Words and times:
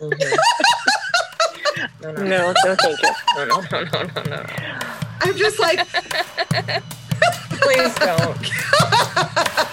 Mhm. 0.00 0.36
No, 2.02 2.12
no, 2.12 2.22
No, 2.24 2.52
no, 2.64 2.74
thank 2.76 3.02
you. 3.02 3.10
no, 3.36 3.44
no, 3.44 3.60
no, 3.70 3.82
no, 3.82 4.02
no, 4.02 4.22
no. 4.22 4.46
I'm 5.20 5.36
just 5.36 5.58
like, 5.58 5.86
Please 7.60 7.94
don't. 7.96 8.36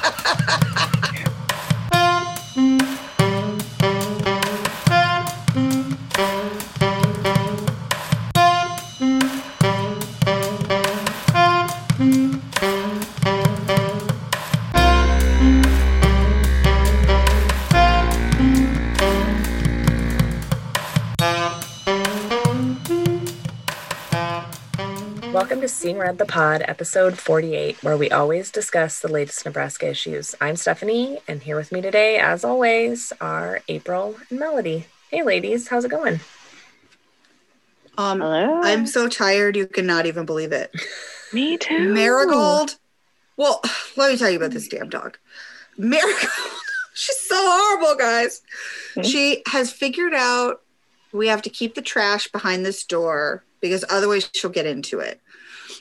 Welcome 25.97 26.17
to 26.17 26.23
Seeing 26.23 26.27
Red 26.27 26.27
the 26.27 26.31
Pod, 26.31 26.63
episode 26.67 27.17
48, 27.17 27.83
where 27.83 27.97
we 27.97 28.11
always 28.11 28.51
discuss 28.51 28.99
the 28.99 29.07
latest 29.07 29.43
Nebraska 29.45 29.89
issues. 29.89 30.35
I'm 30.39 30.55
Stephanie, 30.55 31.17
and 31.27 31.41
here 31.41 31.55
with 31.55 31.71
me 31.71 31.81
today, 31.81 32.19
as 32.19 32.43
always, 32.43 33.11
are 33.19 33.61
April 33.67 34.15
and 34.29 34.39
Melody. 34.39 34.85
Hey, 35.09 35.23
ladies, 35.23 35.69
how's 35.69 35.85
it 35.85 35.89
going? 35.91 36.19
um, 37.97 38.19
Hello. 38.21 38.61
I'm 38.61 38.85
so 38.85 39.07
tired 39.07 39.55
you 39.55 39.65
cannot 39.65 40.05
even 40.05 40.27
believe 40.27 40.51
it. 40.51 40.71
Me 41.33 41.57
too. 41.57 41.91
Marigold. 41.91 42.75
Well, 43.35 43.61
let 43.95 44.11
me 44.11 44.17
tell 44.19 44.29
you 44.29 44.37
about 44.37 44.51
this 44.51 44.67
damn 44.67 44.89
dog. 44.89 45.17
Marigold. 45.79 46.31
She's 46.93 47.17
so 47.17 47.35
horrible, 47.37 47.95
guys. 47.95 48.43
Hmm. 48.93 49.01
She 49.01 49.41
has 49.47 49.71
figured 49.71 50.13
out 50.13 50.61
we 51.11 51.27
have 51.27 51.41
to 51.41 51.49
keep 51.49 51.73
the 51.73 51.81
trash 51.81 52.27
behind 52.27 52.65
this 52.65 52.83
door 52.83 53.43
because 53.61 53.83
otherwise 53.89 54.29
she'll 54.33 54.51
get 54.51 54.67
into 54.67 54.99
it. 54.99 55.19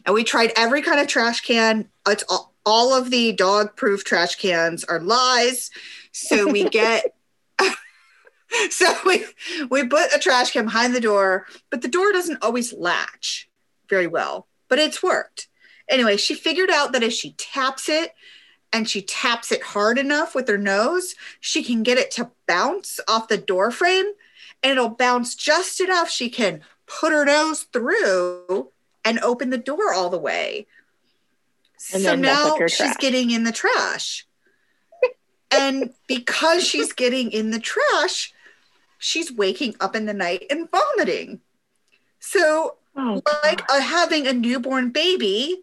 And 0.06 0.14
we 0.14 0.24
tried 0.24 0.52
every 0.56 0.80
kind 0.80 1.00
of 1.00 1.08
trash 1.08 1.40
can. 1.40 1.88
It's 2.08 2.24
all, 2.28 2.54
all 2.64 2.94
of 2.94 3.10
the 3.10 3.32
dog 3.32 3.76
proof 3.76 4.04
trash 4.04 4.36
cans 4.36 4.84
are 4.84 5.00
lies. 5.00 5.70
So 6.12 6.50
we 6.50 6.64
get 6.70 7.04
so 8.70 8.94
we 9.04 9.24
we 9.70 9.86
put 9.86 10.14
a 10.14 10.18
trash 10.18 10.52
can 10.52 10.64
behind 10.64 10.94
the 10.94 11.00
door, 11.00 11.46
but 11.70 11.82
the 11.82 11.88
door 11.88 12.12
doesn't 12.12 12.42
always 12.42 12.72
latch 12.72 13.48
very 13.88 14.06
well. 14.06 14.46
But 14.68 14.78
it's 14.78 15.02
worked. 15.02 15.48
Anyway, 15.88 16.16
she 16.16 16.34
figured 16.34 16.70
out 16.70 16.92
that 16.92 17.02
if 17.02 17.12
she 17.12 17.32
taps 17.32 17.88
it 17.88 18.12
and 18.72 18.88
she 18.88 19.02
taps 19.02 19.52
it 19.52 19.62
hard 19.62 19.98
enough 19.98 20.34
with 20.34 20.48
her 20.48 20.58
nose, 20.58 21.14
she 21.40 21.62
can 21.62 21.82
get 21.82 21.98
it 21.98 22.10
to 22.12 22.30
bounce 22.48 22.98
off 23.08 23.28
the 23.28 23.38
door 23.38 23.70
frame 23.70 24.06
and 24.62 24.72
it'll 24.72 24.88
bounce 24.88 25.34
just 25.36 25.80
enough 25.80 26.10
she 26.10 26.28
can 26.28 26.62
put 26.86 27.12
her 27.12 27.24
nose 27.24 27.62
through 27.72 28.72
and 29.06 29.18
open 29.20 29.50
the 29.50 29.58
door 29.58 29.94
all 29.94 30.10
the 30.10 30.18
way. 30.18 30.66
And 31.92 32.02
so 32.02 32.10
then 32.10 32.20
mess 32.22 32.38
up 32.38 32.60
now 32.60 32.66
she's 32.66 32.76
trash. 32.76 32.96
getting 32.98 33.30
in 33.30 33.44
the 33.44 33.52
trash. 33.52 34.26
and 35.50 35.90
because 36.08 36.66
she's 36.66 36.92
getting 36.92 37.30
in 37.32 37.50
the 37.50 37.60
trash, 37.60 38.32
she's 38.98 39.32
waking 39.32 39.76
up 39.80 39.96
in 39.96 40.06
the 40.06 40.14
night 40.14 40.44
and 40.50 40.68
vomiting. 40.70 41.40
So 42.18 42.76
Oh, 42.98 43.20
like 43.44 43.62
uh, 43.70 43.80
having 43.80 44.26
a 44.26 44.32
newborn 44.32 44.90
baby, 44.90 45.62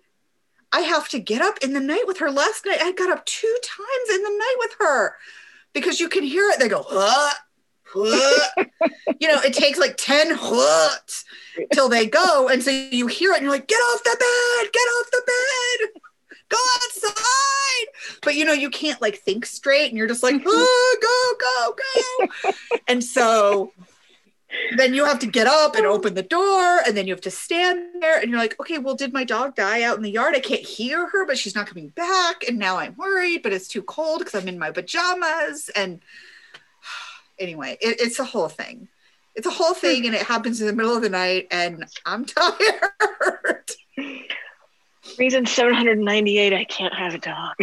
I 0.72 0.82
have 0.82 1.10
to 1.10 1.20
get 1.20 1.42
up 1.42 1.58
in 1.64 1.74
the 1.74 1.80
night 1.80 2.04
with 2.06 2.20
her. 2.20 2.30
Last 2.30 2.64
night, 2.66 2.78
I 2.80 2.92
got 2.92 3.12
up 3.12 3.26
two 3.26 3.56
times 3.64 4.16
in 4.16 4.24
the 4.24 4.30
night 4.30 4.56
with 4.60 4.76
her 4.80 5.16
because 5.74 6.00
you 6.00 6.10
can 6.10 6.24
hear 6.24 6.48
it. 6.50 6.60
They 6.60 6.70
go. 6.70 6.86
you 9.20 9.28
know, 9.28 9.40
it 9.42 9.54
takes 9.54 9.80
like 9.80 9.96
10 9.98 10.36
hoots 10.36 11.26
till 11.74 11.90
they 11.90 12.06
go. 12.06 12.50
And 12.50 12.64
so 12.64 12.72
you 12.72 13.08
hear 13.08 13.32
it 13.32 13.38
and 13.38 13.44
you're 13.44 13.52
like, 13.52 13.68
get 13.68 13.76
off 13.76 14.04
the 14.04 14.18
bed, 14.20 14.72
get 14.72 14.80
off 14.80 15.12
the 15.12 15.22
bed, 15.26 16.02
go 16.50 16.58
outside. 16.76 18.20
But 18.22 18.36
you 18.36 18.46
know, 18.46 18.54
you 18.54 18.70
can't 18.70 19.02
like 19.02 19.18
think 19.20 19.46
straight 19.46 19.90
and 19.90 19.98
you're 19.98 20.08
just 20.08 20.24
like, 20.24 20.42
oh, 20.46 20.98
go, 21.02 21.74
go, 21.74 22.52
go. 22.52 22.52
and 22.88 23.04
so 23.04 23.72
then 24.76 24.94
you 24.94 25.06
have 25.06 25.20
to 25.20 25.28
get 25.28 25.48
up 25.48 25.76
and 25.76 25.86
open 25.86 26.14
the 26.14 26.24
door 26.24 26.80
and 26.86 26.96
then 26.96 27.08
you 27.08 27.14
have 27.14 27.22
to 27.22 27.32
stand 27.32 28.02
there 28.02 28.20
and 28.20 28.30
you're 28.30 28.40
like 28.40 28.60
okay 28.60 28.78
well 28.78 28.96
did 28.96 29.14
my 29.14 29.24
dog 29.24 29.56
die 29.56 29.84
out 29.84 29.98
in 29.98 30.04
the 30.04 30.12
yard 30.12 30.36
i 30.36 30.40
can't 30.40 30.62
hear 30.62 31.08
her 31.08 31.26
but 31.26 31.38
she's 31.38 31.56
not 31.56 31.68
coming 31.68 31.90
back 31.90 32.44
and 32.48 32.58
now 32.58 32.78
i'm 32.78 32.96
worried 32.96 33.42
but 33.42 33.54
it's 33.54 33.68
too 33.68 33.82
cold 33.82 34.20
because 34.20 34.36
i'm 34.36 34.48
in 34.48 34.60
my 34.60 34.72
pajamas 34.72 35.70
and 35.76 36.02
anyway 37.44 37.78
it, 37.82 38.00
it's 38.00 38.18
a 38.20 38.24
whole 38.24 38.50
thing 38.50 38.88
it's 39.36 39.46
a 39.48 39.52
whole 39.52 39.74
thing 39.74 40.06
and 40.06 40.16
it 40.16 40.22
happens 40.24 40.60
in 40.62 40.68
the 40.68 40.74
middle 40.74 40.96
of 40.96 41.02
the 41.02 41.10
night 41.10 41.48
and 41.52 41.84
i'm 42.06 42.26
tired 42.38 43.70
reason 45.20 45.46
798 45.46 46.54
I 46.54 46.64
can't 46.64 46.94
have 46.94 47.14
a 47.14 47.18
dog. 47.20 47.56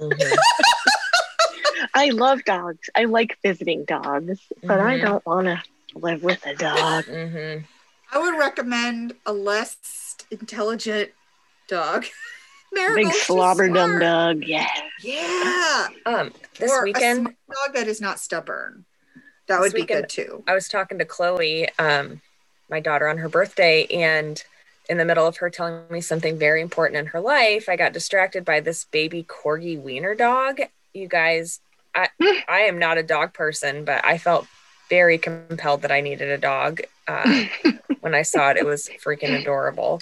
Mhm. 0.00 0.36
I 1.94 2.10
love 2.10 2.44
dogs. 2.44 2.88
I 2.94 3.04
like 3.04 3.38
visiting 3.42 3.84
dogs, 3.84 4.40
but 4.62 4.80
I 4.80 4.98
Mhm. 4.98 5.02
don't 5.02 5.26
want 5.26 5.46
to 5.46 5.62
live 5.94 6.22
with 6.22 6.44
a 6.46 6.54
dog. 6.54 7.04
Mhm. 7.06 7.64
i 8.12 8.18
would 8.18 8.38
recommend 8.38 9.14
a 9.26 9.32
less 9.32 10.16
intelligent 10.30 11.10
dog 11.68 12.02
Big 12.72 12.80
Marigold's 12.86 13.16
too 13.18 13.22
slobber 13.24 13.68
dum 13.68 13.90
smart. 13.98 14.02
dog. 14.02 14.44
Yeah. 14.44 14.68
yeah 15.02 15.88
Um, 16.06 16.32
this 16.58 16.70
or 16.70 16.82
weekend, 16.84 17.20
smart 17.22 17.36
dog 17.66 17.74
that 17.74 17.88
is 17.88 18.00
not 18.00 18.20
stubborn. 18.20 18.84
That 19.46 19.60
This 19.60 19.72
would 19.72 19.80
be 19.80 19.84
good 19.86 20.08
too. 20.08 20.42
I 20.46 20.54
was 20.54 20.68
talking 20.68 20.98
to 20.98 21.04
Chloe, 21.04 21.68
um, 21.78 22.20
my 22.70 22.80
daughter, 22.80 23.08
on 23.08 23.18
her 23.18 23.28
birthday, 23.28 23.84
and 23.86 24.42
in 24.88 24.98
the 24.98 25.04
middle 25.04 25.26
of 25.26 25.36
her 25.38 25.50
telling 25.50 25.82
me 25.90 26.00
something 26.00 26.38
very 26.38 26.60
important 26.60 26.98
in 26.98 27.06
her 27.06 27.20
life, 27.20 27.68
I 27.68 27.76
got 27.76 27.92
distracted 27.92 28.44
by 28.44 28.60
this 28.60 28.84
baby 28.84 29.22
corgi 29.24 29.80
wiener 29.80 30.14
dog. 30.14 30.60
You 30.92 31.08
guys, 31.08 31.60
I 31.94 32.08
I 32.48 32.60
am 32.60 32.78
not 32.78 32.98
a 32.98 33.02
dog 33.02 33.32
person, 33.34 33.84
but 33.84 34.04
I 34.04 34.18
felt 34.18 34.46
very 34.90 35.18
compelled 35.18 35.82
that 35.82 35.90
I 35.92 36.00
needed 36.00 36.28
a 36.28 36.38
dog. 36.38 36.80
Uh, 37.06 37.44
when 38.00 38.14
I 38.14 38.22
saw 38.22 38.50
it, 38.50 38.56
it 38.56 38.64
was 38.66 38.88
freaking 39.02 39.38
adorable. 39.40 40.00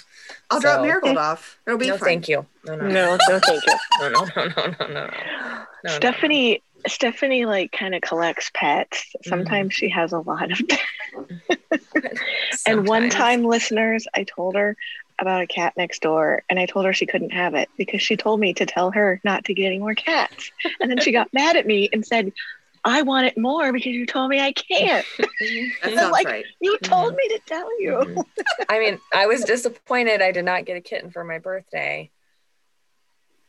I'll 0.49 0.59
drop 0.59 0.79
So- 0.79 0.83
Marigold 0.83 1.17
off. 1.17 1.57
It'll 1.65 1.79
be 1.79 1.87
no, 1.87 1.97
fine. 1.97 2.05
thank 2.07 2.27
you. 2.29 2.45
No, 2.65 2.75
no, 2.75 2.87
no, 2.87 2.93
No, 2.93 3.17
no, 3.29 3.39
thank 3.39 3.61
you. 3.65 3.73
no, 4.01 4.09
no, 4.09 4.25
no, 4.35 4.45
no, 4.45 4.65
no, 4.65 4.87
no. 4.87 4.87
no, 4.87 5.09
no. 5.85 5.89
Stephanie, 5.91 6.61
Stephanie, 6.87 7.45
like 7.45 7.71
kind 7.71 7.95
of 7.95 8.01
collects 8.01 8.51
pets. 8.53 9.13
Sometimes 9.23 9.73
she 9.73 9.89
has 9.89 10.11
a 10.13 10.19
lot 10.19 10.51
of. 10.51 10.59
Them. 10.67 11.41
And 12.67 12.87
one 12.87 13.09
time, 13.09 13.43
listeners, 13.43 14.05
I 14.15 14.23
told 14.23 14.55
her 14.55 14.75
about 15.19 15.41
a 15.41 15.47
cat 15.47 15.73
next 15.75 16.01
door, 16.01 16.43
and 16.49 16.59
I 16.59 16.65
told 16.65 16.85
her 16.85 16.93
she 16.93 17.05
couldn't 17.05 17.31
have 17.31 17.55
it 17.55 17.69
because 17.77 18.01
she 18.01 18.15
told 18.15 18.39
me 18.39 18.53
to 18.55 18.65
tell 18.65 18.91
her 18.91 19.19
not 19.23 19.45
to 19.45 19.53
get 19.53 19.65
any 19.67 19.79
more 19.79 19.95
cats. 19.95 20.51
And 20.79 20.89
then 20.89 20.99
she 20.99 21.11
got 21.11 21.27
mad 21.33 21.55
at 21.55 21.65
me 21.65 21.89
and 21.91 22.05
said, 22.05 22.31
I 22.85 23.01
want 23.01 23.27
it 23.27 23.37
more 23.37 23.71
because 23.71 23.93
you 23.93 24.05
told 24.05 24.29
me 24.29 24.39
I 24.39 24.51
can't. 24.53 25.05
That 25.83 25.93
sounds 25.95 26.11
Like- 26.11 26.27
right. 26.27 26.45
You 26.61 26.77
told 26.79 27.15
me 27.15 27.27
to 27.29 27.39
tell 27.45 27.81
you. 27.81 27.91
Mhm. 27.91 28.25
I 28.69 28.79
mean, 28.79 28.99
I 29.13 29.25
was 29.27 29.43
disappointed 29.43 30.21
I 30.21 30.31
did 30.31 30.45
not 30.45 30.65
get 30.65 30.77
a 30.77 30.81
kitten 30.81 31.11
for 31.11 31.23
my 31.23 31.39
birthday. 31.39 32.09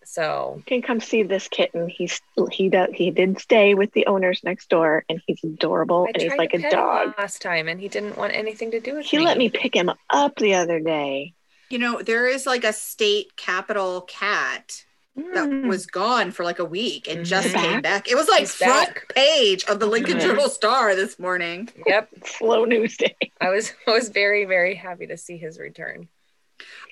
So 0.05 0.55
You 0.59 0.63
can 0.65 0.83
come 0.83 1.01
see 1.01 1.23
this 1.23 1.49
kitten. 1.49 1.89
He's 1.89 2.21
he 2.53 2.69
does 2.69 2.91
he 2.95 3.11
did 3.11 3.39
stay 3.41 3.75
with 3.75 3.93
the 3.93 4.07
owners 4.07 4.41
next 4.45 4.69
door, 4.69 5.05
and 5.09 5.21
he's 5.27 5.43
adorable, 5.45 6.05
I 6.07 6.13
and 6.13 6.23
he's 6.23 6.29
tried 6.29 6.39
like 6.39 6.51
to 6.51 6.59
a 6.59 6.61
pet 6.61 6.73
him 6.73 6.79
dog. 6.79 7.15
last 7.19 7.43
time, 7.43 7.69
and 7.69 7.81
he 7.81 7.89
didn't 7.89 8.17
want 8.17 8.35
anything 8.35 8.71
to 8.73 8.81
do 8.81 8.95
with 8.97 9.07
He 9.07 9.17
me. 9.17 9.23
He 9.23 9.27
let 9.27 9.39
me 9.39 9.49
pick 9.49 9.75
him 9.75 9.91
up 10.11 10.37
the 10.37 10.55
other 10.55 10.81
day. 10.81 11.35
You 11.71 11.79
know, 11.79 12.03
there 12.03 12.27
is 12.27 12.47
like 12.47 12.65
a 12.65 12.73
state 12.73 13.37
capital 13.37 14.03
cat 14.03 14.85
that 15.17 15.49
Mm. 15.49 15.69
was 15.69 15.87
gone 15.87 16.33
for 16.33 16.45
like 16.45 16.59
a 16.59 16.65
week 16.65 17.09
and 17.09 17.25
just 17.25 17.49
Mhm. 17.49 17.61
came 17.61 17.83
back. 17.83 18.11
It 18.11 18.17
was 18.17 18.29
like 18.29 18.41
He's 18.41 18.55
front 18.55 18.95
back. 18.95 19.15
page 19.15 19.65
of 19.67 19.79
the 19.81 19.87
Lincoln 19.87 20.19
Mhm. 20.19 20.23
Journal 20.23 20.49
Star 20.49 20.95
this 20.97 21.19
morning. 21.19 21.69
Yep, 21.87 22.09
slow 22.27 22.65
news 22.65 22.97
day. 22.97 23.15
I 23.41 23.49
was 23.51 23.73
I 23.89 23.93
was 23.93 24.09
very 24.09 24.45
very 24.45 24.75
happy 24.75 25.07
to 25.07 25.17
see 25.17 25.37
his 25.39 25.59
return. 25.59 26.09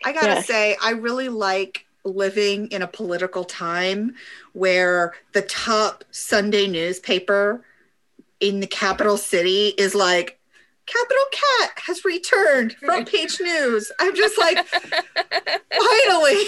I 0.04 0.12
gotta 0.12 0.36
Yes. 0.36 0.46
say, 0.46 0.76
I 0.82 0.90
really 0.90 1.28
like 1.28 1.84
living 2.04 2.66
in 2.68 2.82
a 2.82 2.86
political 2.86 3.44
time 3.44 4.14
where 4.52 5.12
the 5.32 5.42
top 5.42 6.04
Sunday 6.10 6.66
newspaper 6.66 7.64
in 8.40 8.60
the 8.60 8.66
capital 8.66 9.16
city 9.16 9.68
is 9.78 9.94
like, 9.94 10.38
Capital 10.86 11.24
Cat 11.30 11.70
has 11.86 12.04
returned, 12.04 12.72
front 12.74 13.08
page 13.08 13.40
news. 13.40 13.92
I'm 14.00 14.16
just 14.16 14.38
like, 14.38 14.58
finally. 14.66 16.44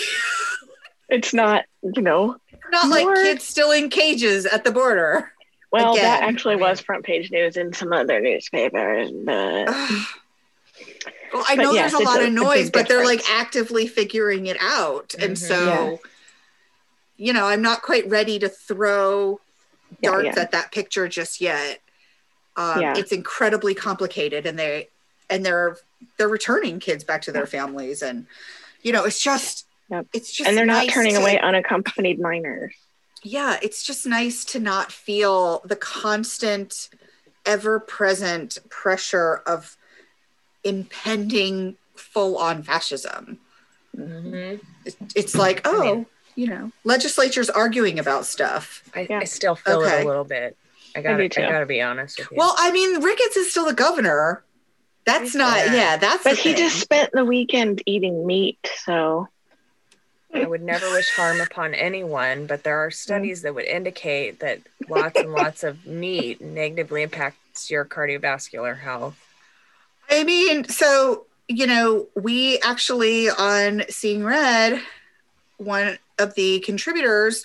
It's 1.09 1.33
not, 1.33 1.65
you 1.83 2.03
know. 2.03 2.37
Not 2.73 2.89
like 2.89 3.07
kids 3.17 3.45
still 3.45 3.71
in 3.71 3.91
cages 3.91 4.47
at 4.47 4.65
the 4.65 4.73
border. 4.73 5.31
Well, 5.71 5.95
that 5.95 6.23
actually 6.23 6.57
was 6.57 6.81
front 6.81 7.05
page 7.05 7.31
news 7.31 7.57
in 7.57 7.73
some 7.73 7.93
other 7.93 8.21
newspapers, 8.21 9.11
but. 9.13 9.75
well, 11.35 11.45
I 11.49 11.57
know 11.57 11.73
yes, 11.73 11.93
there's 11.93 12.03
a 12.03 12.05
lot 12.05 12.21
a- 12.23 12.27
of 12.27 12.33
noise, 12.33 12.71
but 12.71 12.89
they're 12.89 13.05
like 13.05 13.23
actively 13.29 13.87
figuring 13.87 14.47
it 14.47 14.57
out. 14.61 15.15
And 15.19 15.33
Mhm. 15.33 15.39
so, 15.39 16.01
you 17.17 17.33
know, 17.33 17.47
I'm 17.47 17.63
not 17.63 17.83
quite 17.83 18.09
ready 18.09 18.39
to 18.39 18.49
throw 18.49 19.41
Yeah, 20.01 20.11
darts 20.11 20.37
yeah. 20.37 20.43
at 20.43 20.51
that 20.53 20.73
picture 20.73 21.09
just 21.09 21.41
yet. 21.41 21.81
Um, 22.57 22.81
Yeah. 22.81 22.95
It's 22.97 23.13
incredibly 23.13 23.75
complicated, 23.75 24.47
and 24.47 24.59
they 24.59 24.89
and 25.31 25.45
they're 25.45 25.79
they're 26.19 26.29
returning 26.29 26.79
kids 26.81 27.03
back 27.03 27.23
to 27.23 27.33
their 27.33 27.47
families, 27.47 28.03
and 28.03 28.27
you 28.83 28.93
know, 28.93 29.05
it's 29.05 29.21
just 29.21 29.67
Yep. 29.91 30.07
it's 30.13 30.33
just 30.33 30.49
and 30.49 30.57
they're 30.57 30.67
not 30.67 30.89
turning 30.89 31.15
to- 31.15 31.21
away 31.21 31.39
unaccompanied 31.39 32.21
minors. 32.21 32.75
yeah, 33.23 33.59
it's 33.63 33.83
just 33.83 34.05
nice 34.07 34.45
to 34.45 34.61
not 34.61 34.93
feel 34.93 35.63
the 35.65 35.77
constant, 35.77 36.91
ever 37.47 37.81
present 37.81 38.59
pressure 38.69 39.43
of 39.47 39.77
impending 40.65 41.77
full 41.95 42.37
on 42.39 42.63
fascism. 42.63 43.39
Mhm. 43.97 44.61
It's 45.15 45.35
like, 45.35 45.67
I 45.67 45.71
oh, 45.71 45.81
mean- 45.81 46.07
you 46.35 46.49
know, 46.49 46.73
legislatures 46.83 47.49
arguing 47.49 47.99
about 48.01 48.27
stuff. 48.27 48.83
I, 48.95 49.07
Yeah. 49.09 49.21
I 49.21 49.25
still 49.25 49.55
feel 49.55 49.81
Okay. 49.83 50.01
it 50.01 50.05
a 50.05 50.07
little 50.09 50.25
bit. 50.25 50.57
I 50.97 51.01
gotta, 51.03 51.29
do 51.29 51.43
I, 51.43 51.51
gotta 51.51 51.67
be 51.67 51.81
honest 51.81 52.19
with 52.19 52.31
you. 52.33 52.37
Well, 52.37 52.55
I 52.59 52.71
mean, 52.73 53.01
Ricketts 53.03 53.37
is 53.37 53.51
still 53.51 53.67
the 53.67 53.73
governor. 53.75 54.43
That's 55.07 55.23
He's 55.25 55.35
not, 55.35 55.55
bad. 55.57 55.75
yeah, 55.75 55.97
that's 55.97 56.25
But 56.25 56.37
he 56.39 56.51
thing. 56.55 56.57
just 56.57 56.81
spent 56.81 57.11
the 57.13 57.25
weekend 57.25 57.83
eating 57.87 58.27
meat, 58.27 58.59
so 58.85 59.29
I 60.33 60.45
would 60.47 60.63
never 60.63 60.89
wish 60.91 61.09
harm 61.15 61.41
upon 61.41 61.75
anyone, 61.75 62.47
but 62.47 62.65
there 62.65 62.79
are 62.79 62.91
studies 62.91 63.43
that 63.43 63.55
would 63.55 63.67
indicate 63.67 64.41
that 64.41 64.61
lots 64.89 65.19
and 65.21 65.33
lots 65.33 65.63
of 65.63 65.85
meat 65.87 66.41
negatively 66.41 67.03
impacts 67.03 67.71
your 67.71 67.85
cardiovascular 67.85 68.81
health. 68.81 69.17
I 70.21 70.25
mean, 70.25 70.69
so 70.69 71.27
you 71.49 71.67
know, 71.67 72.09
we 72.15 72.59
actually 72.61 73.29
on 73.29 73.83
Seeing 73.91 74.25
Red, 74.25 74.81
one 75.59 75.99
of 76.19 76.35
the 76.35 76.61
contributors, 76.61 77.45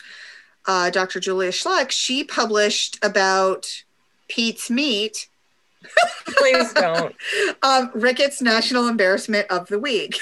uh, 0.68 0.90
Dr. 0.90 1.20
Julia 1.20 1.52
Schleck, 1.52 1.92
she 1.92 2.24
published 2.24 2.98
about 3.04 3.84
Pete's 4.30 4.70
meat, 4.70 5.28
Please 6.26 6.74
don't. 6.74 7.16
um, 7.64 7.92
Ricketts 7.94 8.42
National 8.42 8.88
Embarrassment 8.88 9.48
of 9.50 9.68
the 9.68 9.80
Week. 9.80 10.18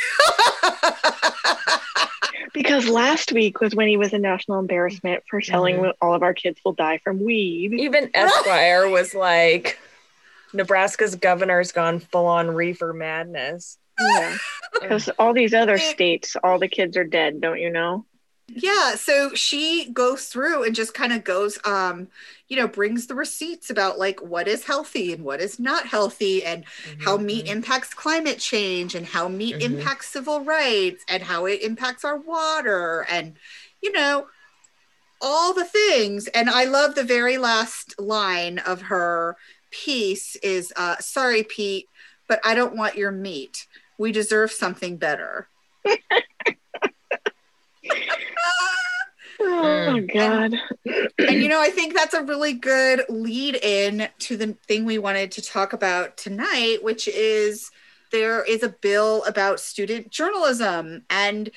because 2.54 2.88
last 2.88 3.32
week 3.32 3.60
was 3.60 3.76
when 3.76 3.88
he 3.88 3.98
was 3.98 4.14
a 4.14 4.20
national 4.20 4.60
embarrassment 4.60 5.24
for 5.30 5.42
telling 5.42 5.78
Mhm. 5.78 5.94
all 6.02 6.14
of 6.14 6.24
our 6.24 6.34
kids 6.34 6.60
will 6.64 6.74
die 6.74 7.00
from 7.04 7.24
weed. 7.24 7.74
Even 7.74 8.10
Esquire 8.14 8.88
was 8.90 9.14
like, 9.14 9.80
Nebraska's 10.54 11.16
governor's 11.16 11.72
gone 11.72 12.00
full 12.00 12.26
on 12.26 12.50
reefer 12.52 12.94
madness. 12.94 13.78
Yeah, 14.00 14.38
because 14.74 15.10
all 15.20 15.34
these 15.34 15.54
other 15.54 15.78
states, 15.80 16.36
all 16.44 16.60
the 16.60 16.68
kids 16.68 16.98
are 16.98 17.04
dead. 17.04 17.42
Don't 17.42 17.60
you 17.60 17.70
know? 17.70 18.06
yeah, 18.50 18.96
so 18.96 19.34
she 19.36 19.90
goes 19.92 20.28
through 20.28 20.64
and 20.64 20.74
just 20.74 20.94
kind 20.94 21.12
of 21.12 21.26
goes, 21.26 21.60
um, 21.66 22.08
you 22.48 22.56
know, 22.56 22.66
brings 22.66 23.06
the 23.06 23.14
receipts 23.14 23.70
about 23.70 24.00
like 24.00 24.22
what 24.22 24.48
is 24.48 24.64
healthy 24.64 25.12
and 25.12 25.26
what 25.26 25.42
is 25.42 25.60
not 25.60 25.86
healthy 25.86 26.46
and 26.46 26.64
how 27.04 27.18
meat 27.18 27.46
impacts 27.46 27.94
climate 27.94 28.40
change 28.40 28.96
and 28.96 29.06
how 29.06 29.28
meat 29.28 29.56
Mhm. 29.56 29.62
impacts 29.64 30.08
civil 30.08 30.46
rights 30.46 31.04
and 31.10 31.24
how 31.24 31.46
it 31.46 31.62
impacts 31.62 32.06
our 32.06 32.16
water 32.16 33.06
and 33.10 33.36
you 33.82 33.92
know 33.92 34.28
all 35.20 35.54
the 35.54 35.66
things 35.66 36.28
and 36.28 36.50
i 36.50 36.64
love 36.64 36.94
the 36.96 37.04
very 37.04 37.38
last 37.38 38.00
line 38.00 38.60
of 38.60 38.84
her 38.84 39.36
piece 39.72 40.36
is 40.38 40.72
uh, 40.76 40.98
sorry 41.00 41.44
pete 41.44 41.88
but 42.28 42.40
i 42.44 42.54
don't 42.54 42.76
want 42.76 42.96
your 42.96 43.12
meat. 43.12 43.68
We 44.00 44.12
deserve 44.12 44.52
something 44.52 44.98
better. 44.98 45.50
Oh 49.40 50.02
God! 50.02 50.56
and 51.20 51.42
you 51.42 51.48
know 51.48 51.62
i 51.62 51.70
think 51.70 51.94
that's 51.94 52.16
a 52.16 52.24
really 52.24 52.54
good 52.54 53.04
lead 53.08 53.56
in 53.56 54.10
to 54.18 54.36
the 54.36 54.58
thing 54.68 54.84
we 54.84 54.98
wanted 54.98 55.32
to 55.34 55.44
talk 55.44 55.74
about 55.74 56.18
tonight 56.18 56.80
which 56.82 57.08
is 57.08 57.70
there 58.12 58.44
is 58.44 58.64
a 58.64 58.70
bill 58.70 59.24
about 59.26 59.60
student 59.60 60.10
journalism. 60.10 61.04
And 61.10 61.50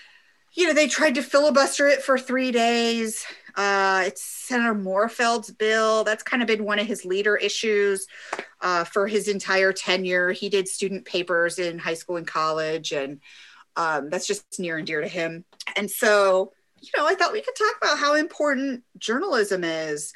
you 0.53 0.67
know 0.67 0.75
they 0.75 0.89
tried 0.89 1.15
to 1.15 1.23
filibuster 1.23 1.87
it 1.87 2.03
for 2.03 2.19
three 2.19 2.51
days 2.51 3.25
uh, 3.57 4.05
it's 4.07 4.23
senator 4.23 4.75
morfeld's 4.75 5.51
bill. 5.51 6.05
That's 6.05 6.23
kind 6.23 6.43
of 6.43 6.47
been 6.47 6.65
one 6.65 6.79
of 6.79 6.87
his 6.87 7.05
leader 7.05 7.37
issues 7.37 8.07
uh, 8.61 8.85
for 8.85 9.07
his 9.07 9.29
entire 9.29 9.73
tenure. 9.73 10.33
He 10.33 10.49
did 10.49 10.69
student 10.69 11.05
papers 11.05 11.59
in 11.59 11.79
high 11.79 11.95
school 11.95 12.17
and 12.17 12.27
college 12.27 12.93
and 12.93 13.21
um, 13.77 14.11
that's 14.11 14.27
just 14.27 14.59
near 14.59 14.79
and 14.79 14.87
dear 14.87 15.01
to 15.01 15.09
him. 15.09 15.45
And 15.77 15.91
so 15.91 16.53
you 16.81 16.91
know, 16.97 17.07
I 17.07 17.15
thought 17.15 17.33
we 17.33 17.43
could 17.43 17.55
talk 17.57 17.77
about 17.81 17.99
how 17.99 18.15
important 18.15 18.85
journalism 18.99 19.65
is, 19.65 20.13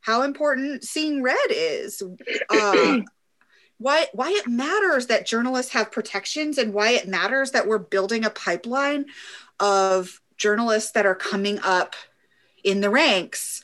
how 0.00 0.22
important 0.22 0.84
seeing 0.84 1.22
red 1.22 1.36
is, 1.50 2.02
uh, 2.50 2.98
why 3.78 4.06
why 4.12 4.30
it 4.30 4.48
matters 4.48 5.06
that 5.06 5.26
journalists 5.26 5.72
have 5.72 5.92
protections, 5.92 6.58
and 6.58 6.74
why 6.74 6.90
it 6.90 7.08
matters 7.08 7.52
that 7.52 7.66
we're 7.66 7.78
building 7.78 8.24
a 8.24 8.30
pipeline 8.30 9.06
of 9.60 10.20
journalists 10.36 10.92
that 10.92 11.06
are 11.06 11.14
coming 11.14 11.58
up 11.62 11.94
in 12.64 12.80
the 12.80 12.90
ranks 12.90 13.62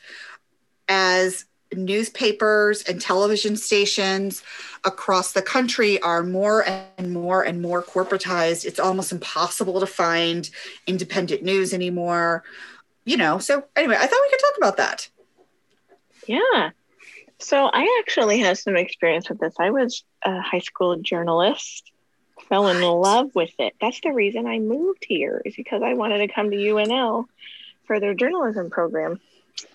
as 0.88 1.44
newspapers 1.75 2.82
and 2.82 3.00
television 3.00 3.56
stations 3.56 4.43
across 4.85 5.32
the 5.32 5.43
country 5.43 6.00
are 6.02 6.23
more 6.23 6.64
and 6.96 7.12
more 7.12 7.43
and 7.43 7.61
more 7.61 7.82
corporatized. 7.82 8.64
It's 8.64 8.79
almost 8.79 9.12
impossible 9.12 9.81
to 9.81 9.87
find 9.87 10.49
independent 10.87 11.43
news 11.43 11.73
anymore. 11.73 12.44
You 13.05 13.17
know, 13.17 13.38
so 13.38 13.64
anyway, 13.76 13.96
I 13.99 14.06
thought 14.06 14.20
we 14.23 14.31
could 14.31 14.41
talk 14.41 14.56
about 14.56 14.76
that. 14.76 15.08
Yeah. 16.26 16.70
So 17.38 17.69
I 17.73 18.00
actually 18.00 18.38
had 18.38 18.56
some 18.56 18.76
experience 18.76 19.29
with 19.29 19.41
this. 19.41 19.55
I 19.58 19.70
was 19.70 20.05
a 20.23 20.41
high 20.41 20.61
school 20.61 20.96
journalist, 20.96 21.91
fell 22.49 22.69
in 22.69 22.81
love 22.81 23.35
with 23.35 23.52
it. 23.58 23.75
That's 23.81 24.00
the 24.00 24.12
reason 24.12 24.46
I 24.46 24.58
moved 24.58 25.05
here, 25.06 25.43
is 25.44 25.55
because 25.55 25.82
I 25.82 25.94
wanted 25.94 26.19
to 26.19 26.32
come 26.32 26.50
to 26.50 26.56
UNL 26.56 27.25
for 27.87 28.01
their 28.01 28.15
journalism 28.15 28.71
program. 28.71 29.21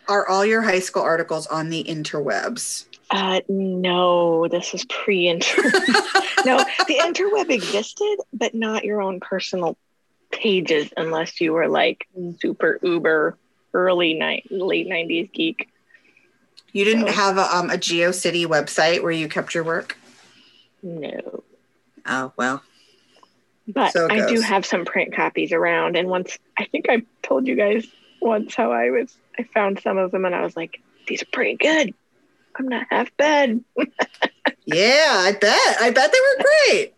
Are 0.07 0.27
all 0.27 0.45
your 0.45 0.61
high 0.61 0.79
school 0.79 1.03
articles 1.03 1.47
on 1.47 1.69
the 1.69 1.83
interwebs? 1.83 2.85
Uh, 3.11 3.41
no, 3.47 4.47
this 4.47 4.73
is 4.73 4.85
pre 4.85 5.25
interweb. 5.25 5.71
no, 6.45 6.57
the 6.87 6.97
interweb 6.99 7.49
existed, 7.49 8.17
but 8.33 8.53
not 8.53 8.83
your 8.83 9.01
own 9.01 9.19
personal 9.19 9.77
pages 10.31 10.91
unless 10.97 11.41
you 11.41 11.53
were 11.53 11.67
like 11.67 12.07
super 12.41 12.79
uber 12.83 13.37
early 13.73 14.13
night 14.13 14.45
late 14.51 14.87
90s 14.87 15.31
geek. 15.31 15.69
You 16.71 16.85
didn't 16.85 17.05
No. 17.05 17.11
have 17.11 17.37
a, 17.37 17.55
um, 17.55 17.69
a 17.71 17.77
GeoCity 17.77 18.45
website 18.45 19.01
where 19.01 19.11
you 19.11 19.27
kept 19.27 19.55
your 19.55 19.63
work? 19.63 19.97
No. 20.83 21.43
Oh, 22.05 22.31
well. 22.37 22.61
But 23.67 23.91
So 23.93 24.07
I 24.09 24.27
do 24.27 24.41
have 24.41 24.65
some 24.65 24.85
print 24.85 25.15
copies 25.15 25.51
around. 25.51 25.95
And 25.95 26.09
once 26.09 26.37
I 26.57 26.65
think 26.65 26.87
I 26.89 27.03
told 27.23 27.47
you 27.47 27.55
guys 27.55 27.87
once 28.21 28.55
how 28.55 28.71
I 28.71 28.89
was 28.89 29.15
I 29.37 29.43
found 29.43 29.79
some 29.81 29.97
of 29.97 30.11
them 30.11 30.25
and 30.25 30.35
I 30.35 30.43
was 30.43 30.55
like, 30.55 30.81
these 31.07 31.21
are 31.21 31.27
pretty 31.31 31.55
good. 31.55 31.93
I'm 32.55 32.67
not 32.67 32.87
half 32.89 33.15
bad. 33.17 33.63
Yeah, 34.71 35.23
I 35.25 35.31
bet. 35.31 35.81
I 35.81 35.89
bet 35.89 36.11
they 36.11 36.19
were 36.19 36.43
great. 36.43 36.93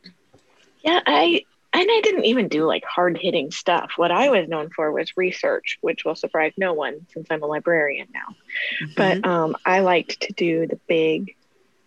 Yeah, 0.84 1.00
I 1.06 1.46
and 1.74 1.88
I 1.90 2.02
didn't 2.04 2.26
even 2.26 2.50
do 2.50 2.66
like 2.66 2.84
hard 2.84 3.18
hitting 3.18 3.52
stuff. 3.52 3.92
What 3.96 4.12
I 4.12 4.30
was 4.30 4.50
known 4.50 4.72
for 4.72 4.92
was 4.92 5.16
research, 5.16 5.78
which 5.80 6.04
will 6.04 6.16
surprise 6.16 6.52
no 6.58 6.74
one 6.74 7.06
since 7.14 7.28
I'm 7.30 7.44
a 7.44 7.46
librarian 7.46 8.10
now. 8.14 8.36
Mm-hmm. 8.84 8.94
But 8.98 9.26
um, 9.26 9.56
I 9.66 9.80
liked 9.80 10.22
to 10.22 10.34
do 10.34 10.68
the 10.68 10.80
big, 10.88 11.36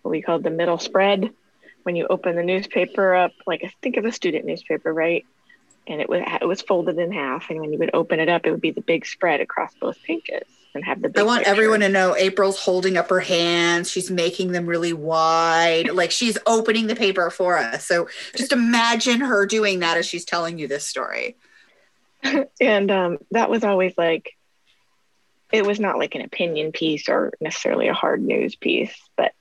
what 0.01 0.09
we 0.09 0.23
called 0.23 0.43
the 0.43 0.49
middle 0.49 0.79
spread, 0.79 1.31
when 1.83 1.95
you 1.95 2.07
open 2.07 2.35
the 2.35 2.43
newspaper 2.43 3.13
up, 3.13 3.33
like 3.45 3.63
I 3.63 3.71
think 3.83 3.97
of 3.97 4.05
a 4.05 4.11
student 4.11 4.45
newspaper, 4.45 4.91
right? 4.91 5.23
And 5.87 6.01
it 6.01 6.09
was 6.09 6.23
it 6.41 6.45
was 6.45 6.61
folded 6.61 6.97
in 6.97 7.11
half, 7.11 7.49
and 7.49 7.59
when 7.59 7.71
you 7.71 7.79
would 7.79 7.91
open 7.93 8.19
it 8.19 8.29
up, 8.29 8.45
it 8.45 8.51
would 8.51 8.61
be 8.61 8.71
the 8.71 8.81
big 8.81 9.05
spread 9.05 9.39
across 9.39 9.73
both 9.75 10.01
pages 10.01 10.43
and 10.73 10.83
have 10.83 11.01
the. 11.01 11.09
Big 11.09 11.19
I 11.19 11.23
want 11.23 11.39
picture. 11.39 11.51
everyone 11.51 11.79
to 11.81 11.89
know 11.89 12.15
April's 12.15 12.59
holding 12.59 12.97
up 12.97 13.09
her 13.09 13.19
hands. 13.19 13.91
She's 13.91 14.09
making 14.09 14.51
them 14.51 14.65
really 14.65 14.93
wide. 14.93 15.91
Like 15.91 16.11
she's 16.11 16.37
opening 16.47 16.87
the 16.87 16.95
paper 16.95 17.29
for 17.29 17.57
us. 17.57 17.85
So 17.85 18.07
just 18.35 18.51
imagine 18.51 19.21
her 19.21 19.45
doing 19.45 19.79
that 19.79 19.97
as 19.97 20.07
she's 20.07 20.25
telling 20.25 20.57
you 20.57 20.67
this 20.67 20.85
story. 20.85 21.37
and 22.61 22.91
um, 22.91 23.17
that 23.31 23.49
was 23.49 23.63
always 23.63 23.93
like 23.97 24.31
it 25.51 25.65
was 25.65 25.79
not 25.79 25.97
like 25.97 26.15
an 26.15 26.21
opinion 26.21 26.71
piece 26.71 27.07
or 27.07 27.33
necessarily 27.39 27.87
a 27.87 27.93
hard 27.93 28.21
news 28.21 28.55
piece 28.55 28.95
but 29.15 29.31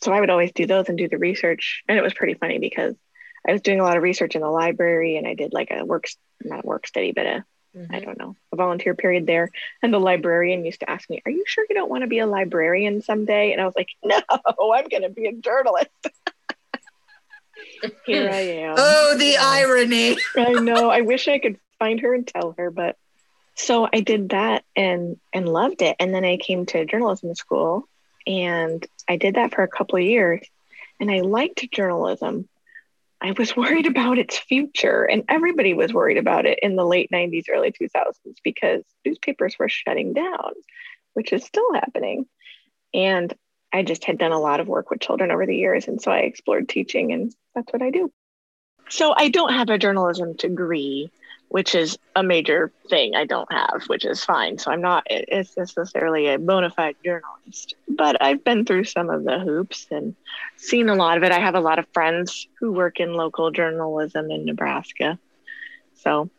so 0.00 0.12
i 0.12 0.20
would 0.20 0.30
always 0.30 0.52
do 0.52 0.66
those 0.66 0.88
and 0.88 0.96
do 0.96 1.08
the 1.08 1.18
research 1.18 1.82
and 1.88 1.98
it 1.98 2.02
was 2.02 2.14
pretty 2.14 2.34
funny 2.34 2.58
because 2.58 2.94
i 3.48 3.52
was 3.52 3.62
doing 3.62 3.80
a 3.80 3.82
lot 3.82 3.96
of 3.96 4.02
research 4.02 4.34
in 4.34 4.40
the 4.42 4.48
library 4.50 5.16
and 5.16 5.26
i 5.26 5.34
did 5.34 5.52
like 5.52 5.70
a 5.70 5.84
work 5.84 6.04
not 6.44 6.64
a 6.64 6.66
work 6.66 6.86
study 6.86 7.12
but 7.12 7.26
a 7.26 7.44
Mhm. 7.76 7.94
I 7.94 8.00
don't 8.00 8.18
know 8.18 8.34
a 8.52 8.56
volunteer 8.56 8.96
period 8.96 9.28
there 9.28 9.48
and 9.80 9.94
the 9.94 10.00
librarian 10.00 10.64
used 10.64 10.80
to 10.80 10.90
ask 10.90 11.08
me 11.08 11.22
are 11.24 11.30
you 11.30 11.44
sure 11.46 11.64
you 11.68 11.76
don't 11.76 11.88
want 11.88 12.02
to 12.02 12.08
be 12.08 12.18
a 12.18 12.26
librarian 12.26 13.00
someday 13.00 13.52
and 13.52 13.60
i 13.60 13.64
was 13.64 13.76
like 13.76 13.90
no 14.02 14.20
i'm 14.72 14.88
going 14.88 15.04
to 15.04 15.08
be 15.08 15.26
a 15.26 15.32
journalist 15.34 15.88
here 18.04 18.28
i 18.28 18.40
am 18.40 18.74
Oh, 18.76 19.14
the 19.16 19.36
irony. 19.36 20.16
I 20.36 20.52
know. 20.54 20.90
I 20.90 21.02
wish 21.02 21.28
I 21.28 21.38
could 21.38 21.58
find 21.78 22.00
her 22.00 22.12
and 22.12 22.26
tell 22.26 22.54
her, 22.58 22.70
but 22.70 22.96
so 23.54 23.88
I 23.92 24.00
did 24.00 24.30
that 24.30 24.64
and 24.74 25.18
and 25.32 25.48
loved 25.48 25.82
it. 25.82 25.96
And 26.00 26.12
then 26.14 26.24
I 26.24 26.38
came 26.38 26.66
to 26.66 26.84
journalism 26.86 27.34
school 27.34 27.88
And 28.26 28.84
I 29.08 29.16
did 29.16 29.36
that 29.36 29.54
for 29.54 29.62
a 29.62 29.68
couple 29.68 29.96
of 29.98 30.04
years 30.04 30.44
and 30.98 31.10
I 31.10 31.20
liked 31.20 31.70
journalism. 31.70 32.48
I 33.22 33.32
was 33.32 33.56
worried 33.56 33.86
about 33.86 34.18
its 34.18 34.38
future, 34.38 35.04
and 35.04 35.24
everybody 35.28 35.74
was 35.74 35.92
worried 35.92 36.16
about 36.16 36.46
it 36.46 36.58
in 36.62 36.76
the 36.76 36.86
late 36.86 37.10
90s, 37.12 37.44
early 37.50 37.72
2000s 37.72 38.14
because 38.42 38.82
newspapers 39.04 39.58
were 39.58 39.68
shutting 39.68 40.12
down, 40.14 40.52
which 41.14 41.32
is 41.32 41.44
still 41.44 41.74
happening. 41.74 42.26
And 42.94 43.32
I 43.72 43.82
just 43.82 44.04
had 44.04 44.18
done 44.18 44.32
a 44.32 44.40
lot 44.40 44.60
of 44.60 44.68
work 44.68 44.90
with 44.90 45.00
children 45.00 45.30
over 45.30 45.46
the 45.46 45.56
years. 45.56 45.86
And 45.86 46.00
so 46.00 46.10
I 46.10 46.20
explored 46.20 46.68
teaching, 46.68 47.12
and 47.12 47.32
that's 47.54 47.72
what 47.72 47.82
I 47.82 47.90
do. 47.90 48.10
So 48.88 49.14
I 49.16 49.28
don't 49.28 49.52
have 49.52 49.70
a 49.70 49.78
journalism 49.78 50.34
degree, 50.34 51.10
which 51.50 51.74
is 51.74 51.98
a 52.14 52.22
major 52.22 52.70
thing 52.88 53.16
I 53.16 53.26
don't 53.26 53.50
have, 53.52 53.82
which 53.88 54.04
is 54.04 54.24
fine. 54.24 54.56
So 54.56 54.70
I'm 54.70 54.80
not 54.80 55.02
it's 55.10 55.56
necessarily 55.56 56.28
a 56.28 56.38
bona 56.38 56.70
fide 56.70 56.94
journalist, 57.04 57.74
but 57.88 58.22
I've 58.22 58.44
been 58.44 58.64
through 58.64 58.84
some 58.84 59.10
of 59.10 59.24
the 59.24 59.40
hoops 59.40 59.88
and 59.90 60.14
seen 60.56 60.88
a 60.88 60.94
lot 60.94 61.18
of 61.18 61.24
it. 61.24 61.32
I 61.32 61.40
have 61.40 61.56
a 61.56 61.60
lot 61.60 61.80
of 61.80 61.86
friends 61.92 62.46
who 62.60 62.70
work 62.70 63.00
in 63.00 63.14
local 63.14 63.50
journalism 63.50 64.30
in 64.30 64.44
Nebraska. 64.44 65.18
So, 65.96 66.30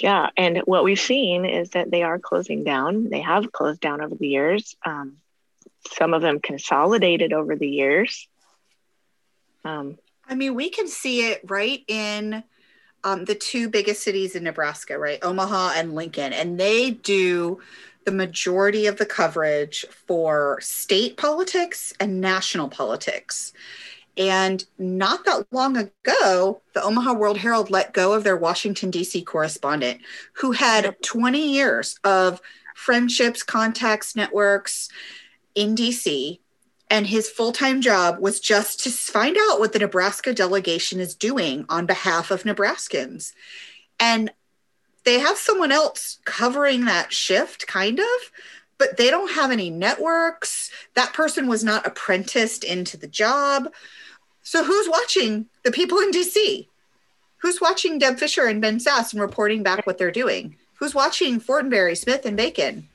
yeah. 0.00 0.30
And 0.38 0.62
what 0.64 0.84
we've 0.84 0.98
seen 0.98 1.44
is 1.44 1.70
that 1.70 1.90
they 1.90 2.02
are 2.02 2.18
closing 2.18 2.64
down. 2.64 3.10
They 3.10 3.20
have 3.20 3.52
closed 3.52 3.82
down 3.82 4.00
over 4.00 4.14
the 4.14 4.28
years. 4.28 4.74
Um, 4.86 5.18
some 5.92 6.14
of 6.14 6.22
them 6.22 6.40
consolidated 6.40 7.34
over 7.34 7.56
the 7.56 7.68
years. 7.68 8.26
Um, 9.66 9.98
I 10.26 10.34
mean, 10.34 10.54
we 10.54 10.70
can 10.70 10.88
see 10.88 11.26
it 11.26 11.42
right 11.44 11.84
in 11.88 12.42
um, 13.06 13.24
the 13.24 13.36
two 13.36 13.68
biggest 13.68 14.02
cities 14.02 14.34
in 14.34 14.42
Nebraska, 14.42 14.98
right? 14.98 15.20
Omaha 15.22 15.74
and 15.76 15.94
Lincoln. 15.94 16.32
And 16.32 16.58
they 16.58 16.90
do 16.90 17.60
the 18.04 18.10
majority 18.10 18.86
of 18.86 18.96
the 18.96 19.06
coverage 19.06 19.86
for 20.06 20.58
state 20.60 21.16
politics 21.16 21.94
and 22.00 22.20
national 22.20 22.68
politics. 22.68 23.52
And 24.16 24.64
not 24.76 25.24
that 25.24 25.46
long 25.52 25.76
ago, 25.76 26.60
the 26.72 26.82
Omaha 26.82 27.12
World 27.12 27.38
Herald 27.38 27.70
let 27.70 27.92
go 27.92 28.12
of 28.12 28.24
their 28.24 28.36
Washington, 28.36 28.90
D.C. 28.90 29.22
correspondent 29.22 30.00
who 30.32 30.50
had 30.50 30.96
20 31.02 31.52
years 31.52 32.00
of 32.02 32.40
friendships, 32.74 33.44
contacts, 33.44 34.16
networks 34.16 34.88
in 35.54 35.76
D.C 35.76 36.40
and 36.88 37.06
his 37.06 37.28
full-time 37.28 37.80
job 37.80 38.18
was 38.20 38.40
just 38.40 38.80
to 38.84 38.90
find 38.90 39.36
out 39.48 39.58
what 39.58 39.72
the 39.72 39.78
Nebraska 39.78 40.32
delegation 40.32 41.00
is 41.00 41.14
doing 41.14 41.64
on 41.68 41.86
behalf 41.86 42.30
of 42.30 42.44
Nebraskans. 42.44 43.32
And 43.98 44.30
they 45.04 45.18
have 45.18 45.38
someone 45.38 45.72
else 45.72 46.18
covering 46.24 46.84
that 46.84 47.12
shift 47.12 47.66
kind 47.66 47.98
of, 47.98 48.32
but 48.78 48.96
they 48.96 49.10
don't 49.10 49.32
have 49.32 49.50
any 49.50 49.70
networks. 49.70 50.70
That 50.94 51.12
person 51.12 51.48
was 51.48 51.64
not 51.64 51.86
apprenticed 51.86 52.62
into 52.62 52.96
the 52.96 53.08
job. 53.08 53.72
So 54.42 54.62
who's 54.62 54.88
watching 54.88 55.46
the 55.64 55.72
people 55.72 55.98
in 55.98 56.10
DC? 56.10 56.68
Who's 57.38 57.60
watching 57.60 57.98
Deb 57.98 58.18
Fischer 58.18 58.46
and 58.46 58.60
Ben 58.60 58.78
Sasse 58.78 59.12
and 59.12 59.20
reporting 59.20 59.62
back 59.62 59.86
what 59.86 59.98
they're 59.98 60.10
doing? 60.10 60.56
Who's 60.74 60.94
watching 60.94 61.40
Fortenberry, 61.40 61.96
Smith, 61.96 62.26
and 62.26 62.36
Bacon? 62.36 62.88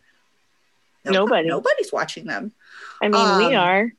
Nobody. 1.04 1.48
Nobody's 1.48 1.92
watching 1.92 2.26
them. 2.26 2.52
I 3.02 3.08
mean, 3.08 3.16
um, 3.16 3.38
we 3.38 3.56
are, 3.56 3.92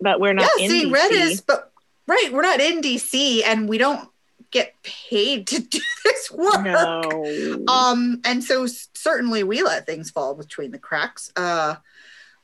but 0.00 0.20
we're 0.20 0.32
not. 0.32 0.48
Yeah, 0.58 0.64
in 0.64 0.70
seeing 0.70 0.88
DC. 0.88 0.92
red 0.92 1.12
is, 1.12 1.40
but 1.40 1.72
right, 2.06 2.30
we're 2.32 2.42
not 2.42 2.60
in 2.60 2.80
DC, 2.80 3.42
and 3.44 3.68
we 3.68 3.78
don't 3.78 4.08
get 4.50 4.74
paid 4.82 5.46
to 5.48 5.60
do 5.62 5.80
this 6.04 6.30
work. 6.30 6.62
No. 6.62 7.64
Um, 7.68 8.20
and 8.24 8.42
so 8.42 8.66
certainly 8.66 9.42
we 9.42 9.62
let 9.62 9.86
things 9.86 10.10
fall 10.10 10.34
between 10.34 10.70
the 10.70 10.78
cracks. 10.78 11.32
Uh, 11.36 11.76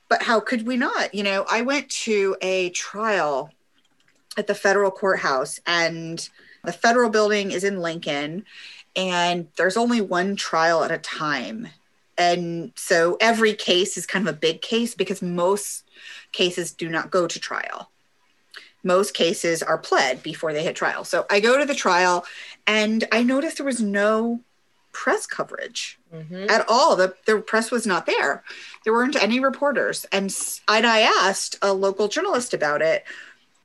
but 0.09 0.23
how 0.23 0.41
could 0.41 0.67
we 0.67 0.77
not? 0.77 1.15
You 1.15 1.23
know, 1.23 1.47
I 1.51 1.63
went 1.63 1.89
to 1.91 2.37
a 2.43 2.71
trial 2.71 3.51
at 4.37 4.47
the 4.47 4.55
federal 4.55 4.91
courthouse, 4.91 5.61
and 5.67 6.29
the 6.65 6.73
federal 6.73 7.11
building 7.11 7.53
is 7.53 7.63
in 7.63 7.81
Lincoln, 7.81 8.45
and 8.97 9.47
there's 9.57 9.77
only 9.77 10.01
one 10.01 10.35
trial 10.35 10.83
at 10.83 10.91
a 10.91 10.99
time 10.99 11.69
and 12.17 12.73
so 12.77 13.17
every 13.21 13.55
case 13.55 13.97
is 13.97 14.07
kind 14.07 14.27
of 14.27 14.35
a 14.35 14.39
big 14.39 14.63
case 14.63 14.95
because 14.95 15.23
most 15.23 15.84
cases 16.35 16.73
do 16.73 16.89
not 16.89 17.11
go 17.11 17.27
to 17.27 17.39
trial. 17.41 17.91
Most 18.83 19.15
cases 19.15 19.63
are 19.63 19.79
pled 19.79 20.23
before 20.23 20.53
they 20.53 20.63
hit 20.63 20.77
trial. 20.77 21.05
So 21.05 21.25
I 21.31 21.41
go 21.41 21.59
to 21.59 21.65
the 21.65 21.75
trial 21.75 22.27
and 22.67 23.05
I 23.11 23.23
noticed 23.23 23.57
there 23.57 23.67
was 23.67 23.81
no 23.81 24.41
press 24.93 25.27
coverage 25.27 25.99
mm-hmm. 26.15 26.47
at 26.51 26.69
all. 26.69 26.95
The, 26.95 27.15
the 27.27 27.41
press 27.41 27.71
was 27.71 27.87
not 27.87 28.07
there. 28.07 28.45
There 28.85 28.93
weren't 28.93 29.21
any 29.21 29.41
reporters. 29.41 30.05
And, 30.13 30.35
and 30.69 30.87
I 30.87 31.01
asked 31.01 31.57
a 31.63 31.73
local 31.73 32.09
journalist 32.09 32.53
about 32.53 32.83
it. 32.83 33.05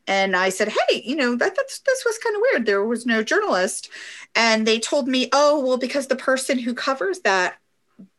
And 0.08 0.36
I 0.36 0.50
said, 0.50 0.70
hey, 0.70 1.04
you 1.06 1.16
know, 1.16 1.36
that, 1.36 1.56
that's, 1.56 1.80
this 1.80 2.04
was 2.04 2.18
kind 2.18 2.36
of 2.36 2.42
weird. 2.42 2.66
There 2.66 2.84
was 2.84 3.06
no 3.06 3.22
journalist. 3.22 3.90
And 4.36 4.66
they 4.66 4.80
told 4.80 5.08
me, 5.08 5.30
oh, 5.34 5.60
well, 5.60 5.78
because 5.78 6.08
the 6.08 6.16
person 6.16 6.58
who 6.58 6.74
covers 6.74 7.20
that 7.20 7.58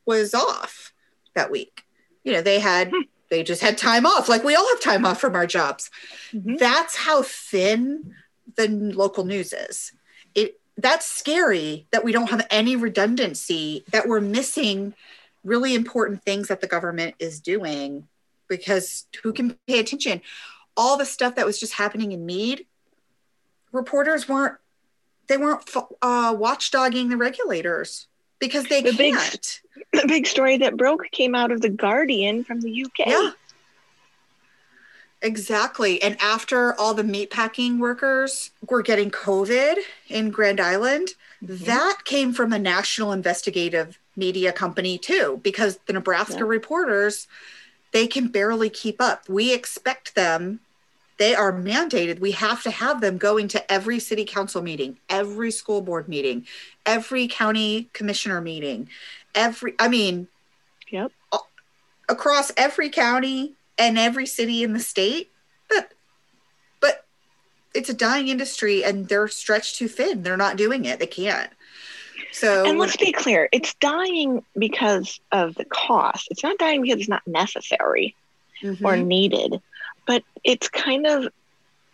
was 0.07 0.35
off 0.35 0.93
that 1.35 1.51
week. 1.51 1.85
You 2.25 2.33
know, 2.33 2.43
they 2.43 2.61
had 2.61 2.91
hmm. 2.91 3.03
They 3.31 3.43
just 3.43 3.63
had 3.63 3.79
time 3.79 4.05
off, 4.05 4.29
like 4.29 4.45
we 4.45 4.55
all 4.55 4.69
have 4.69 4.81
time 4.81 5.07
off 5.07 5.21
from 5.21 5.35
our 5.35 5.47
jobs. 5.47 5.91
Mm-hmm. 6.33 6.57
That's 6.57 6.97
how 6.97 7.23
thin 7.23 8.15
the 8.57 8.69
local 8.69 9.25
news 9.25 9.53
is. 9.53 9.93
It 10.35 10.61
that's 10.77 11.07
scary 11.07 11.87
that 11.93 12.05
we 12.05 12.13
don't 12.13 12.31
have 12.31 12.47
any 12.51 12.77
redundancy, 12.77 13.85
that 13.93 14.09
we're 14.09 14.21
missing 14.21 14.95
really 15.45 15.75
important 15.75 16.23
things 16.23 16.49
that 16.49 16.61
the 16.61 16.67
government 16.67 17.15
is 17.19 17.41
doing 17.41 18.09
because 18.49 19.07
who 19.23 19.33
can 19.33 19.57
pay 19.67 19.79
attention? 19.79 20.21
All 20.77 20.97
the 20.97 21.07
stuff 21.07 21.37
that 21.37 21.47
was 21.47 21.59
just 21.59 21.75
happening 21.75 22.13
in 22.13 22.27
Mead, 22.27 22.67
reporters 23.73 24.29
weren't 24.29 24.57
they 25.29 25.37
weren't 25.37 25.63
uh, 26.03 26.35
watchdogging 26.35 27.09
the 27.09 27.17
regulators 27.17 28.09
because 28.41 28.65
they 28.67 28.83
the 28.83 28.93
can't. 28.93 29.61
Big, 29.93 30.03
the 30.03 30.09
big 30.09 30.27
story 30.27 30.57
that 30.59 30.77
broke 30.77 31.11
came 31.13 31.35
out 31.35 31.53
of 31.53 31.61
the 31.61 31.69
Guardian 31.69 32.43
from 32.43 32.61
the 32.61 32.85
UK. 32.85 33.07
Yeah. 33.07 33.31
Exactly. 35.23 36.03
And 36.03 36.17
after 36.21 36.75
all 36.75 36.95
the 36.95 37.03
meatpacking 37.03 37.79
workers 37.79 38.51
were 38.69 38.83
getting 38.83 39.11
COVID 39.11 39.77
in 40.09 40.31
Grand 40.31 40.61
Island, 40.61 41.11
mm-hmm. 41.45 41.65
that 41.65 41.99
came 42.05 42.33
from 42.33 42.53
a 42.53 42.59
national 42.59 43.13
investigative 43.13 43.99
media 44.17 44.51
company 44.53 44.97
too, 44.97 45.39
because 45.43 45.79
the 45.87 45.93
Nebraska 45.93 46.39
yeah. 46.39 46.45
reporters, 46.45 47.29
they 47.93 48.07
can 48.07 48.29
barely 48.29 48.71
keep 48.71 49.01
up. 49.01 49.29
We 49.29 49.53
expect 49.53 50.15
them 50.15 50.61
they 51.21 51.35
are 51.35 51.53
mandated. 51.53 52.19
We 52.19 52.31
have 52.31 52.63
to 52.63 52.71
have 52.71 53.03
them 53.03 53.19
going 53.19 53.49
to 53.49 53.71
every 53.71 53.99
city 53.99 54.25
council 54.25 54.63
meeting, 54.63 54.97
every 55.11 55.51
school 55.51 55.83
board 55.83 56.09
meeting, 56.09 56.47
every 56.87 57.29
county 57.29 57.91
commissioner 57.93 58.41
meeting, 58.41 58.89
every, 59.35 59.75
I 59.79 59.89
mean, 59.89 60.29
yep. 60.91 61.13
Across 62.09 62.53
every 62.57 62.89
county 62.89 63.53
and 63.79 63.99
every 63.99 64.25
city 64.25 64.63
in 64.63 64.73
the 64.73 64.81
state. 64.81 65.31
But, 65.69 65.93
but 66.81 67.05
it's 67.75 67.91
a 67.91 67.95
dying 67.95 68.29
industry 68.29 68.83
and 68.83 69.07
they're 69.07 69.29
stretched 69.29 69.77
too 69.77 69.89
thin. 69.89 70.23
They're 70.23 70.39
not 70.39 70.57
doing 70.57 70.87
it. 70.87 71.01
They 71.01 71.07
can't. 71.07 71.51
So, 72.33 72.65
and 72.67 72.79
let's 72.79 72.97
be 72.97 73.13
clear 73.13 73.47
it's 73.53 73.75
dying 73.75 74.43
because 74.57 75.21
of 75.33 75.55
the 75.55 75.67
cost. 75.67 76.29
It's 76.31 76.43
not 76.43 76.57
dying 76.57 76.81
because 76.81 77.01
it's 77.01 77.11
not 77.11 77.27
necessary 77.27 78.17
mm-hmm. 78.63 78.85
or 78.85 78.97
needed 78.97 79.61
but 80.11 80.25
it's 80.43 80.69
kind 80.69 81.07
of 81.07 81.29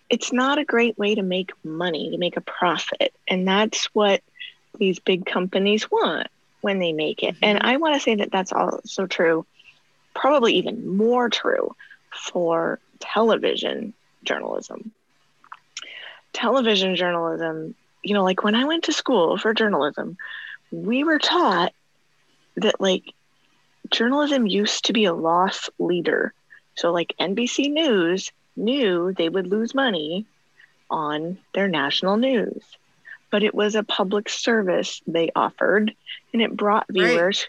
it's 0.08 0.32
not 0.32 0.56
a 0.56 0.64
great 0.64 0.96
way 0.96 1.14
to 1.14 1.22
make 1.22 1.52
money 1.62 2.10
to 2.10 2.16
make 2.16 2.38
a 2.38 2.40
profit. 2.40 3.12
And 3.28 3.46
that's 3.46 3.84
what 3.92 4.22
these 4.78 4.98
big 4.98 5.26
companies 5.26 5.90
want 5.90 6.28
when 6.62 6.78
they 6.78 6.94
make 6.94 7.22
it. 7.22 7.34
Mm-hmm. 7.34 7.44
and 7.44 7.58
i 7.62 7.76
want 7.76 7.94
to 7.94 8.00
say 8.00 8.14
that 8.14 8.32
that's 8.32 8.52
also 8.52 9.06
true 9.06 9.44
probably 10.14 10.54
even 10.54 10.96
more 10.96 11.28
true 11.28 11.76
for 12.10 12.80
television 13.00 13.92
journalism. 14.24 14.92
Television 16.32 16.96
journalism 16.96 17.74
you 18.02 18.14
know 18.14 18.24
like 18.24 18.42
when 18.42 18.54
i 18.54 18.64
went 18.64 18.84
to 18.84 18.94
school 18.94 19.36
for 19.36 19.52
journalism 19.52 20.16
we 20.70 21.04
were 21.04 21.18
taught 21.18 21.74
that 22.56 22.80
like 22.80 23.12
journalism 23.90 24.46
used 24.46 24.86
to 24.86 24.94
be 24.94 25.04
a 25.04 25.12
loss 25.12 25.68
leader 25.78 26.32
so, 26.76 26.92
like 26.92 27.14
NBC 27.18 27.72
News 27.72 28.32
knew 28.56 29.12
they 29.12 29.28
would 29.28 29.46
lose 29.46 29.74
money 29.74 30.26
on 30.90 31.38
their 31.54 31.68
national 31.68 32.16
news, 32.16 32.62
but 33.30 33.42
it 33.42 33.54
was 33.54 33.74
a 33.74 33.82
public 33.82 34.28
service 34.28 35.02
they 35.06 35.30
offered 35.34 35.94
and 36.32 36.42
it 36.42 36.56
brought 36.56 36.86
viewers 36.88 37.46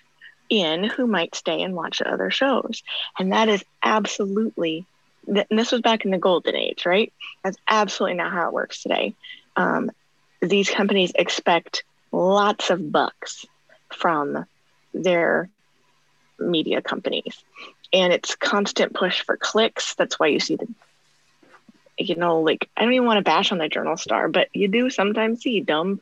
right. 0.52 0.58
in 0.58 0.84
who 0.84 1.08
might 1.08 1.36
stay 1.36 1.62
and 1.62 1.76
watch 1.76 2.02
other 2.02 2.32
shows. 2.32 2.84
And 3.20 3.32
that 3.32 3.50
is 3.50 3.64
absolutely, 3.84 4.86
and 5.28 5.46
this 5.52 5.72
was 5.72 5.82
back 5.82 6.06
in 6.06 6.12
the 6.12 6.18
golden 6.18 6.56
age, 6.56 6.86
right? 6.86 7.12
That's 7.44 7.58
absolutely 7.68 8.18
not 8.18 8.32
how 8.32 8.48
it 8.48 8.54
works 8.54 8.82
today. 8.82 9.14
Um, 9.56 9.92
these 10.42 10.70
companies 10.70 11.12
expect 11.16 11.84
lots 12.12 12.70
of 12.70 12.92
bucks 12.92 13.46
from 13.90 14.46
their 14.94 15.50
media 16.40 16.82
companies. 16.82 17.44
And 17.94 18.14
it's 18.14 18.36
constant 18.36 18.94
push 18.94 19.22
for 19.22 19.38
clicks. 19.38 19.96
That's 19.96 20.20
why 20.20 20.28
you 20.28 20.40
see 20.40 20.56
the, 20.56 20.68
you 21.98 22.16
know, 22.16 22.42
like 22.42 22.70
I 22.76 22.84
don't 22.84 22.94
even 22.94 23.06
want 23.08 23.18
to 23.18 23.24
bash 23.24 23.52
on 23.52 23.58
the 23.58 23.70
Journal 23.70 23.98
Star, 23.98 24.28
but 24.28 24.50
you 24.54 24.68
do 24.68 24.90
sometimes 24.90 25.42
see 25.42 25.62
dumb 25.62 26.00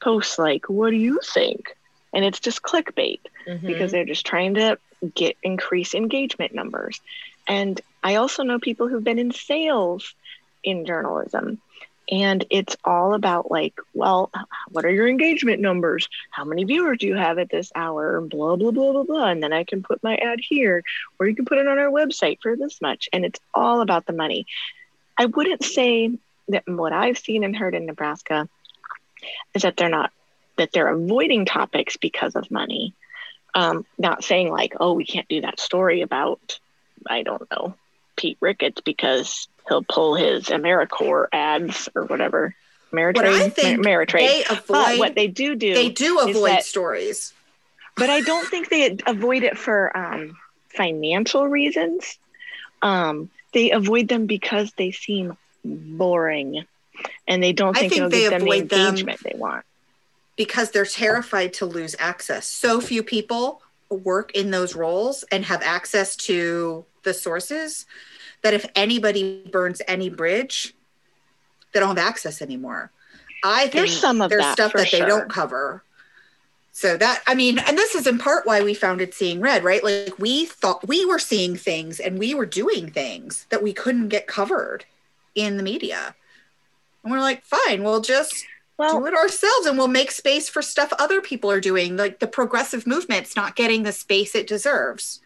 posts 0.00 0.38
like, 0.38 0.68
"What 0.68 0.90
do 0.90 0.96
you 0.96 1.20
think?" 1.22 1.76
and 2.12 2.24
it's 2.24 2.40
just 2.40 2.62
clickbait 2.62 3.20
Mhm. 3.46 3.66
because 3.66 3.92
they're 3.92 4.04
just 4.04 4.26
trying 4.26 4.54
to 4.54 4.78
get 5.14 5.36
increase 5.42 5.94
engagement 5.94 6.54
numbers. 6.54 7.00
And 7.46 7.80
I 8.02 8.16
also 8.16 8.42
know 8.42 8.58
people 8.58 8.88
who've 8.88 9.04
been 9.04 9.18
in 9.18 9.30
sales 9.32 10.14
in 10.64 10.84
journalism. 10.86 11.60
And 12.10 12.44
it's 12.50 12.76
all 12.84 13.14
about 13.14 13.50
like, 13.50 13.74
well, 13.92 14.30
what 14.70 14.84
are 14.84 14.90
your 14.90 15.08
engagement 15.08 15.60
numbers? 15.60 16.08
How 16.30 16.44
many 16.44 16.62
viewers 16.64 16.98
do 16.98 17.08
you 17.08 17.16
have 17.16 17.38
at 17.38 17.50
this 17.50 17.72
hour? 17.74 18.20
Blah 18.20 18.56
blah 18.56 18.70
blah 18.70 18.92
blah 18.92 19.02
blah. 19.02 19.26
And 19.26 19.42
then 19.42 19.52
I 19.52 19.64
can 19.64 19.82
put 19.82 20.02
my 20.02 20.16
ad 20.16 20.38
here, 20.40 20.84
or 21.18 21.26
you 21.26 21.34
can 21.34 21.46
put 21.46 21.58
it 21.58 21.66
on 21.66 21.78
our 21.78 21.90
website 21.90 22.38
for 22.40 22.56
this 22.56 22.80
much. 22.80 23.08
And 23.12 23.24
it's 23.24 23.40
all 23.52 23.80
about 23.80 24.06
the 24.06 24.12
money. 24.12 24.46
I 25.18 25.26
wouldn't 25.26 25.64
say 25.64 26.16
that 26.48 26.64
what 26.66 26.92
I've 26.92 27.18
seen 27.18 27.42
and 27.42 27.56
heard 27.56 27.74
in 27.74 27.86
Nebraska 27.86 28.48
is 29.54 29.62
that 29.62 29.76
they're 29.76 29.88
not 29.88 30.12
that 30.56 30.70
they're 30.72 30.88
avoiding 30.88 31.44
topics 31.44 31.96
because 31.96 32.36
of 32.36 32.50
money. 32.50 32.94
Um, 33.54 33.86
not 33.98 34.22
saying 34.22 34.50
like, 34.50 34.74
oh, 34.78 34.92
we 34.92 35.06
can't 35.06 35.28
do 35.28 35.40
that 35.40 35.60
story 35.60 36.02
about, 36.02 36.60
I 37.06 37.22
don't 37.22 37.50
know, 37.50 37.74
Pete 38.16 38.36
Ricketts 38.40 38.82
because 38.82 39.48
he'll 39.68 39.82
pull 39.84 40.14
his 40.14 40.44
AmeriCorps 40.44 41.26
ads 41.32 41.88
or 41.94 42.04
whatever. 42.04 42.54
Ameritrade, 42.92 43.16
What 43.16 43.26
I 43.26 43.48
think 43.48 43.84
Mer- 43.84 44.06
Ameritrade. 44.06 44.12
they 44.20 44.44
but 44.68 44.98
what 44.98 45.14
they 45.14 45.26
do 45.26 45.54
do, 45.56 45.74
they 45.74 45.88
do 45.90 46.18
avoid 46.20 46.50
that- 46.50 46.64
stories. 46.64 47.32
but 47.96 48.08
I 48.10 48.20
don't 48.20 48.46
think 48.48 48.68
they 48.68 48.96
avoid 49.06 49.42
it 49.42 49.58
for 49.58 49.94
um, 49.96 50.36
financial 50.68 51.46
reasons. 51.48 52.18
Um, 52.82 53.30
they 53.52 53.70
avoid 53.72 54.08
them 54.08 54.26
because 54.26 54.72
they 54.76 54.92
seem 54.92 55.36
boring, 55.64 56.64
and 57.26 57.42
they 57.42 57.52
don't 57.52 57.74
think, 57.76 57.92
think 57.92 58.10
they 58.12 58.20
give 58.20 58.30
them 58.30 58.40
the 58.40 58.46
avoid 58.46 58.68
them- 58.68 58.80
engagement 58.88 59.20
they 59.24 59.34
want. 59.36 59.64
because 60.36 60.70
they're 60.70 60.84
terrified 60.86 61.54
to 61.54 61.66
lose 61.66 61.96
access. 61.98 62.46
So 62.46 62.80
few 62.80 63.02
people 63.02 63.62
work 63.90 64.32
in 64.34 64.50
those 64.50 64.74
roles 64.76 65.24
and 65.32 65.44
have 65.46 65.62
access 65.62 66.14
to 66.16 66.84
the 67.02 67.14
sources 67.14 67.86
that 68.42 68.54
if 68.54 68.66
anybody 68.74 69.42
burns 69.50 69.82
any 69.88 70.08
bridge, 70.08 70.74
they 71.72 71.80
don't 71.80 71.96
have 71.96 72.06
access 72.06 72.40
anymore. 72.42 72.90
I 73.44 73.62
think 73.62 73.72
There's 73.72 73.98
some 73.98 74.20
of 74.20 74.30
there's 74.30 74.42
that 74.42 74.52
stuff 74.54 74.72
that 74.72 74.90
they 74.90 75.00
don't 75.00 75.28
cover. 75.30 75.82
So 76.72 76.96
that 76.98 77.22
I 77.26 77.34
mean, 77.34 77.58
and 77.58 77.78
this 77.78 77.94
is 77.94 78.06
in 78.06 78.18
part 78.18 78.46
why 78.46 78.62
we 78.62 78.74
founded 78.74 79.14
Seeing 79.14 79.40
Red, 79.40 79.64
right? 79.64 79.82
Like 79.82 80.18
we 80.18 80.44
thought 80.44 80.86
we 80.86 81.04
were 81.06 81.18
seeing 81.18 81.56
things 81.56 82.00
and 82.00 82.18
we 82.18 82.34
were 82.34 82.46
doing 82.46 82.90
things 82.90 83.46
that 83.50 83.62
we 83.62 83.72
couldn't 83.72 84.08
get 84.08 84.26
covered 84.26 84.84
in 85.34 85.56
the 85.56 85.62
media. 85.62 86.14
And 87.02 87.12
we're 87.12 87.20
like, 87.20 87.44
fine, 87.44 87.82
we'll 87.82 88.00
just 88.02 88.44
Well, 88.78 89.00
do 89.00 89.06
it 89.06 89.14
ourselves 89.14 89.66
and 89.66 89.78
we'll 89.78 89.88
make 89.88 90.10
space 90.10 90.48
for 90.48 90.60
stuff 90.60 90.92
other 90.98 91.20
people 91.20 91.50
are 91.50 91.60
doing 91.60 91.96
like 91.96 92.18
the 92.18 92.26
progressive 92.26 92.86
movement's 92.86 93.36
not 93.36 93.56
getting 93.56 93.82
the 93.84 93.92
space 93.92 94.34
it 94.34 94.46
deserves 94.46 95.20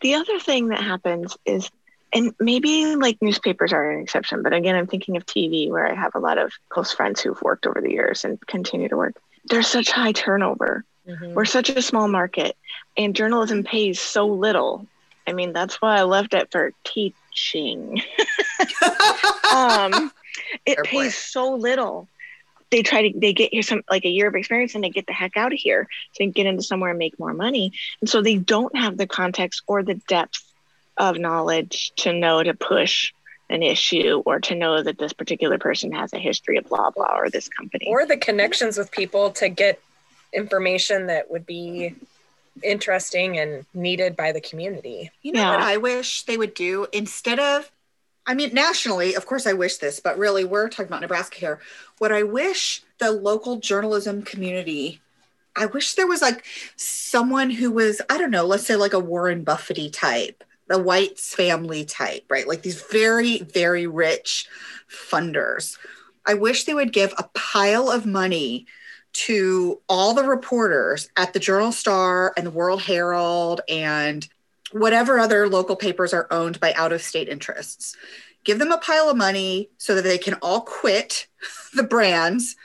The 0.00 0.14
other 0.14 0.38
thing 0.38 0.68
that 0.68 0.82
happens 0.82 1.36
is, 1.44 1.70
and 2.16 2.34
maybe 2.40 2.96
like 2.96 3.18
newspapers 3.20 3.72
are 3.72 3.90
an 3.90 4.00
exception, 4.00 4.42
but 4.42 4.54
again, 4.54 4.74
I'm 4.74 4.86
thinking 4.86 5.16
of 5.16 5.26
TV 5.26 5.70
where 5.70 5.86
I 5.86 5.94
have 5.94 6.14
a 6.14 6.18
lot 6.18 6.38
of 6.38 6.50
close 6.70 6.92
friends 6.92 7.20
who've 7.20 7.40
worked 7.42 7.66
over 7.66 7.80
the 7.80 7.90
years 7.92 8.24
and 8.24 8.44
continue 8.46 8.88
to 8.88 8.96
work. 8.96 9.14
There's 9.44 9.68
such 9.68 9.90
high 9.90 10.12
turnover. 10.12 10.84
Mhm. 11.06 11.34
We're 11.34 11.44
such 11.44 11.68
a 11.70 11.82
small 11.82 12.08
market, 12.08 12.56
and 12.96 13.14
journalism 13.14 13.62
pays 13.62 14.00
so 14.00 14.26
little. 14.26 14.86
I 15.26 15.32
mean, 15.34 15.52
that's 15.52 15.80
why 15.82 15.98
I 15.98 16.02
left 16.04 16.34
it 16.34 16.50
for 16.50 16.72
teaching. 16.84 18.02
um, 19.54 20.10
it 20.64 20.76
Fair 20.76 20.84
pays 20.84 21.12
point. 21.12 21.12
so 21.12 21.54
little. 21.54 22.08
They 22.70 22.82
try 22.82 23.08
to 23.08 23.18
they 23.18 23.32
get 23.32 23.52
here 23.52 23.62
some 23.62 23.82
like 23.90 24.04
a 24.04 24.08
year 24.08 24.26
of 24.26 24.34
experience 24.34 24.74
and 24.74 24.82
they 24.82 24.90
get 24.90 25.06
the 25.06 25.12
heck 25.12 25.36
out 25.36 25.52
of 25.52 25.58
here 25.58 25.86
so 26.12 26.16
they 26.18 26.24
can 26.24 26.32
get 26.32 26.46
into 26.46 26.62
somewhere 26.62 26.90
and 26.90 26.98
make 26.98 27.18
more 27.18 27.32
money. 27.32 27.72
And 28.00 28.10
so 28.10 28.22
they 28.22 28.36
don't 28.36 28.76
have 28.76 28.96
the 28.96 29.06
context 29.06 29.62
or 29.68 29.84
the 29.84 29.94
depth 30.08 30.42
of 30.98 31.18
knowledge 31.18 31.92
to 31.96 32.12
know 32.12 32.42
to 32.42 32.54
push 32.54 33.12
an 33.48 33.62
issue 33.62 34.22
or 34.26 34.40
to 34.40 34.54
know 34.54 34.82
that 34.82 34.98
this 34.98 35.12
particular 35.12 35.58
person 35.58 35.92
has 35.92 36.12
a 36.12 36.18
history 36.18 36.56
of 36.56 36.64
blah 36.68 36.90
blah 36.90 37.16
or 37.16 37.30
this 37.30 37.48
company. 37.48 37.86
or 37.88 38.04
the 38.06 38.16
connections 38.16 38.76
with 38.76 38.90
people 38.90 39.30
to 39.30 39.48
get 39.48 39.80
information 40.32 41.06
that 41.06 41.30
would 41.30 41.46
be 41.46 41.94
interesting 42.62 43.38
and 43.38 43.64
needed 43.74 44.16
by 44.16 44.32
the 44.32 44.40
community. 44.40 45.10
you 45.22 45.32
know 45.32 45.40
Yeah. 45.40 45.50
what 45.50 45.60
i 45.60 45.76
wish 45.76 46.22
they 46.24 46.36
would 46.36 46.54
do 46.54 46.86
instead 46.92 47.38
of 47.38 47.70
i 48.26 48.34
mean 48.34 48.52
nationally 48.54 49.14
of 49.14 49.26
course 49.26 49.46
i 49.46 49.52
wish 49.52 49.76
this 49.76 50.00
but 50.00 50.18
really 50.18 50.42
we're 50.44 50.68
talking 50.68 50.86
about 50.86 51.02
nebraska 51.02 51.38
here 51.38 51.60
what 51.98 52.10
i 52.12 52.22
wish 52.22 52.82
the 52.98 53.12
local 53.12 53.56
journalism 53.56 54.22
community 54.22 55.00
i 55.54 55.66
wish 55.66 55.94
there 55.94 56.06
was 56.06 56.22
like 56.22 56.44
someone 56.76 57.50
who 57.50 57.70
was 57.70 58.00
i 58.10 58.16
don't 58.18 58.30
know 58.30 58.44
let's 58.46 58.66
say 58.66 58.74
like 58.74 58.94
a 58.94 58.98
warren 58.98 59.44
buffety 59.44 59.92
type 59.92 60.42
the 60.68 60.78
whites 60.78 61.34
family 61.34 61.84
type 61.84 62.24
right? 62.28 62.48
Like 62.48 62.62
these 62.62 62.82
very 62.82 63.38
very 63.38 63.86
rich 63.86 64.48
funders. 64.90 65.78
I 66.24 66.34
wish 66.34 66.64
they 66.64 66.74
would 66.74 66.92
give 66.92 67.14
a 67.16 67.28
pile 67.34 67.90
of 67.90 68.04
money 68.04 68.66
to 69.12 69.80
all 69.88 70.12
the 70.12 70.24
reporters 70.24 71.08
at 71.16 71.32
the 71.32 71.38
Journal 71.38 71.72
Star 71.72 72.34
and 72.36 72.46
the 72.46 72.50
World 72.50 72.82
Herald 72.82 73.62
and 73.68 74.28
whatever 74.72 75.18
other 75.18 75.48
local 75.48 75.76
papers 75.76 76.12
are 76.12 76.26
owned 76.30 76.60
by 76.60 76.74
out 76.74 76.92
of 76.92 77.00
state 77.00 77.28
interests. 77.28 77.96
Give 78.44 78.58
them 78.58 78.72
a 78.72 78.78
pile 78.78 79.08
of 79.08 79.16
money 79.16 79.70
so 79.78 79.94
that 79.94 80.02
they 80.02 80.18
can 80.18 80.34
all 80.34 80.60
quit 80.60 81.28
the 81.74 81.82
brands 81.82 82.56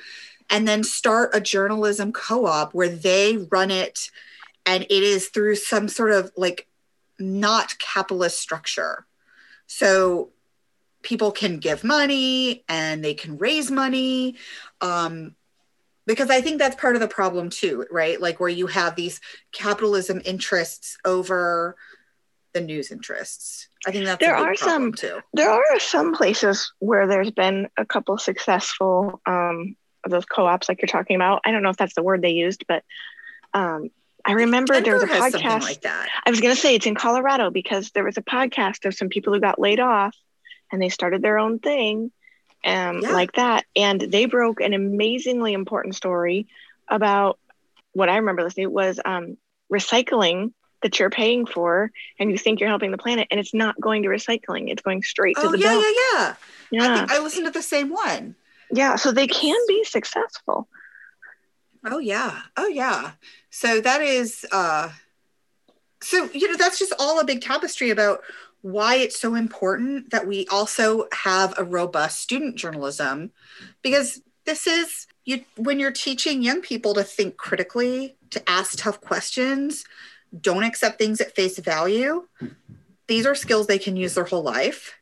and 0.49 0.67
then 0.67 0.83
start 0.83 1.31
a 1.33 1.39
journalism 1.39 2.11
co 2.11 2.45
op 2.45 2.73
where 2.73 2.89
they 2.89 3.37
run 3.37 3.71
it. 3.71 4.11
And 4.65 4.83
it 4.83 4.91
is 4.91 5.29
through 5.29 5.55
some 5.55 5.87
sort 5.87 6.11
of 6.11 6.31
like 6.35 6.67
not 7.21 7.77
capitalist 7.79 8.39
structure. 8.39 9.05
So 9.67 10.31
people 11.03 11.31
can 11.31 11.59
give 11.59 11.83
money 11.83 12.63
and 12.67 13.03
they 13.03 13.13
can 13.13 13.37
raise 13.37 13.71
money. 13.71 14.35
Um, 14.81 15.35
because 16.05 16.29
I 16.29 16.41
think 16.41 16.59
that's 16.59 16.75
part 16.75 16.95
of 16.95 17.01
the 17.01 17.07
problem 17.07 17.49
too, 17.49 17.85
right? 17.91 18.19
Like 18.19 18.39
where 18.39 18.49
you 18.49 18.67
have 18.67 18.95
these 18.95 19.21
capitalism 19.51 20.21
interests 20.25 20.97
over 21.05 21.75
the 22.53 22.61
news 22.61 22.91
interests. 22.91 23.69
I 23.87 23.91
think 23.91 24.05
that's 24.05 24.19
There 24.19 24.35
are 24.35 24.55
some- 24.55 24.93
too. 24.93 25.21
there 25.33 25.49
are 25.49 25.79
some 25.79 26.13
places 26.13 26.73
where 26.79 27.07
there's 27.07 27.31
been 27.31 27.69
a 27.77 27.85
couple 27.85 28.17
successful 28.17 29.21
um 29.25 29.75
of 30.03 30.11
those 30.11 30.25
co-ops 30.25 30.67
like 30.67 30.81
you're 30.81 30.87
talking 30.87 31.15
about. 31.15 31.41
I 31.45 31.51
don't 31.51 31.61
know 31.63 31.69
if 31.69 31.77
that's 31.77 31.93
the 31.95 32.03
word 32.03 32.21
they 32.21 32.31
used, 32.31 32.65
but 32.67 32.83
um 33.53 33.89
I 34.25 34.33
remember 34.33 34.79
there 34.81 34.93
was 34.93 35.03
a 35.03 35.07
Denver 35.07 35.37
podcast. 35.37 35.61
like 35.61 35.81
that. 35.81 36.09
I 36.25 36.29
was 36.29 36.41
going 36.41 36.53
to 36.55 36.59
say 36.61 36.75
it's 36.75 36.85
in 36.85 36.95
Colorado 36.95 37.49
because 37.49 37.91
there 37.91 38.03
was 38.03 38.17
a 38.17 38.21
podcast 38.21 38.85
of 38.85 38.93
some 38.93 39.09
people 39.09 39.33
who 39.33 39.39
got 39.39 39.59
laid 39.59 39.79
off 39.79 40.15
and 40.71 40.81
they 40.81 40.89
started 40.89 41.21
their 41.21 41.37
own 41.39 41.59
thing 41.59 42.11
um, 42.63 42.99
Yeah. 43.01 43.11
like 43.13 43.33
that. 43.33 43.65
And 43.75 43.99
they 43.99 44.25
broke 44.25 44.61
an 44.61 44.73
amazingly 44.73 45.53
important 45.53 45.95
story 45.95 46.47
about 46.87 47.39
what 47.93 48.09
I 48.09 48.17
remember 48.17 48.43
listening 48.43 48.71
was 48.71 48.99
um, 49.03 49.37
recycling 49.71 50.53
that 50.81 50.99
you're 50.99 51.09
paying 51.09 51.45
for 51.45 51.91
and 52.19 52.31
you 52.31 52.37
think 52.37 52.59
you're 52.59 52.69
helping 52.69 52.91
the 52.91 52.97
planet 52.97 53.27
and 53.31 53.39
it's 53.39 53.53
not 53.53 53.79
going 53.79 54.03
to 54.03 54.09
recycling. 54.09 54.69
It's 54.71 54.81
going 54.81 55.03
straight 55.03 55.35
to 55.37 55.47
Oh 55.47 55.51
the 55.51 55.59
yeah, 55.59 55.65
dump. 55.73 55.83
yeah, 55.83 56.35
yeah. 56.71 56.83
I 56.83 56.85
Yeah. 56.87 56.95
think 56.97 57.11
I 57.11 57.19
listened 57.19 57.45
to 57.45 57.51
the 57.51 57.61
same 57.61 57.89
one. 57.89 58.35
yeah. 58.71 58.95
So 58.95 59.11
they 59.11 59.27
can 59.27 59.57
be 59.67 59.83
successful. 59.83 60.67
Oh 61.85 61.99
yeah. 61.99 62.41
Oh 62.57 62.67
yeah. 62.67 63.11
So 63.49 63.81
that 63.81 64.01
is 64.01 64.45
uh 64.51 64.89
so 66.01 66.29
you 66.33 66.49
know 66.49 66.57
that's 66.57 66.79
just 66.79 66.93
all 66.99 67.19
a 67.19 67.25
big 67.25 67.41
tapestry 67.41 67.89
about 67.89 68.21
why 68.61 68.95
it's 68.95 69.19
so 69.19 69.35
important 69.35 70.11
that 70.11 70.27
we 70.27 70.45
also 70.47 71.07
have 71.11 71.53
a 71.57 71.63
robust 71.63 72.19
student 72.19 72.55
journalism 72.55 73.31
because 73.81 74.21
this 74.45 74.67
is 74.67 75.07
you 75.25 75.43
when 75.57 75.79
you're 75.79 75.91
teaching 75.91 76.41
young 76.41 76.61
people 76.61 76.93
to 76.93 77.03
think 77.03 77.37
critically, 77.37 78.15
to 78.31 78.49
ask 78.49 78.77
tough 78.77 79.01
questions, 79.01 79.85
don't 80.39 80.63
accept 80.63 80.97
things 80.97 81.21
at 81.21 81.35
face 81.35 81.59
value. 81.59 82.27
These 83.07 83.25
are 83.25 83.35
skills 83.35 83.67
they 83.67 83.79
can 83.79 83.95
use 83.95 84.15
their 84.15 84.25
whole 84.25 84.43
life. 84.43 84.95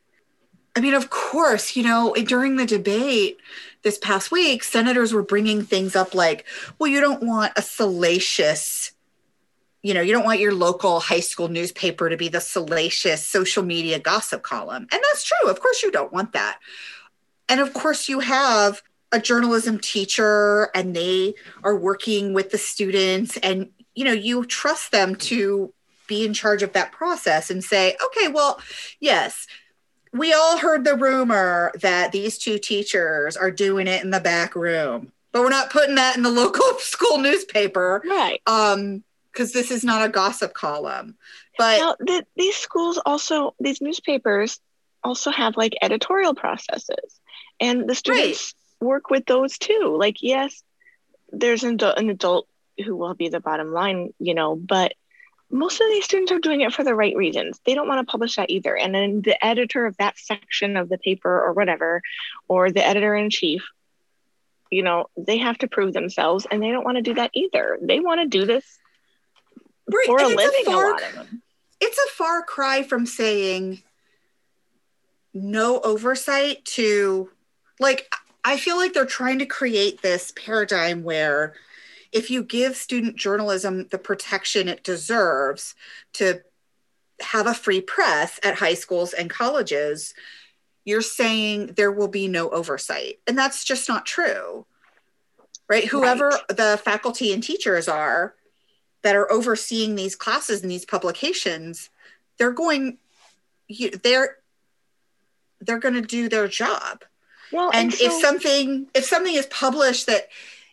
I 0.76 0.80
mean, 0.80 0.94
of 0.94 1.10
course, 1.10 1.76
you 1.76 1.82
know, 1.82 2.14
during 2.14 2.56
the 2.56 2.66
debate 2.66 3.38
this 3.82 3.98
past 3.98 4.30
week, 4.30 4.62
senators 4.62 5.12
were 5.12 5.22
bringing 5.22 5.62
things 5.62 5.96
up 5.96 6.14
like, 6.14 6.46
well, 6.78 6.90
you 6.90 7.00
don't 7.00 7.22
want 7.22 7.52
a 7.56 7.62
salacious, 7.62 8.92
you 9.82 9.94
know, 9.94 10.00
you 10.00 10.12
don't 10.12 10.24
want 10.24 10.40
your 10.40 10.54
local 10.54 11.00
high 11.00 11.20
school 11.20 11.48
newspaper 11.48 12.08
to 12.10 12.16
be 12.16 12.28
the 12.28 12.40
salacious 12.40 13.26
social 13.26 13.62
media 13.62 13.98
gossip 13.98 14.42
column. 14.42 14.82
And 14.82 15.02
that's 15.10 15.24
true. 15.24 15.50
Of 15.50 15.60
course, 15.60 15.82
you 15.82 15.90
don't 15.90 16.12
want 16.12 16.32
that. 16.32 16.58
And 17.48 17.60
of 17.60 17.72
course, 17.72 18.08
you 18.08 18.20
have 18.20 18.82
a 19.12 19.18
journalism 19.18 19.78
teacher 19.78 20.70
and 20.74 20.94
they 20.94 21.34
are 21.64 21.76
working 21.76 22.32
with 22.32 22.50
the 22.50 22.58
students 22.58 23.36
and, 23.38 23.70
you 23.94 24.04
know, 24.04 24.12
you 24.12 24.44
trust 24.44 24.92
them 24.92 25.16
to 25.16 25.72
be 26.06 26.24
in 26.24 26.34
charge 26.34 26.62
of 26.62 26.72
that 26.74 26.92
process 26.92 27.50
and 27.50 27.62
say, 27.64 27.96
okay, 28.04 28.28
well, 28.28 28.60
yes, 29.00 29.46
we 30.12 30.32
all 30.32 30.58
heard 30.58 30.84
the 30.84 30.96
rumor 30.96 31.72
that 31.80 32.12
these 32.12 32.38
two 32.38 32.58
teachers 32.58 33.36
are 33.36 33.50
doing 33.50 33.86
it 33.86 34.02
in 34.02 34.10
the 34.10 34.20
back 34.20 34.54
room, 34.54 35.12
but 35.32 35.42
we're 35.42 35.50
not 35.50 35.70
putting 35.70 35.94
that 35.96 36.16
in 36.16 36.22
the 36.22 36.30
local 36.42 36.78
school 36.78 37.18
newspaper. 37.18 38.02
Right. 38.04 38.40
Um, 38.46 39.04
because 39.32 39.52
this 39.52 39.70
is 39.70 39.84
not 39.84 40.04
a 40.04 40.08
gossip 40.08 40.54
column. 40.54 41.16
But 41.56 41.78
Now, 41.78 41.96
the, 42.00 42.26
these 42.36 42.56
schools 42.56 42.98
also, 43.06 43.54
these 43.60 43.80
newspapers 43.80 44.58
also 45.04 45.30
have 45.30 45.56
like 45.56 45.76
editorial 45.82 46.34
processes, 46.34 47.20
and 47.60 47.88
the 47.88 47.94
students 47.94 48.54
work 48.80 49.08
with 49.08 49.26
those 49.26 49.56
too. 49.56 49.96
Like, 49.98 50.16
yes, 50.20 50.62
there's 51.30 51.62
an 51.62 51.74
adult, 51.74 51.98
an 51.98 52.10
adult 52.10 52.48
who 52.84 52.96
will 52.96 53.14
be 53.14 53.28
the 53.28 53.40
bottom 53.40 53.72
line, 53.72 54.12
you 54.18 54.34
know, 54.34 54.56
but 54.56 54.94
most 55.50 55.80
of 55.80 55.88
these 55.88 56.04
students 56.04 56.30
are 56.32 56.38
doing 56.38 56.60
it 56.60 56.72
for 56.72 56.84
the 56.84 56.94
right 56.94 57.16
reasons. 57.16 57.60
They 57.66 57.74
don't 57.74 57.88
want 57.88 58.06
to 58.06 58.10
publish 58.10 58.36
that 58.36 58.50
either. 58.50 58.76
And 58.76 58.94
then 58.94 59.20
the 59.22 59.44
editor 59.44 59.86
of 59.86 59.96
that 59.96 60.18
section 60.18 60.76
of 60.76 60.88
the 60.88 60.98
paper 60.98 61.40
or 61.42 61.52
whatever, 61.52 62.02
or 62.48 62.70
the 62.70 62.86
editor 62.86 63.14
in 63.16 63.30
chief, 63.30 63.62
you 64.70 64.82
know, 64.82 65.06
they 65.16 65.38
have 65.38 65.58
to 65.58 65.68
prove 65.68 65.92
themselves 65.92 66.46
and 66.50 66.62
they 66.62 66.70
don't 66.70 66.84
want 66.84 66.96
to 66.96 67.02
do 67.02 67.14
that 67.14 67.30
either. 67.34 67.78
They 67.82 68.00
want 68.00 68.20
to 68.20 68.28
do 68.28 68.46
this 68.46 68.64
Right, 69.92 70.06
for 70.06 70.20
a 70.20 70.24
and 70.24 70.32
a 70.32 70.36
living, 70.36 70.62
a 70.68 70.70
far 70.70 70.90
lot 70.92 71.02
of 71.02 71.14
them. 71.14 71.42
it's 71.80 71.98
a 71.98 72.10
far 72.12 72.42
cry 72.42 72.82
from 72.84 73.06
saying 73.06 73.82
no 75.34 75.80
oversight 75.80 76.64
to 76.64 77.30
like 77.80 78.12
I 78.44 78.56
feel 78.56 78.76
like 78.76 78.92
they're 78.92 79.04
trying 79.06 79.40
to 79.40 79.46
create 79.46 80.00
this 80.02 80.32
paradigm 80.32 81.02
where 81.02 81.54
if 82.12 82.30
you 82.30 82.42
give 82.42 82.76
student 82.76 83.16
journalism 83.16 83.86
the 83.88 83.98
protection 83.98 84.68
it 84.68 84.82
deserves 84.82 85.74
to 86.14 86.40
have 87.20 87.46
a 87.46 87.54
free 87.54 87.80
press 87.80 88.40
at 88.42 88.56
high 88.56 88.74
schools 88.74 89.12
and 89.12 89.30
colleges, 89.30 90.14
you're 90.84 91.02
saying 91.02 91.74
there 91.76 91.92
will 91.92 92.08
be 92.08 92.26
no 92.26 92.48
oversight. 92.50 93.20
And 93.26 93.38
that's 93.38 93.64
just 93.64 93.88
not 93.88 94.06
true. 94.06 94.66
Right? 95.68 95.84
Whoever 95.84 96.32
the 96.48 96.80
faculty 96.84 97.32
and 97.32 97.42
teachers 97.42 97.86
are 97.86 98.34
that 99.02 99.14
are 99.14 99.30
overseeing 99.30 99.94
these 99.94 100.16
classes 100.16 100.62
and 100.62 100.70
these 100.70 100.84
publications, 100.84 101.90
they're 102.38 102.50
going 102.50 102.98
you, 103.68 103.90
they're 103.90 104.38
they're 105.60 105.78
going 105.78 105.94
to 105.94 106.00
do 106.00 106.28
their 106.28 106.48
job 106.48 107.04
Well, 107.52 107.70
and 107.72 107.92
if 107.92 108.00
so- 108.00 108.20
something 108.20 108.88
if 108.94 109.04
something 109.04 109.34
is 109.34 109.46
published 109.46 110.06
that 110.06 110.28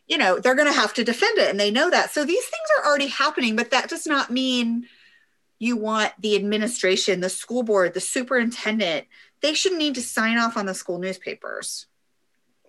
you 0.08 0.18
know 0.18 0.40
they're 0.40 0.56
going 0.56 0.72
to 0.72 0.80
have 0.80 0.94
to 0.94 1.04
defend 1.04 1.38
it 1.38 1.50
and 1.50 1.60
they 1.60 1.72
know 1.72 1.90
that 1.90 2.12
so 2.12 2.24
these 2.26 2.44
things 2.46 2.70
are 2.78 2.86
already 2.86 3.08
happening 3.08 3.56
but 3.56 3.72
that 3.72 3.90
does 3.90 4.06
not 4.06 4.30
mean 4.32 4.88
you 5.60 5.76
want 5.76 6.14
the 6.20 6.36
administration 6.36 7.20
the 7.20 7.30
school 7.30 7.64
board 7.64 7.94
the 7.94 8.00
superintendent 8.00 9.06
they 9.42 9.54
should 9.54 9.74
need 9.74 9.96
to 9.96 10.02
sign 10.02 10.38
off 10.38 10.58
on 10.58 10.66
the 10.66 10.74
school 10.74 11.00
newspapers 11.00 11.88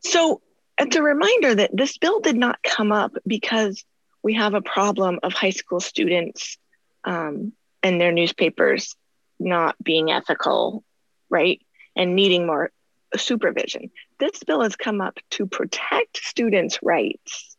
So 0.05 0.41
it's 0.79 0.97
a 0.97 1.03
reminder 1.03 1.55
that 1.55 1.71
this 1.75 1.99
bill 1.99 2.21
did 2.21 2.37
not 2.37 2.63
come 2.63 2.93
up 2.93 3.13
because 3.27 3.85
we 4.23 4.35
have 4.35 4.55
a 4.55 4.63
problem 4.63 5.19
of 5.23 5.33
high 5.33 5.51
school 5.51 5.81
students 5.81 6.59
um, 7.05 7.53
and 7.83 8.01
their 8.01 8.13
newspapers 8.13 8.97
not 9.39 9.77
being 9.83 10.11
ethical, 10.11 10.85
right? 11.31 11.61
And 11.97 12.15
needing 12.15 12.47
more 12.47 12.71
supervision. 13.17 13.91
This 14.19 14.43
bill 14.45 14.63
has 14.63 14.77
come 14.77 15.01
up 15.01 15.19
to 15.31 15.47
protect 15.47 16.19
students' 16.19 16.79
rights 16.83 17.57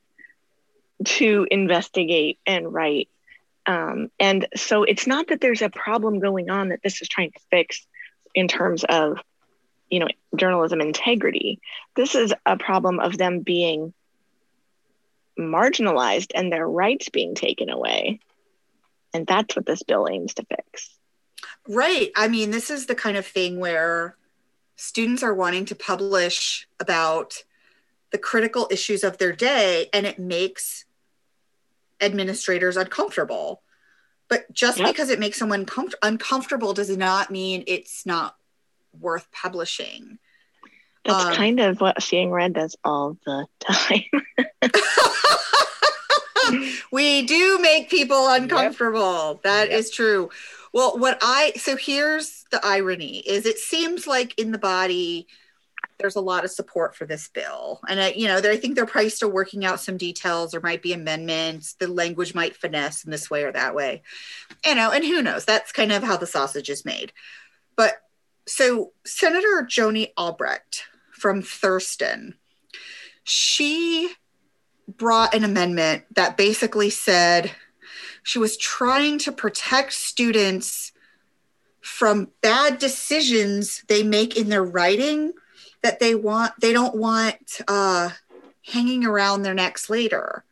to 1.06 1.48
investigate 1.50 2.40
and 2.46 2.72
write. 2.74 3.10
Um, 3.66 4.10
and 4.20 4.48
so 4.56 4.84
it's 4.84 5.08
not 5.08 5.28
that 5.28 5.42
there's 5.42 5.62
a 5.62 5.70
problem 5.70 6.20
going 6.20 6.50
on 6.50 6.70
that 6.70 6.82
this 6.84 7.02
is 7.02 7.08
trying 7.08 7.32
to 7.32 7.40
fix 7.50 7.86
in 8.36 8.48
terms 8.48 8.84
of 8.84 9.20
you 9.90 10.00
know 10.00 10.08
journalism 10.36 10.82
integrity. 10.82 11.60
This 11.96 12.16
is 12.16 12.34
a 12.46 12.58
problem 12.58 13.00
of 13.00 13.18
them 13.18 13.42
being 13.42 13.94
marginalized 15.40 16.32
and 16.36 16.52
their 16.52 16.68
rights 16.68 17.10
being 17.10 17.36
taken 17.36 17.70
away. 17.70 18.20
And 19.14 19.26
that's 19.26 19.56
what 19.56 19.66
this 19.66 19.84
bill 19.84 20.08
aims 20.10 20.34
to 20.36 20.46
fix. 20.46 20.90
Right. 21.68 22.12
I 22.16 22.28
mean 22.28 22.52
this 22.52 22.70
is 22.70 22.86
the 22.86 22.96
kind 22.96 23.18
of 23.18 23.26
thing 23.26 23.60
where 23.60 24.16
students 24.80 25.22
are 25.24 25.34
wanting 25.34 25.66
to 25.66 25.76
publish 25.76 26.66
about 26.80 27.44
the 28.12 28.18
critical 28.18 28.66
issues 28.72 29.04
of 29.04 29.18
their 29.18 29.34
day 29.34 29.90
and 29.94 30.06
it 30.06 30.18
makes 30.18 30.86
administrators 32.02 32.78
uncomfortable. 32.78 33.62
But 34.30 34.52
just 34.54 34.78
Yep. 34.80 34.88
because 34.88 35.10
it 35.10 35.20
makes 35.20 35.38
someone 35.38 35.66
comf- 35.66 35.96
uncomfortable 36.02 36.74
does 36.74 36.96
not 36.96 37.30
mean 37.30 37.66
it's 37.68 38.06
not 38.06 38.38
worth 38.98 39.30
publishing. 39.34 40.18
That's 41.04 41.26
Um, 41.26 41.34
kind 41.34 41.60
of 41.60 41.82
what 41.82 42.02
seeing 42.02 42.32
red 42.32 42.54
does 42.54 42.78
all 42.84 43.18
the 43.26 43.48
time. 43.60 44.04
We 46.92 47.22
do 47.28 47.60
make 47.60 47.92
people 47.92 48.28
uncomfortable. 48.28 49.40
That 49.44 49.70
is 49.70 49.88
Yep. 49.90 49.94
true 49.94 50.30
well 50.74 50.98
what 50.98 51.18
i 51.22 51.52
so 51.56 51.76
here's 51.76 52.46
the 52.52 52.60
irony 52.64 53.20
is 53.20 53.46
it 53.46 53.58
seems 53.58 54.08
like 54.08 54.38
in 54.40 54.52
the 54.52 54.58
body 54.58 55.28
there's 56.00 56.16
a 56.16 56.22
lot 56.22 56.46
of 56.46 56.52
support 56.52 56.96
for 56.96 57.06
this 57.06 57.28
bill. 57.28 57.82
And 57.88 58.00
I, 58.00 58.12
you 58.12 58.28
know 58.28 58.38
i 58.38 58.58
think 58.58 58.76
they're 58.76 58.86
probably 58.86 59.10
still 59.10 59.32
working 59.32 59.66
out 59.66 59.82
some 59.82 59.98
details. 59.98 60.52
There 60.52 60.62
might 60.62 60.82
be 60.82 60.94
amendments. 60.94 61.74
The 61.74 61.88
language 61.88 62.34
might 62.34 62.56
finesse 62.56 63.04
in 63.04 63.12
this 63.12 63.30
way 63.30 63.44
or 63.44 63.52
that 63.52 63.76
way. 63.76 64.02
You 64.66 64.76
know 64.76 64.92
and 64.92 65.04
who 65.04 65.22
knows? 65.22 65.46
That's 65.46 65.72
kind 65.72 65.92
of 65.92 66.04
how 66.04 66.18
the 66.18 66.26
sausage 66.26 66.70
is 66.70 66.86
made. 66.86 67.12
But 67.76 67.96
so 68.48 68.94
senator 69.06 69.68
joni 69.70 70.12
albrecht 70.18 70.86
from 71.12 71.42
thurston 71.42 72.36
she 73.24 74.10
brought 74.88 75.36
an 75.36 75.44
amendment 75.44 76.04
that 76.16 76.38
basically 76.38 76.90
said 76.90 77.52
she 78.30 78.38
was 78.38 78.58
trying 78.58 79.18
to 79.18 79.32
protect 79.32 79.92
students 79.92 80.92
from 81.82 82.28
bad 82.42 82.78
decisions 82.78 83.84
they 83.88 84.04
make 84.04 84.38
in 84.38 84.50
their 84.50 84.64
writing 84.64 85.34
that 85.82 86.00
they 86.00 86.14
want 86.14 86.52
they 86.62 86.72
don't 86.72 86.96
want 86.96 87.62
uh, 87.68 88.10
hanging 88.68 89.04
around 89.04 89.42
their 89.42 89.56
necks 89.56 89.90
later 89.90 90.44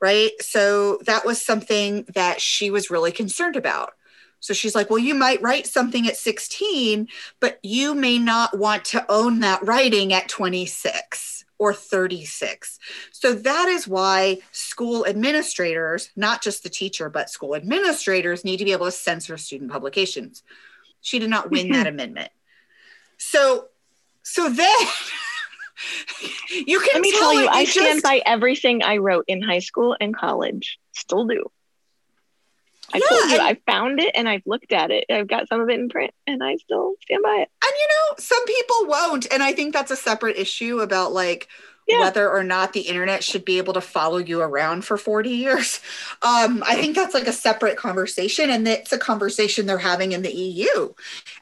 right? 0.00 0.32
So 0.40 0.98
that 1.06 1.24
was 1.24 1.40
something 1.40 2.04
that 2.12 2.40
she 2.40 2.72
was 2.72 2.90
really 2.90 3.12
concerned 3.12 3.54
about. 3.54 3.92
So 4.40 4.52
she's 4.52 4.74
like 4.74 4.90
well 4.90 4.98
you 4.98 5.14
might 5.14 5.40
write 5.40 5.66
something 5.66 6.06
at 6.06 6.16
16 6.16 7.08
but 7.40 7.58
you 7.62 7.94
may 7.94 8.18
not 8.18 8.58
want 8.58 8.84
to 8.86 9.06
own 9.10 9.40
that 9.40 9.64
writing 9.64 10.12
at 10.12 10.28
26 10.28 11.41
or 11.62 11.72
36 11.72 12.78
so 13.22 13.34
that 13.34 13.68
is 13.68 13.86
why 13.86 14.38
school 14.50 15.06
administrators, 15.06 16.10
not 16.16 16.42
just 16.42 16.62
the 16.62 16.68
teacher, 16.68 17.08
but 17.08 17.30
school 17.30 17.54
administrators 17.54 18.44
need 18.44 18.56
to 18.56 18.64
be 18.64 18.72
able 18.72 18.86
to 18.86 18.92
censor 18.92 19.36
student 19.36 19.70
publications. 19.70 20.42
She 21.00 21.18
did 21.18 21.30
not 21.30 21.50
win 21.50 21.70
that 21.70 21.86
amendment. 21.94 22.30
So, 23.18 23.68
so 24.22 24.48
then 24.48 24.74
you 26.66 26.80
can 26.80 26.88
let 26.94 27.02
me 27.02 27.12
tell 27.12 27.20
tell 27.20 27.34
you 27.34 27.48
i 27.48 27.62
it 27.62 27.68
stand 27.68 28.02
by 28.02 28.22
everything 28.24 28.82
i 28.84 28.98
wrote 28.98 29.24
in 29.26 29.42
high 29.42 29.58
school 29.58 29.96
and 30.00 30.16
college 30.16 30.78
still 30.92 31.26
do 31.26 31.50
i 32.92 32.98
Yeah, 32.98 33.06
told 33.08 33.30
you 33.30 33.38
and- 33.38 33.42
i 33.42 33.54
found 33.70 34.00
it 34.00 34.10
and 34.14 34.28
i've 34.28 34.42
looked 34.46 34.72
at 34.72 34.90
it 34.90 35.04
i've 35.10 35.28
got 35.28 35.48
some 35.48 35.60
of 35.60 35.68
it 35.68 35.78
in 35.80 35.88
print 35.88 36.12
and 36.26 36.42
i 36.42 36.56
still 36.56 36.94
stand 37.02 37.22
by 37.22 37.36
it 37.42 37.48
and 37.64 37.72
you 37.78 37.88
know, 37.88 38.16
some 38.18 38.44
people 38.44 38.76
won't. 38.86 39.32
And 39.32 39.42
I 39.42 39.52
think 39.52 39.72
that's 39.72 39.90
a 39.90 39.96
separate 39.96 40.36
issue 40.36 40.80
about 40.80 41.12
like 41.12 41.48
Yeah. 41.86 42.00
whether 42.00 42.28
or 42.28 42.42
not 42.44 42.72
the 42.74 42.80
internet 42.82 43.24
should 43.24 43.44
be 43.46 43.56
able 43.58 43.72
to 43.74 43.80
follow 43.80 44.18
you 44.18 44.40
around 44.42 44.84
for 44.84 44.96
40 44.98 45.30
years. 45.30 45.80
Um, 46.22 46.62
I 46.66 46.74
think 46.76 46.94
that's 46.94 47.14
like 47.14 47.26
a 47.28 47.32
separate 47.32 47.76
conversation, 47.78 48.50
and 48.50 48.66
it's 48.68 48.92
a 48.92 48.98
conversation 48.98 49.64
they're 49.66 49.78
having 49.78 50.12
in 50.12 50.22
the 50.22 50.34
EU. 50.34 50.92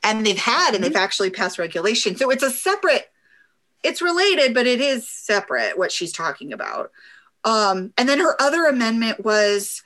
And 0.04 0.24
they've 0.24 0.38
had 0.38 0.74
and 0.74 0.84
they've 0.84 0.94
actually 0.94 1.30
passed 1.30 1.58
regulation. 1.58 2.14
So 2.16 2.30
it's 2.30 2.44
a 2.44 2.50
separate, 2.50 3.10
it's 3.82 4.00
related, 4.02 4.54
but 4.54 4.66
it 4.68 4.80
is 4.80 5.08
separate 5.08 5.76
what 5.78 5.90
she's 5.90 6.12
talking 6.12 6.52
about. 6.52 6.92
Um, 7.44 7.92
and 7.98 8.08
then 8.08 8.20
her 8.20 8.40
other 8.40 8.66
amendment 8.66 9.24
was 9.24 9.82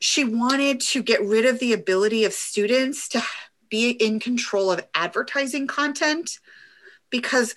she 0.00 0.24
wanted 0.24 0.80
to 0.80 1.02
get 1.02 1.22
rid 1.22 1.44
of 1.44 1.58
the 1.58 1.72
ability 1.72 2.24
of 2.24 2.32
students 2.32 3.08
to 3.08 3.22
be 3.68 3.90
in 3.90 4.20
control 4.20 4.70
of 4.70 4.86
advertising 4.94 5.66
content 5.66 6.38
because 7.10 7.54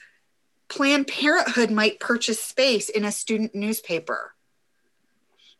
Planned 0.67 1.07
Parenthood 1.07 1.69
might 1.69 1.99
purchase 1.99 2.41
space 2.41 2.89
in 2.89 3.03
a 3.03 3.11
student 3.11 3.53
newspaper. 3.53 4.33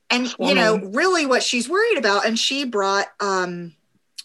And 0.10 0.34
you 0.40 0.56
know, 0.56 0.78
really 0.78 1.26
what 1.26 1.44
she's 1.44 1.70
worried 1.70 1.98
about, 1.98 2.26
and 2.26 2.38
she 2.38 2.66
brought 2.66 3.08
um 3.22 3.74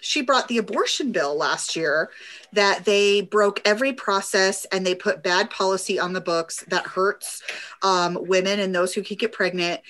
she 0.01 0.23
brought 0.23 0.49
the 0.49 0.59
abortion 0.59 1.11
bill 1.11 1.37
last 1.37 1.75
year 1.75 2.11
that 2.53 2.85
they 2.85 3.23
broke 3.23 3.61
every 3.65 3.93
process 3.93 4.65
and 4.67 4.87
they 4.87 4.95
put 4.95 5.23
bad 5.23 5.51
policy 5.51 5.99
on 5.99 6.13
the 6.13 6.21
books 6.21 6.65
that 6.69 6.87
hurts 6.87 7.43
um, 7.83 8.17
women 8.21 8.61
and 8.61 8.75
those 8.75 8.95
who 8.95 9.03
could 9.03 9.19
get 9.19 9.33
pregnant. 9.33 9.81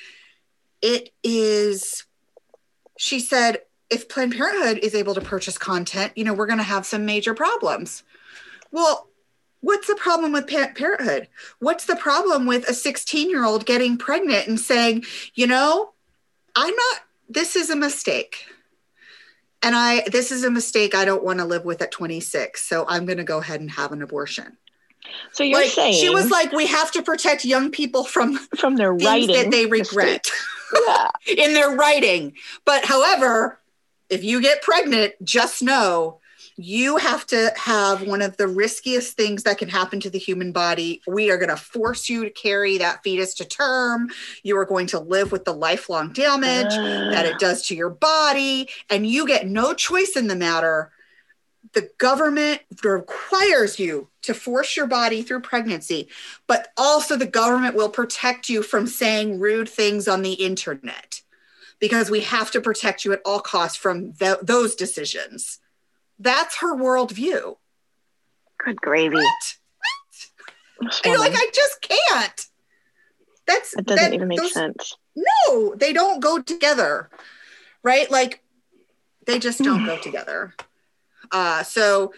It 0.80 1.10
is, 1.22 2.04
she 2.96 3.20
said, 3.20 3.58
if 3.90 4.08
Planned 4.08 4.34
Parenthood 4.34 4.78
is 4.78 4.94
able 4.94 5.14
to 5.14 5.20
purchase 5.20 5.58
content, 5.58 6.12
you 6.16 6.24
know, 6.24 6.34
we're 6.34 6.46
going 6.46 6.58
to 6.58 6.64
have 6.64 6.86
some 6.86 7.06
major 7.06 7.34
problems. 7.34 8.02
Well, 8.72 9.08
what's 9.60 9.86
the 9.86 9.94
problem 9.94 10.32
with 10.32 10.48
pa- 10.48 10.72
parenthood? 10.74 11.28
What's 11.58 11.86
the 11.86 11.96
problem 11.96 12.46
with 12.46 12.68
a 12.68 12.74
16 12.74 13.30
year 13.30 13.44
old 13.44 13.66
getting 13.66 13.96
pregnant 13.96 14.48
and 14.48 14.58
saying, 14.58 15.04
you 15.34 15.46
know, 15.46 15.92
I'm 16.54 16.74
not, 16.74 17.00
this 17.28 17.54
is 17.56 17.70
a 17.70 17.76
mistake. 17.76 18.46
And 19.62 19.74
I, 19.74 20.02
this 20.10 20.30
is 20.30 20.44
a 20.44 20.50
mistake 20.50 20.94
I 20.94 21.04
don't 21.04 21.24
want 21.24 21.38
to 21.38 21.44
live 21.44 21.64
with 21.64 21.82
at 21.82 21.90
26. 21.90 22.62
So 22.62 22.84
I'm 22.88 23.06
going 23.06 23.18
to 23.18 23.24
go 23.24 23.38
ahead 23.38 23.60
and 23.60 23.70
have 23.72 23.92
an 23.92 24.02
abortion. 24.02 24.56
So 25.32 25.44
you're 25.44 25.60
like, 25.60 25.70
saying 25.70 25.94
she 25.94 26.08
was 26.10 26.30
like, 26.30 26.52
we 26.52 26.66
have 26.66 26.90
to 26.92 27.02
protect 27.02 27.44
young 27.44 27.70
people 27.70 28.04
from 28.04 28.36
from 28.56 28.76
their 28.76 28.92
writing 28.92 29.34
that 29.34 29.50
they 29.50 29.66
regret 29.66 30.30
Yeah. 30.86 31.10
in 31.36 31.54
their 31.54 31.70
writing. 31.70 32.34
But 32.64 32.84
however, 32.84 33.60
if 34.08 34.24
you 34.24 34.40
get 34.40 34.62
pregnant, 34.62 35.14
just 35.24 35.62
know 35.62 36.20
you 36.56 36.96
have 36.96 37.26
to 37.26 37.52
have 37.56 38.06
one 38.06 38.22
of 38.22 38.36
the 38.38 38.48
riskiest 38.48 39.14
things 39.14 39.42
that 39.42 39.58
can 39.58 39.68
happen 39.68 40.00
to 40.00 40.08
the 40.10 40.18
human 40.18 40.52
body. 40.52 41.02
We 41.06 41.30
are 41.30 41.36
going 41.36 41.50
to 41.50 41.56
force 41.56 42.08
you 42.08 42.24
to 42.24 42.30
carry 42.30 42.78
that 42.78 43.02
fetus 43.02 43.34
to 43.34 43.44
term. 43.44 44.08
You 44.42 44.56
are 44.58 44.64
going 44.64 44.86
to 44.88 44.98
live 44.98 45.32
with 45.32 45.44
the 45.44 45.52
lifelong 45.52 46.12
damage 46.14 46.74
that 46.74 47.26
it 47.26 47.34
ah. 47.34 47.38
does 47.38 47.66
to 47.66 47.74
your 47.74 47.90
body, 47.90 48.68
and 48.88 49.06
you 49.06 49.26
get 49.26 49.46
no 49.46 49.74
choice 49.74 50.12
in 50.16 50.28
the 50.28 50.36
matter. 50.36 50.92
The 51.72 51.90
government 51.98 52.60
requires 52.84 53.78
you 53.78 54.08
to 54.22 54.34
force 54.34 54.76
your 54.76 54.86
body 54.86 55.22
through 55.22 55.40
pregnancy, 55.40 56.08
but 56.46 56.68
also 56.76 57.16
the 57.16 57.26
government 57.26 57.74
will 57.74 57.88
protect 57.88 58.48
you 58.48 58.62
from 58.62 58.86
saying 58.86 59.40
rude 59.40 59.68
things 59.68 60.06
on 60.08 60.22
the 60.22 60.34
internet 60.34 61.20
because 61.78 62.10
we 62.10 62.20
have 62.20 62.50
to 62.52 62.60
protect 62.60 63.04
you 63.04 63.12
at 63.12 63.20
all 63.24 63.40
costs 63.40 63.76
from 63.76 64.12
th- 64.14 64.38
those 64.42 64.74
decisions. 64.74 65.58
That's 66.18 66.56
her 66.58 66.74
worldview. 66.74 67.56
Good 68.64 68.80
gravy. 68.80 69.16
What? 69.16 69.24
This 70.80 71.00
And 71.04 71.12
you're 71.12 71.18
like. 71.18 71.32
I 71.34 71.50
just 71.54 71.80
can't. 71.82 72.46
That's 73.46 73.74
That 73.74 73.86
doesn't 73.86 74.04
that- 74.04 74.14
even 74.14 74.28
make 74.28 74.38
those- 74.38 74.52
sense. 74.52 74.96
No, 75.16 75.74
they 75.74 75.92
don't 75.94 76.20
go 76.20 76.40
together, 76.42 77.08
right? 77.82 78.10
Like 78.10 78.42
they 79.26 79.38
just 79.38 79.62
don't 79.62 79.86
go 79.86 79.96
together. 80.02 80.54
Uh, 81.32 81.62
so 81.62 82.12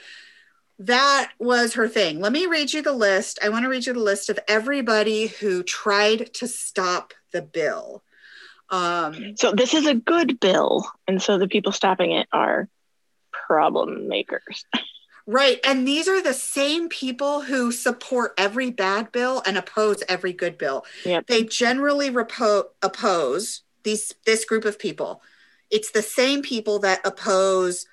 that 0.78 1.32
was 1.38 1.74
her 1.74 1.88
thing. 1.88 2.20
Let 2.20 2.32
me 2.32 2.46
read 2.46 2.72
you 2.72 2.82
the 2.82 2.92
list. 2.92 3.38
I 3.42 3.48
want 3.48 3.64
to 3.64 3.68
read 3.68 3.86
you 3.86 3.92
the 3.92 3.98
list 3.98 4.30
of 4.30 4.38
everybody 4.46 5.26
who 5.26 5.62
tried 5.62 6.32
to 6.34 6.46
stop 6.46 7.14
the 7.32 7.42
bill. 7.42 8.02
Um, 8.70 9.36
So 9.36 9.52
this 9.52 9.74
is 9.74 9.86
a 9.86 9.94
good 9.94 10.38
bill, 10.40 10.86
and 11.06 11.20
so 11.20 11.38
the 11.38 11.48
people 11.48 11.72
stopping 11.72 12.12
it 12.12 12.28
are 12.32 12.68
problem 13.32 14.08
makers. 14.08 14.64
right. 15.26 15.58
And 15.64 15.88
these 15.88 16.06
are 16.06 16.22
the 16.22 16.34
same 16.34 16.88
people 16.88 17.42
who 17.42 17.72
support 17.72 18.34
every 18.38 18.70
bad 18.70 19.10
bill 19.10 19.42
and 19.46 19.56
oppose 19.56 20.02
every 20.08 20.32
good 20.32 20.58
bill. 20.58 20.84
Yep. 21.04 21.26
They 21.26 21.44
generally 21.44 22.10
repo- 22.10 22.66
oppose 22.82 23.62
these 23.84 24.14
this 24.26 24.44
group 24.44 24.64
of 24.64 24.78
people. 24.78 25.22
It's 25.70 25.90
the 25.90 26.02
same 26.02 26.42
people 26.42 26.78
that 26.80 27.06
oppose 27.06 27.86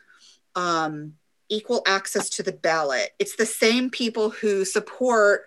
um, 0.55 1.13
equal 1.49 1.83
access 1.85 2.29
to 2.29 2.43
the 2.43 2.53
ballot. 2.53 3.11
It's 3.19 3.35
the 3.35 3.45
same 3.45 3.89
people 3.89 4.29
who 4.29 4.65
support 4.65 5.45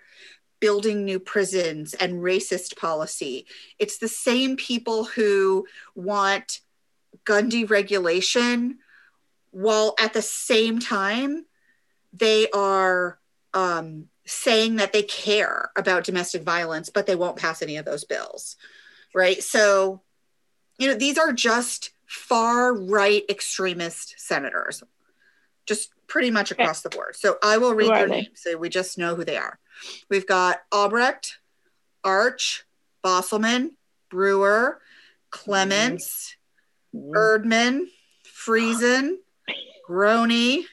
building 0.59 1.05
new 1.05 1.19
prisons 1.19 1.93
and 1.93 2.21
racist 2.21 2.77
policy. 2.77 3.45
It's 3.77 3.97
the 3.97 4.07
same 4.07 4.55
people 4.57 5.05
who 5.05 5.65
want 5.95 6.59
gun 7.23 7.49
deregulation 7.49 8.75
while 9.51 9.95
at 9.99 10.13
the 10.13 10.21
same 10.21 10.79
time 10.79 11.45
they 12.13 12.49
are 12.51 13.19
um, 13.53 14.09
saying 14.25 14.75
that 14.75 14.93
they 14.93 15.03
care 15.03 15.71
about 15.75 16.03
domestic 16.03 16.43
violence, 16.43 16.89
but 16.89 17.07
they 17.07 17.15
won't 17.15 17.37
pass 17.37 17.61
any 17.61 17.77
of 17.77 17.85
those 17.85 18.03
bills. 18.03 18.57
Right. 19.13 19.41
So, 19.41 20.01
you 20.77 20.87
know, 20.87 20.93
these 20.93 21.17
are 21.17 21.33
just 21.33 21.91
far 22.05 22.73
right 22.73 23.23
extremist 23.29 24.15
senators, 24.17 24.83
just 25.69 25.91
pretty 26.07 26.31
much 26.31 26.51
Okay. 26.51 26.63
across 26.63 26.81
the 26.81 26.89
board. 26.89 27.15
So 27.15 27.37
I 27.41 27.57
will 27.59 27.73
read 27.73 27.89
their 27.89 28.09
they? 28.09 28.21
names 28.21 28.41
so 28.41 28.57
we 28.57 28.67
just 28.67 28.97
know 28.97 29.15
who 29.15 29.23
they 29.23 29.37
are. 29.37 29.59
We've 30.09 30.27
got 30.27 30.61
Albrecht, 30.71 31.37
Arch, 32.03 32.65
Bostelman, 33.03 33.75
Brewer, 34.09 34.81
Clements, 35.29 36.35
mm-hmm. 36.93 37.15
Erdman, 37.15 37.85
Friesen, 38.25 39.17
Groene, 39.87 40.63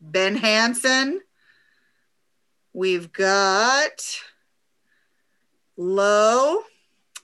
Ben 0.00 0.36
Hansen. 0.36 1.20
We've 2.74 3.10
got 3.10 4.20
Lowe. 5.76 6.58
I 6.60 6.62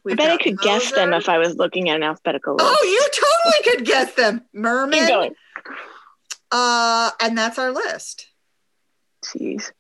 We've 0.03 0.17
bet 0.17 0.31
I 0.33 0.37
could 0.37 0.59
guess 0.59 0.91
them 0.93 1.13
if 1.15 1.29
I 1.29 1.39
was 1.39 1.57
looking 1.57 1.89
at 1.89 1.97
an 1.97 2.03
alphabetical 2.03 2.57
oh, 2.59 2.65
list. 2.65 2.79
Oh, 2.79 2.85
you 2.85 3.09
totally 3.13 3.77
could 3.77 3.87
guess 3.87 4.15
them. 4.15 4.41
Keep 4.41 4.55
Murman. 4.55 5.35
Uh, 6.55 7.11
and 7.21 7.37
that's 7.37 7.59
our 7.59 7.73
list. 7.73 8.29
Jeez. 9.25 9.73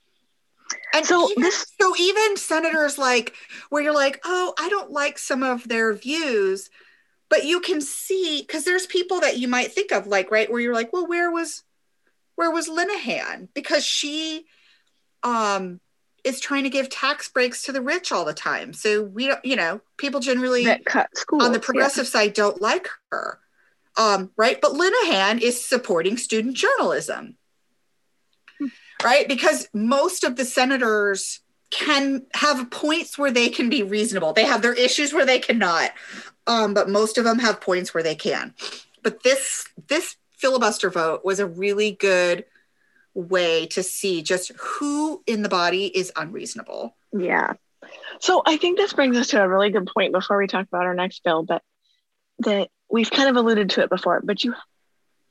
And 0.92 1.06
So 1.06 1.30
even, 1.30 1.42
this- 1.44 1.66
so 1.80 1.94
even 1.96 2.36
senators 2.36 2.98
like 2.98 3.34
where 3.70 3.80
you're 3.82 3.94
like, 3.94 4.20
oh, 4.24 4.54
I 4.58 4.68
don't 4.68 4.90
like 4.90 5.18
some 5.18 5.42
of 5.44 5.68
their 5.68 5.92
views, 5.92 6.70
but 7.30 7.44
you 7.44 7.60
can 7.60 7.80
see 7.80 8.42
because 8.42 8.64
there's 8.64 8.86
people 8.86 9.20
that 9.20 9.38
you 9.38 9.46
might 9.46 9.72
think 9.72 9.92
of 9.92 10.06
like 10.08 10.30
right 10.32 10.50
where 10.50 10.60
you're 10.60 10.74
like, 10.74 10.92
well, 10.92 11.06
where 11.06 11.30
was 11.30 11.62
where 12.34 12.50
was 12.50 12.68
Linehan? 12.68 13.48
Because 13.54 13.84
she 13.84 14.46
um 15.22 15.80
is 16.24 16.40
trying 16.40 16.64
to 16.64 16.70
give 16.70 16.88
tax 16.88 17.28
breaks 17.28 17.64
to 17.64 17.72
the 17.72 17.82
rich 17.82 18.10
all 18.10 18.24
the 18.24 18.34
time. 18.34 18.72
So 18.72 19.02
we 19.02 19.26
don't, 19.26 19.44
you 19.44 19.56
know, 19.56 19.80
people 19.98 20.20
generally 20.20 20.64
That 20.64 20.84
cut 20.84 21.08
schools. 21.16 21.44
on 21.44 21.52
the 21.52 21.58
yeah. 21.58 21.64
progressive 21.64 22.08
side 22.08 22.32
don't 22.32 22.60
like 22.62 22.88
her. 23.12 23.38
Um, 23.96 24.30
right? 24.36 24.60
But 24.60 24.72
Linehan 24.72 25.40
is 25.40 25.64
supporting 25.64 26.16
student 26.16 26.56
journalism. 26.56 27.36
Right? 29.02 29.28
Because 29.28 29.68
most 29.74 30.24
of 30.24 30.36
the 30.36 30.44
senators 30.44 31.40
can 31.70 32.24
have 32.34 32.70
points 32.70 33.18
where 33.18 33.30
they 33.30 33.48
can 33.48 33.68
be 33.68 33.82
reasonable. 33.82 34.32
They 34.32 34.44
have 34.44 34.62
their 34.62 34.72
issues 34.72 35.12
where 35.12 35.26
they 35.26 35.38
cannot. 35.38 35.90
Um, 36.46 36.72
but 36.74 36.88
most 36.88 37.18
of 37.18 37.24
them 37.24 37.38
have 37.40 37.60
points 37.60 37.92
where 37.92 38.02
they 38.02 38.14
can. 38.14 38.54
But 39.02 39.22
this 39.22 39.66
this 39.88 40.16
filibuster 40.38 40.90
vote 40.90 41.24
was 41.24 41.40
a 41.40 41.46
really 41.46 41.92
good 41.92 42.44
way 43.14 43.66
to 43.66 43.82
see 43.82 44.22
just 44.22 44.52
who 44.58 45.22
in 45.26 45.42
the 45.42 45.48
body 45.48 45.86
is 45.86 46.12
unreasonable. 46.16 46.96
Yeah. 47.12 47.54
So 48.20 48.42
I 48.44 48.56
think 48.56 48.76
this 48.76 48.92
brings 48.92 49.16
us 49.16 49.28
to 49.28 49.42
a 49.42 49.48
really 49.48 49.70
good 49.70 49.88
point 49.92 50.12
before 50.12 50.38
we 50.38 50.46
talk 50.46 50.66
about 50.66 50.84
our 50.84 50.94
next 50.94 51.22
bill, 51.24 51.42
but 51.42 51.62
that 52.40 52.68
we've 52.94 53.10
kind 53.10 53.28
of 53.28 53.34
alluded 53.34 53.70
to 53.70 53.82
it 53.82 53.90
before, 53.90 54.20
but 54.22 54.44
you 54.44 54.54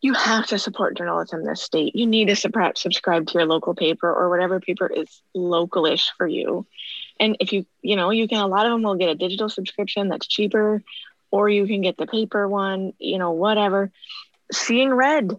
you 0.02 0.13
have 0.13 0.45
to 0.47 0.60
support 0.60 0.97
journalism 0.97 1.39
in 1.39 1.45
this 1.45 1.63
state. 1.63 1.95
You 1.95 2.06
need 2.06 2.28
to 2.28 2.36
subscribe 2.36 2.78
subscribe 2.78 3.28
to 3.28 3.34
your 3.36 3.45
local 3.45 3.73
paper 3.73 4.13
or 4.13 4.30
whatever 4.30 4.60
paper 4.60 4.86
is 4.86 5.21
localish 5.34 6.08
for 6.17 6.28
you. 6.28 6.67
And 7.21 7.38
if 7.39 7.54
you, 7.54 7.65
you 7.82 7.95
know, 7.95 8.10
you 8.10 8.28
can 8.28 8.41
a 8.41 8.47
lot 8.47 8.65
of 8.65 8.73
them 8.73 8.82
will 8.82 8.95
get 8.95 9.08
a 9.08 9.15
digital 9.15 9.47
subscription 9.47 10.10
that's 10.10 10.28
cheaper, 10.28 10.84
or 11.32 11.47
you 11.47 11.65
can 11.65 11.80
get 11.80 11.95
the 11.95 12.06
paper 12.06 12.49
one, 12.49 12.91
you 12.99 13.17
know, 13.17 13.32
whatever. 13.32 13.91
Seeing 14.52 14.93
red. 14.93 15.32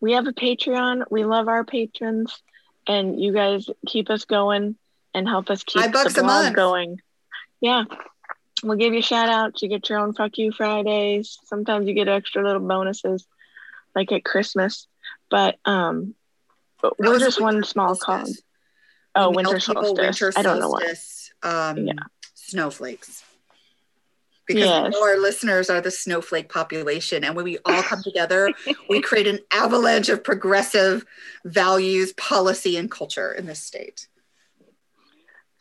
We 0.00 0.12
have 0.12 0.26
a 0.26 0.32
Patreon. 0.32 1.04
We 1.10 1.24
love 1.24 1.46
our 1.46 1.64
patrons. 1.64 2.42
And 2.86 3.20
you 3.20 3.34
guys 3.34 3.68
keep 3.86 4.08
us 4.08 4.24
going 4.24 4.76
and 5.12 5.28
help 5.28 5.50
us 5.50 5.62
keep 5.62 5.82
the 6.14 6.22
blog 6.22 6.54
going. 6.54 7.00
Yeah. 7.60 7.84
We'll 8.62 8.76
give 8.78 8.94
you 8.94 9.02
shout 9.02 9.28
outs. 9.28 9.62
You 9.62 9.68
get 9.68 9.88
your 9.88 9.98
own 9.98 10.14
fuck 10.14 10.38
you 10.38 10.50
Fridays. 10.52 11.38
Sometimes 11.44 11.86
you 11.86 11.94
get 11.94 12.08
extra 12.08 12.42
little 12.44 12.66
bonuses 12.66 13.26
like 13.94 14.12
at 14.12 14.24
Christmas. 14.24 14.86
But 15.30 15.58
um 15.64 16.14
but 16.82 16.98
we're 16.98 17.18
just 17.18 17.40
one 17.40 17.64
small 17.64 17.96
cog. 17.96 18.28
Oh, 19.14 19.30
We 19.30 19.36
winter 19.36 19.52
mailed 19.52 19.62
people 19.62 19.96
solstice. 19.96 20.36
I 20.36 20.42
don't 20.42 20.60
know 20.60 20.70
solstice, 20.70 21.32
Um, 21.42 21.86
Yeah. 21.86 21.92
Snowflakes. 22.34 23.22
Because 24.46 24.64
Yes. 24.64 24.94
our 24.94 25.18
listeners 25.18 25.68
are 25.70 25.80
the 25.80 25.90
snowflake 25.90 26.48
population. 26.48 27.24
And 27.24 27.34
when 27.34 27.44
we 27.44 27.58
all 27.64 27.82
come 27.82 28.02
together, 28.02 28.52
we 28.88 29.00
create 29.00 29.26
an 29.26 29.40
avalanche 29.50 30.08
of 30.08 30.22
progressive 30.22 31.04
values, 31.44 32.12
policy, 32.12 32.76
and 32.76 32.88
culture 32.88 33.32
in 33.32 33.46
this 33.46 33.60
state. 33.60 34.06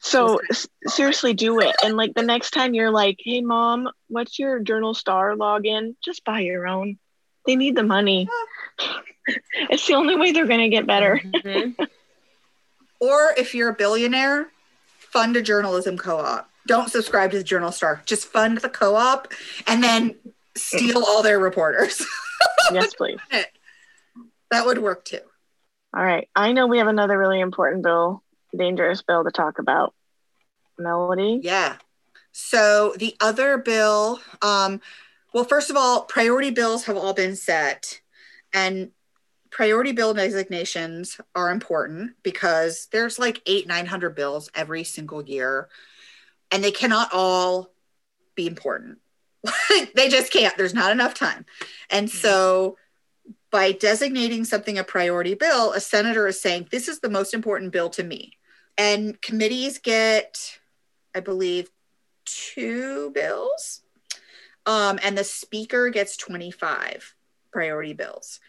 So 0.06 0.40
seriously, 0.86 1.34
do 1.34 1.60
it. 1.60 1.76
And 1.84 1.98
like 1.98 2.14
the 2.14 2.22
next 2.22 2.52
time 2.52 2.76
you're 2.76 2.92
like, 2.92 3.18
"Hey, 3.20 3.42
mom, 3.42 3.90
what's 4.08 4.38
your 4.38 4.60
Journal 4.60 4.94
Star 4.94 5.34
login?" 5.36 5.96
Just 6.04 6.24
buy 6.24 6.42
your 6.42 6.68
own. 6.68 7.00
They 7.48 7.56
need 7.56 7.76
the 7.76 7.84
money. 7.84 8.30
it's 9.70 9.88
the 9.88 9.96
only 9.96 10.16
way 10.16 10.32
they're 10.32 10.46
gonna 10.46 10.70
get 10.70 10.86
better. 10.86 11.20
Mhm. 11.24 11.76
Or 13.02 13.34
if 13.38 13.54
you're 13.54 13.70
a 13.70 13.74
billionaire, 13.74 14.48
fund 14.98 15.36
a 15.36 15.42
journalism 15.42 15.98
co 15.98 16.18
op. 16.18 16.50
Don't 16.66 16.90
subscribe 16.90 17.32
to 17.32 17.38
the 17.38 17.44
Journal 17.44 17.72
Star. 17.72 18.02
Just 18.06 18.28
fund 18.28 18.60
the 18.60 18.70
co 18.70 18.96
op 18.96 19.34
and 19.68 19.84
then 19.84 20.16
steal 20.56 21.04
all 21.04 21.22
their 21.22 21.40
reporters. 21.40 22.06
Yes, 22.72 22.96
please. 22.96 23.20
that 24.50 24.66
would 24.66 24.80
work 24.80 25.06
too. 25.06 25.20
All 25.96 26.04
right. 26.04 26.28
I 26.36 26.52
know 26.52 26.66
we 26.68 26.80
have 26.80 26.88
another 26.88 27.18
really 27.18 27.40
important 27.40 27.84
bill, 27.84 28.24
dangerous 28.56 29.02
bill 29.02 29.24
to 29.24 29.32
talk 29.32 29.60
about. 29.60 29.94
Melody. 30.78 31.40
Yeah. 31.44 31.78
So 32.32 32.94
the 32.98 33.16
other 33.22 33.58
bill, 33.58 34.20
um, 34.42 34.82
well, 35.34 35.46
first 35.46 35.70
of 35.70 35.78
all, 35.78 36.04
priority 36.04 36.52
bills 36.52 36.86
have 36.86 36.98
all 36.98 37.14
been 37.14 37.36
set, 37.36 38.02
and 38.54 38.92
priority 39.52 39.94
bill 39.94 40.14
designations 40.14 41.20
are 41.34 41.50
important 41.50 42.12
because 42.24 42.88
there's 42.92 43.18
like 43.18 43.42
eight, 43.46 43.68
nine 43.68 43.86
hundred 43.86 44.16
bills 44.16 44.50
every 44.54 44.84
single 44.84 45.24
year, 45.24 45.70
and 46.52 46.62
they 46.64 46.72
cannot 46.72 47.10
all 47.14 47.72
be 48.36 48.48
important. 48.48 48.98
they 49.96 50.10
just 50.10 50.32
can't. 50.32 50.58
There's 50.58 50.74
not 50.74 50.92
enough 50.92 51.14
time, 51.14 51.46
and 51.90 52.10
so 52.10 52.78
by 53.50 53.72
designating 53.72 54.44
something 54.44 54.78
a 54.78 54.84
priority 54.84 55.34
bill, 55.36 55.72
a 55.72 55.80
senator 55.80 56.28
is 56.28 56.42
saying 56.42 56.68
this 56.72 56.90
is 56.90 57.00
the 57.00 57.10
most 57.10 57.34
important 57.34 57.72
bill 57.72 57.90
to 57.90 58.04
me, 58.04 58.34
and 58.78 59.22
committees 59.22 59.80
get, 59.80 60.60
I 61.14 61.20
believe, 61.20 61.70
two 62.26 63.12
bills. 63.12 63.82
Um, 64.66 65.00
and 65.04 65.18
the 65.18 65.24
speaker 65.24 65.90
gets 65.90 66.18
25 66.18 67.16
priority 67.52 67.94
bills. 67.94 68.40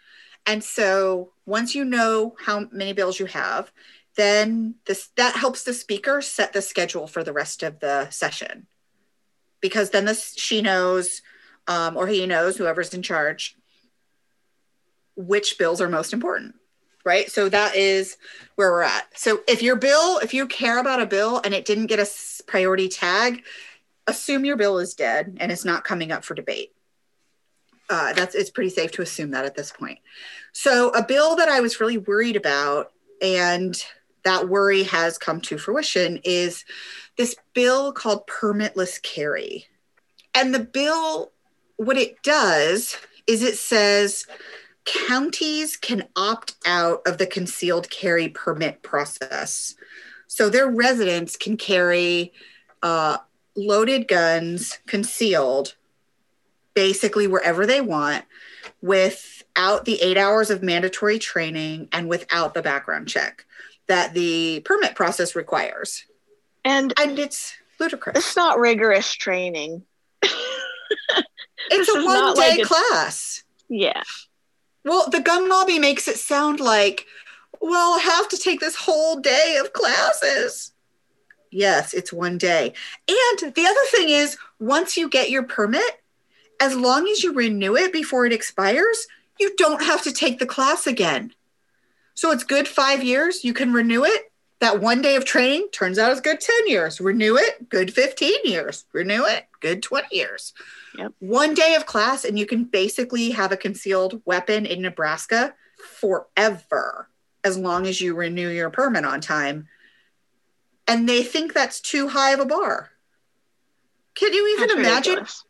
And 0.46 0.62
so 0.64 1.32
once 1.44 1.74
you 1.74 1.84
know 1.84 2.34
how 2.44 2.68
many 2.72 2.92
bills 2.92 3.20
you 3.20 3.26
have, 3.26 3.70
then 4.16 4.76
this 4.86 5.10
that 5.16 5.36
helps 5.36 5.64
the 5.64 5.74
speaker 5.74 6.22
set 6.22 6.52
the 6.52 6.62
schedule 6.62 7.06
for 7.06 7.22
the 7.22 7.32
rest 7.32 7.62
of 7.62 7.80
the 7.80 8.08
session. 8.10 8.66
Because 9.60 9.90
then 9.90 10.06
this 10.06 10.34
she 10.36 10.62
knows, 10.62 11.20
um, 11.66 11.96
or 11.96 12.06
he 12.06 12.26
knows, 12.26 12.56
whoever's 12.56 12.94
in 12.94 13.02
charge, 13.02 13.56
which 15.16 15.58
bills 15.58 15.80
are 15.80 15.88
most 15.88 16.12
important 16.12 16.54
right? 17.07 17.31
So 17.31 17.49
that 17.49 17.77
is 17.77 18.19
where 18.57 18.71
we're 18.71 18.83
at. 18.83 19.07
So 19.16 19.40
if 19.49 19.62
your 19.62 19.77
bill, 19.77 20.19
if 20.19 20.35
you 20.35 20.47
care 20.47 20.79
about 20.79 21.01
a 21.01 21.07
bill 21.07 21.40
and 21.45 21.55
it 21.55 21.64
didn't 21.64 21.87
get 21.87 22.01
a 22.01 22.07
priority 22.47 22.88
tag, 22.88 23.45
assume 24.07 24.45
your 24.45 24.57
bill 24.57 24.79
is 24.79 24.95
dead 24.95 25.38
and 25.40 25.51
it's 25.51 25.64
not 25.64 25.85
coming 25.85 26.12
up 26.12 26.25
for 26.25 26.35
debate. 26.35 26.73
Uh, 27.88 28.12
that's 28.12 28.35
it's 28.35 28.51
pretty 28.51 28.71
safe 28.71 28.90
to 28.92 29.03
assume 29.03 29.31
that 29.31 29.45
at 29.45 29.55
this 29.55 29.71
point. 29.71 30.01
So 30.53 30.90
a 30.90 31.05
bill 31.05 31.37
that 31.37 31.49
I 31.49 31.61
was 31.61 31.81
really 31.81 31.99
worried 31.99 32.35
about, 32.35 32.92
and 33.23 33.81
that 34.25 34.49
worry 34.49 34.83
has 34.85 35.19
come 35.19 35.40
to 35.42 35.57
fruition, 35.57 36.19
is 36.25 36.64
this 37.16 37.37
bill 37.55 37.92
called 37.92 38.27
permitless 38.27 39.01
carry. 39.01 39.66
And 40.35 40.53
the 40.53 40.61
bill, 40.61 41.31
what 41.77 41.97
it 41.97 42.23
does 42.23 42.97
is 43.27 43.42
it 43.42 43.57
says 43.57 44.27
counties 44.87 45.77
can 45.77 46.09
opt 46.16 46.55
out 46.64 47.03
of 47.07 47.18
the 47.18 47.27
concealed 47.27 47.90
carry 47.90 48.29
permit 48.29 48.83
process. 48.83 49.75
So 50.29 50.49
their 50.49 50.68
residents 50.68 51.37
can 51.37 51.57
carry 51.57 52.33
uh, 52.83 53.18
loaded 53.57 54.09
guns 54.09 54.79
concealed 54.87 55.75
basically 56.75 57.27
wherever 57.27 57.66
they 57.66 57.81
want 57.81 58.25
without 58.81 59.85
the 59.85 60.01
eight 60.03 60.16
hours 60.16 60.51
of 60.51 60.62
mandatory 60.62 61.18
training 61.18 61.88
and 61.92 62.09
without 62.09 62.55
the 62.55 62.62
background 62.62 63.09
check 63.09 63.44
that 63.88 64.14
the 64.14 64.61
permit 64.64 64.94
process 64.94 65.35
requires. 65.35 66.05
And, 66.64 66.92
and 67.01 67.18
it's 67.18 67.55
ludicrous. 67.81 68.18
It's 68.18 68.37
not 68.37 68.59
rigorous 68.59 69.12
training. 69.12 69.85
it's 70.22 71.88
a 71.88 72.05
one 72.05 72.35
day 72.35 72.59
like 72.59 72.62
class. 72.66 73.44
Yeah. 73.68 74.03
Well, 74.87 75.11
the 75.11 75.20
gun 75.20 75.49
lobby 75.49 75.81
makes 75.81 76.07
it 76.07 76.16
sound 76.16 76.61
like, 76.61 77.07
well, 77.61 77.94
I 77.94 77.99
have 77.99 78.29
to 78.29 78.38
take 78.38 78.61
this 78.61 78.77
whole 78.77 79.18
day 79.18 79.59
of 79.61 79.72
classes. 79.72 80.70
Yes, 81.51 81.92
it's 81.92 82.12
one 82.12 82.38
day. 82.38 82.72
And 83.09 83.53
the 83.53 83.66
other 83.66 83.81
thing 83.90 84.11
is, 84.11 84.38
once 84.61 84.96
you 84.96 85.09
get 85.09 85.29
your 85.29 85.42
permit, 85.42 85.83
as 86.61 86.77
long 86.77 87.09
as 87.09 87.25
you 87.25 87.33
renew 87.33 87.75
it 87.75 87.92
before 87.92 88.27
it 88.27 88.33
expires, 88.33 89.09
you 89.40 89.57
don't 89.57 89.83
have 89.83 90.03
to 90.03 90.12
take 90.12 90.38
the 90.38 90.46
class 90.46 90.87
again. 90.87 91.35
So 92.14 92.31
it's 92.31 92.44
good 92.44 92.68
five 92.68 93.03
years. 93.03 93.42
You 93.42 93.55
can 93.55 93.72
renew 93.72 94.05
it. 94.05 94.31
That 94.61 94.81
one 94.81 95.03
day 95.03 95.16
of 95.16 95.25
training 95.25 95.68
turns 95.72 95.99
out 95.99 96.12
as 96.12 96.20
good 96.20 96.40
10 96.40 96.68
years. 96.68 97.01
Renew 97.01 97.37
it, 97.37 97.68
good 97.68 97.92
15 97.92 98.37
years. 98.44 98.85
Renew 98.92 99.25
it, 99.25 99.46
good 99.61 99.83
20 99.83 100.16
years. 100.16 100.55
Yep. 100.96 101.12
One 101.18 101.54
day 101.54 101.74
of 101.74 101.87
class, 101.87 102.24
and 102.24 102.38
you 102.38 102.46
can 102.46 102.64
basically 102.64 103.30
have 103.30 103.52
a 103.52 103.56
concealed 103.56 104.22
weapon 104.24 104.66
in 104.66 104.82
Nebraska 104.82 105.54
forever 106.00 107.09
as 107.44 107.59
long 107.59 107.87
as 107.87 108.00
you 108.00 108.14
renew 108.14 108.48
your 108.48 108.70
permit 108.70 109.04
on 109.04 109.20
time. 109.20 109.68
And 110.88 111.09
they 111.09 111.22
think 111.22 111.52
that's 111.52 111.80
too 111.80 112.09
high 112.09 112.32
of 112.32 112.40
a 112.40 112.46
bar. 112.46 112.90
Can 114.14 114.32
you 114.32 114.48
even 114.54 114.68
that's 114.68 114.80
imagine? 114.80 115.12
Ridiculous. 115.12 115.44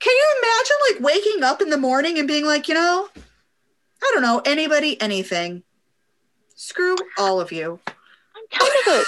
Can 0.00 0.14
you 0.16 0.42
imagine 0.42 0.76
like 0.90 1.14
waking 1.14 1.42
up 1.44 1.62
in 1.62 1.70
the 1.70 1.76
morning 1.76 2.18
and 2.18 2.26
being 2.26 2.44
like, 2.44 2.68
you 2.68 2.74
know, 2.74 3.08
I 4.02 4.10
don't 4.12 4.22
know, 4.22 4.42
anybody, 4.44 5.00
anything. 5.00 5.62
Screw 6.56 6.96
all 7.16 7.40
of 7.40 7.52
you. 7.52 7.78
I'm 7.86 8.58
kind 8.58 8.72
of 8.86 8.92
a 8.94 9.04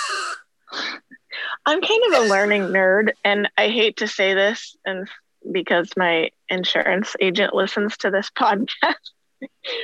I'm 1.67 1.81
kind 1.81 2.03
of 2.09 2.23
a 2.23 2.29
learning 2.29 2.63
nerd 2.63 3.13
and 3.25 3.49
I 3.57 3.69
hate 3.69 3.97
to 3.99 4.09
say 4.09 4.35
this 4.35 4.77
and 4.85 5.09
because 5.51 5.91
my 5.97 6.31
insurance 6.49 7.17
agent 7.21 7.55
listens 7.55 7.97
to 7.99 8.11
this 8.11 8.31
podcast. 8.37 8.95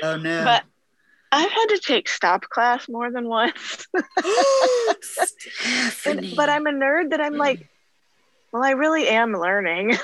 Oh 0.03 0.17
no. 0.17 0.45
But 0.45 0.65
I've 1.33 1.51
had 1.51 1.67
to 1.67 1.79
take 1.79 2.09
stop 2.09 2.49
class 2.49 2.89
more 2.89 3.11
than 3.11 3.29
once. 3.29 3.87
and, 6.07 6.35
but 6.37 6.49
I'm 6.49 6.67
a 6.67 6.73
nerd 6.73 7.11
that 7.11 7.21
I'm 7.21 7.37
like, 7.37 7.69
well, 8.53 8.65
I 8.65 8.71
really 8.71 9.07
am 9.07 9.33
learning. 9.33 9.97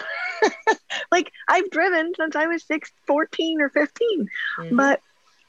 like 1.11 1.33
I've 1.49 1.71
driven 1.71 2.13
since 2.17 2.37
I 2.37 2.47
was 2.47 2.65
six, 2.65 2.93
14 3.07 3.61
or 3.61 3.71
15. 3.71 4.29
Mm-hmm. 4.59 4.77
But 4.77 5.01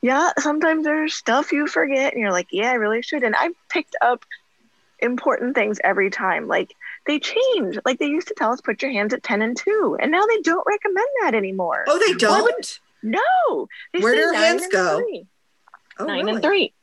yeah, 0.02 0.32
sometimes 0.40 0.84
there's 0.84 1.14
stuff 1.14 1.52
you 1.52 1.68
forget 1.68 2.14
and 2.14 2.22
you're 2.22 2.32
like, 2.32 2.48
yeah, 2.52 2.72
I 2.72 2.76
really 2.76 3.02
should. 3.02 3.24
And 3.24 3.36
I've 3.36 3.54
picked 3.70 3.96
up 4.02 4.24
important 5.00 5.56
things 5.56 5.80
every 5.84 6.10
time. 6.10 6.48
Like 6.48 6.74
they 7.08 7.20
change. 7.20 7.80
Like 7.86 8.00
they 8.00 8.08
used 8.08 8.28
to 8.28 8.34
tell 8.36 8.52
us 8.52 8.62
put 8.62 8.82
your 8.82 8.92
hands 8.92 9.14
at 9.14 9.24
10 9.24 9.42
and 9.42 9.58
2, 9.58 9.98
and 10.00 10.12
now 10.12 10.26
they 10.26 10.42
don't 10.42 10.66
recommend 10.68 11.08
that 11.22 11.34
anymore. 11.34 11.86
Oh, 11.88 12.00
they 12.00 12.14
don't? 12.14 12.44
Would, 12.44 12.70
no. 13.04 13.68
Where 14.00 14.14
do 14.14 14.20
your 14.20 14.34
hands 14.34 14.68
go? 14.68 15.02
Oh, 16.00 16.06
nine 16.06 16.26
really? 16.26 16.34
and 16.34 16.44
3. 16.44 16.74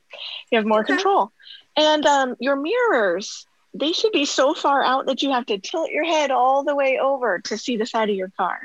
You 0.51 0.59
have 0.59 0.67
more 0.67 0.81
okay. 0.81 0.95
control. 0.95 1.33
And 1.77 2.07
um, 2.07 2.37
your 2.39 2.57
mirrors, 2.57 3.47
they 3.75 3.93
should 3.93 4.13
be 4.13 4.25
so 4.25 4.55
far 4.55 4.83
out 4.83 5.07
that 5.07 5.23
you 5.23 5.33
have 5.33 5.47
to 5.47 5.59
tilt 5.59 5.91
your 5.91 6.05
head 6.05 6.31
all 6.31 6.65
the 6.65 6.75
way 6.75 6.99
over 6.99 7.41
to 7.41 7.59
see 7.59 7.77
the 7.77 7.87
side 7.87 8.11
of 8.11 8.17
your 8.17 8.31
car 8.37 8.61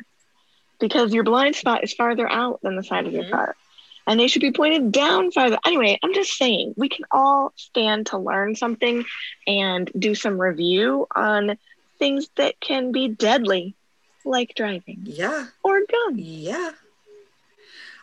because 0.79 1.13
your 1.13 1.23
blind 1.23 1.55
spot 1.55 1.83
is 1.83 1.93
farther 1.93 2.29
out 2.29 2.61
than 2.61 2.75
the 2.75 2.83
side 2.83 3.05
mm-hmm. 3.05 3.07
of 3.07 3.13
your 3.13 3.23
mm-hmm. 3.23 3.33
car 3.33 3.55
and 4.09 4.19
they 4.19 4.27
should 4.27 4.41
be 4.41 4.51
pointed 4.51 4.91
down 4.91 5.31
farther. 5.31 5.59
Anyway, 5.63 5.99
I'm 6.03 6.15
just 6.15 6.35
saying 6.35 6.73
we 6.75 6.89
can 6.89 7.05
all 7.11 7.53
stand 7.55 8.07
to 8.07 8.17
learn 8.17 8.55
something 8.55 9.05
and 9.45 9.89
do 9.97 10.15
some 10.15 10.41
review 10.41 11.05
on 11.15 11.59
things 11.99 12.27
that 12.35 12.59
can 12.59 12.91
be 12.91 13.07
deadly, 13.07 13.75
like 14.25 14.55
driving. 14.55 15.01
Yeah. 15.03 15.45
Or 15.63 15.81
gun. 15.81 16.15
Yeah. 16.17 16.71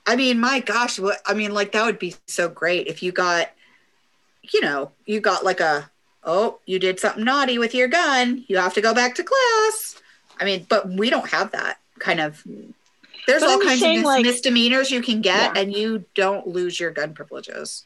I 0.06 0.14
mean, 0.14 0.38
my 0.38 0.60
gosh, 0.60 1.00
what 1.00 1.20
I 1.26 1.34
mean, 1.34 1.52
like 1.52 1.72
that 1.72 1.84
would 1.84 1.98
be 1.98 2.14
so 2.28 2.48
great 2.48 2.86
if 2.86 3.02
you 3.02 3.10
got, 3.10 3.50
you 4.42 4.60
know, 4.60 4.92
you 5.06 5.18
got 5.18 5.44
like 5.44 5.58
a, 5.58 5.90
oh, 6.22 6.60
you 6.66 6.78
did 6.78 7.00
something 7.00 7.24
naughty 7.24 7.58
with 7.58 7.74
your 7.74 7.88
gun, 7.88 8.44
you 8.46 8.58
have 8.58 8.74
to 8.74 8.80
go 8.80 8.94
back 8.94 9.16
to 9.16 9.24
class. 9.24 10.00
I 10.38 10.44
mean, 10.44 10.66
but 10.68 10.88
we 10.88 11.10
don't 11.10 11.30
have 11.30 11.50
that 11.50 11.78
kind 11.98 12.20
of 12.20 12.44
there's 13.26 13.42
but 13.42 13.50
all 13.50 13.60
I'm 13.60 13.66
kinds 13.66 13.82
of 13.82 13.88
mis- 13.88 14.04
like, 14.04 14.22
misdemeanors 14.24 14.90
you 14.90 15.02
can 15.02 15.20
get, 15.20 15.54
yeah. 15.54 15.60
and 15.60 15.72
you 15.72 16.04
don't 16.14 16.46
lose 16.46 16.78
your 16.78 16.90
gun 16.90 17.14
privileges. 17.14 17.84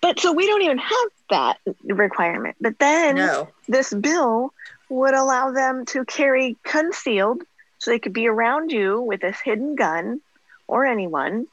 But 0.00 0.18
so 0.18 0.32
we 0.32 0.46
don't 0.46 0.62
even 0.62 0.78
have 0.78 1.08
that 1.30 1.58
requirement. 1.84 2.56
But 2.60 2.78
then 2.78 3.16
no. 3.16 3.48
this 3.68 3.92
bill 3.92 4.52
would 4.88 5.14
allow 5.14 5.52
them 5.52 5.86
to 5.86 6.04
carry 6.04 6.56
concealed, 6.64 7.42
so 7.78 7.90
they 7.90 7.98
could 7.98 8.12
be 8.12 8.28
around 8.28 8.70
you 8.70 9.00
with 9.00 9.20
this 9.20 9.38
hidden 9.42 9.74
gun 9.74 10.20
or 10.66 10.86
anyone 10.86 11.46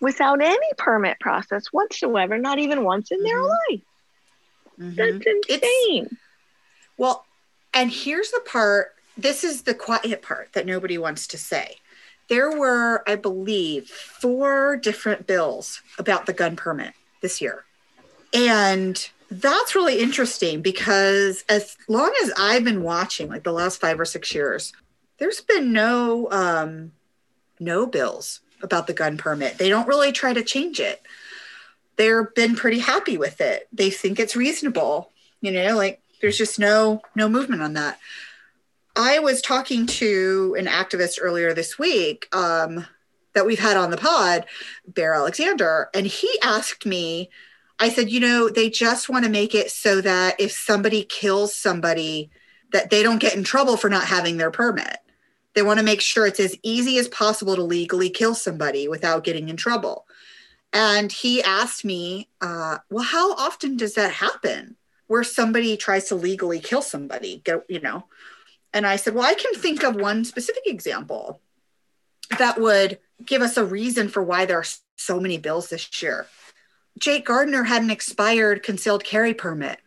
without 0.00 0.42
any 0.42 0.58
permit 0.76 1.18
process 1.20 1.66
whatsoever, 1.68 2.36
not 2.36 2.58
even 2.58 2.84
once 2.84 3.10
in 3.10 3.18
mm-hmm. 3.18 3.26
their 3.26 3.42
life. 3.42 3.80
Mm-hmm. 4.80 4.94
That's 4.94 5.26
insane. 5.26 6.04
It's, 6.10 6.14
well, 6.96 7.24
and 7.72 7.90
here's 7.90 8.30
the 8.30 8.40
part 8.40 8.94
this 9.16 9.44
is 9.44 9.62
the 9.62 9.74
quiet 9.74 10.22
part 10.22 10.52
that 10.54 10.66
nobody 10.66 10.98
wants 10.98 11.26
to 11.28 11.38
say 11.38 11.76
there 12.32 12.50
were, 12.50 13.06
I 13.06 13.16
believe, 13.16 13.88
four 13.88 14.78
different 14.78 15.26
bills 15.26 15.82
about 15.98 16.24
the 16.24 16.32
gun 16.32 16.56
permit 16.56 16.94
this 17.20 17.42
year. 17.42 17.66
And 18.32 19.06
that's 19.30 19.74
really 19.74 20.00
interesting 20.00 20.62
because 20.62 21.44
as 21.50 21.76
long 21.88 22.10
as 22.22 22.32
I've 22.38 22.64
been 22.64 22.82
watching, 22.82 23.28
like 23.28 23.44
the 23.44 23.52
last 23.52 23.82
five 23.82 24.00
or 24.00 24.06
six 24.06 24.34
years, 24.34 24.72
there's 25.18 25.42
been 25.42 25.74
no 25.74 26.30
um, 26.30 26.92
no 27.60 27.84
bills 27.84 28.40
about 28.62 28.86
the 28.86 28.94
gun 28.94 29.18
permit. 29.18 29.58
They 29.58 29.68
don't 29.68 29.86
really 29.86 30.10
try 30.10 30.32
to 30.32 30.42
change 30.42 30.80
it. 30.80 31.02
They've 31.96 32.34
been 32.34 32.56
pretty 32.56 32.78
happy 32.78 33.18
with 33.18 33.42
it. 33.42 33.68
They 33.74 33.90
think 33.90 34.18
it's 34.18 34.36
reasonable. 34.36 35.12
You 35.42 35.52
know, 35.52 35.76
like 35.76 36.00
there's 36.22 36.38
just 36.38 36.58
no 36.58 37.02
no 37.14 37.28
movement 37.28 37.60
on 37.60 37.74
that. 37.74 37.98
I 38.94 39.20
was 39.20 39.40
talking 39.40 39.86
to 39.86 40.54
an 40.58 40.66
activist 40.66 41.18
earlier 41.20 41.54
this 41.54 41.78
week 41.78 42.28
um, 42.34 42.86
that 43.34 43.46
we've 43.46 43.58
had 43.58 43.76
on 43.76 43.90
the 43.90 43.96
pod, 43.96 44.44
Bear 44.86 45.14
Alexander, 45.14 45.88
and 45.94 46.06
he 46.06 46.38
asked 46.42 46.84
me, 46.84 47.30
I 47.78 47.88
said, 47.88 48.10
you 48.10 48.20
know, 48.20 48.48
they 48.48 48.68
just 48.68 49.08
want 49.08 49.24
to 49.24 49.30
make 49.30 49.54
it 49.54 49.70
so 49.70 50.00
that 50.02 50.38
if 50.38 50.52
somebody 50.52 51.04
kills 51.04 51.54
somebody, 51.54 52.30
that 52.72 52.90
they 52.90 53.02
don't 53.02 53.20
get 53.20 53.34
in 53.34 53.44
trouble 53.44 53.76
for 53.76 53.88
not 53.88 54.04
having 54.04 54.36
their 54.36 54.50
permit. 54.50 54.98
They 55.54 55.62
want 55.62 55.78
to 55.78 55.84
make 55.84 56.00
sure 56.00 56.26
it's 56.26 56.40
as 56.40 56.56
easy 56.62 56.98
as 56.98 57.08
possible 57.08 57.56
to 57.56 57.62
legally 57.62 58.10
kill 58.10 58.34
somebody 58.34 58.88
without 58.88 59.24
getting 59.24 59.48
in 59.48 59.56
trouble. 59.56 60.06
And 60.72 61.12
he 61.12 61.42
asked 61.42 61.84
me, 61.84 62.28
uh, 62.40 62.78
well, 62.90 63.04
how 63.04 63.34
often 63.34 63.76
does 63.76 63.94
that 63.94 64.12
happen 64.12 64.76
where 65.06 65.24
somebody 65.24 65.76
tries 65.76 66.08
to 66.08 66.14
legally 66.14 66.60
kill 66.60 66.82
somebody? 66.82 67.42
Go, 67.44 67.62
you 67.68 67.80
know? 67.80 68.04
And 68.74 68.86
I 68.86 68.96
said, 68.96 69.14
well, 69.14 69.24
I 69.24 69.34
can 69.34 69.54
think 69.54 69.84
of 69.84 69.96
one 69.96 70.24
specific 70.24 70.66
example 70.66 71.40
that 72.38 72.60
would 72.60 72.98
give 73.24 73.42
us 73.42 73.56
a 73.56 73.64
reason 73.64 74.08
for 74.08 74.22
why 74.22 74.44
there 74.44 74.58
are 74.58 74.64
so 74.96 75.20
many 75.20 75.38
bills 75.38 75.68
this 75.68 76.02
year. 76.02 76.26
Jake 76.98 77.26
Gardner 77.26 77.64
had 77.64 77.82
an 77.82 77.90
expired 77.90 78.62
concealed 78.62 79.04
carry 79.04 79.34
permit. 79.34 79.78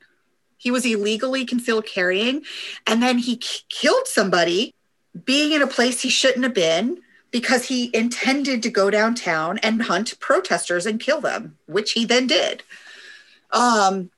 He 0.57 0.71
was 0.71 0.85
illegally 0.85 1.45
concealed 1.45 1.85
carrying, 1.85 2.43
and 2.87 3.01
then 3.01 3.19
he 3.19 3.37
k- 3.37 3.59
killed 3.69 4.07
somebody 4.07 4.73
being 5.23 5.51
in 5.51 5.61
a 5.61 5.67
place 5.67 6.01
he 6.01 6.09
shouldn't 6.09 6.43
have 6.43 6.53
been 6.53 6.99
because 7.31 7.65
he 7.65 7.91
intended 7.93 8.63
to 8.63 8.69
go 8.69 8.89
downtown 8.89 9.57
and 9.59 9.83
hunt 9.83 10.19
protesters 10.19 10.85
and 10.85 10.99
kill 10.99 11.21
them, 11.21 11.57
which 11.67 11.91
he 11.91 12.05
then 12.05 12.27
did. 12.27 12.63
Um, 13.51 14.09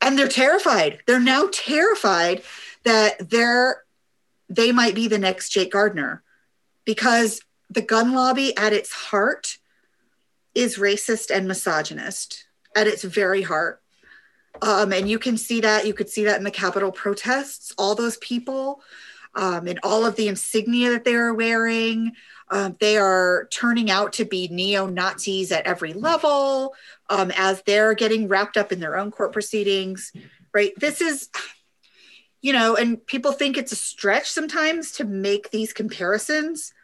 and 0.00 0.18
they're 0.18 0.28
terrified. 0.28 1.00
They're 1.06 1.20
now 1.20 1.48
terrified 1.52 2.42
that 2.84 3.30
they're 3.30 3.83
they 4.48 4.72
might 4.72 4.94
be 4.94 5.08
the 5.08 5.18
next 5.18 5.50
Jake 5.50 5.72
Gardner 5.72 6.22
because 6.84 7.40
the 7.70 7.82
gun 7.82 8.12
lobby 8.12 8.56
at 8.56 8.72
its 8.72 8.92
heart 8.92 9.58
is 10.54 10.78
racist 10.78 11.34
and 11.34 11.48
misogynist 11.48 12.46
at 12.76 12.86
its 12.86 13.02
very 13.02 13.42
heart. 13.42 13.80
Um, 14.62 14.92
and 14.92 15.08
you 15.08 15.18
can 15.18 15.36
see 15.36 15.60
that. 15.62 15.86
You 15.86 15.94
could 15.94 16.08
see 16.08 16.24
that 16.24 16.38
in 16.38 16.44
the 16.44 16.50
Capitol 16.50 16.92
protests. 16.92 17.72
All 17.76 17.94
those 17.94 18.16
people 18.18 18.82
um, 19.34 19.66
and 19.66 19.80
all 19.82 20.06
of 20.06 20.16
the 20.16 20.28
insignia 20.28 20.90
that 20.90 21.04
they 21.04 21.14
are 21.14 21.34
wearing. 21.34 22.12
Um, 22.50 22.76
they 22.78 22.98
are 22.98 23.48
turning 23.50 23.90
out 23.90 24.12
to 24.14 24.24
be 24.24 24.48
neo 24.48 24.86
Nazis 24.86 25.50
at 25.50 25.66
every 25.66 25.92
level 25.92 26.74
um, 27.10 27.32
as 27.36 27.62
they're 27.62 27.94
getting 27.94 28.28
wrapped 28.28 28.56
up 28.56 28.70
in 28.70 28.80
their 28.80 28.96
own 28.96 29.10
court 29.10 29.32
proceedings, 29.32 30.12
right? 30.52 30.72
This 30.76 31.00
is, 31.00 31.30
you 32.44 32.52
know, 32.52 32.76
and 32.76 33.04
people 33.06 33.32
think 33.32 33.56
it's 33.56 33.72
a 33.72 33.76
stretch 33.76 34.30
sometimes 34.30 34.92
to 34.92 35.04
make 35.06 35.50
these 35.50 35.72
comparisons, 35.72 36.74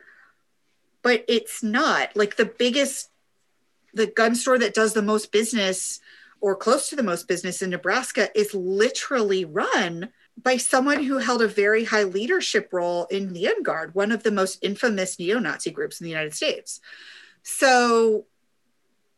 but 1.02 1.22
it's 1.28 1.62
not. 1.62 2.16
Like 2.16 2.36
the 2.36 2.46
biggest, 2.46 3.10
the 3.92 4.06
gun 4.06 4.34
store 4.34 4.58
that 4.58 4.72
does 4.72 4.94
the 4.94 5.02
most 5.02 5.32
business 5.32 6.00
or 6.40 6.56
close 6.56 6.88
to 6.88 6.96
the 6.96 7.02
most 7.02 7.28
business 7.28 7.60
in 7.60 7.68
Nebraska 7.68 8.30
is 8.34 8.54
literally 8.54 9.44
run 9.44 10.08
by 10.42 10.56
someone 10.56 11.04
who 11.04 11.18
held 11.18 11.42
a 11.42 11.46
very 11.46 11.84
high 11.84 12.04
leadership 12.04 12.70
role 12.72 13.04
in 13.10 13.34
the 13.34 13.44
Gun 13.44 13.62
Guard, 13.62 13.94
one 13.94 14.12
of 14.12 14.22
the 14.22 14.32
most 14.32 14.60
infamous 14.62 15.18
neo 15.18 15.38
Nazi 15.38 15.70
groups 15.70 16.00
in 16.00 16.04
the 16.04 16.10
United 16.10 16.32
States. 16.32 16.80
So, 17.42 18.24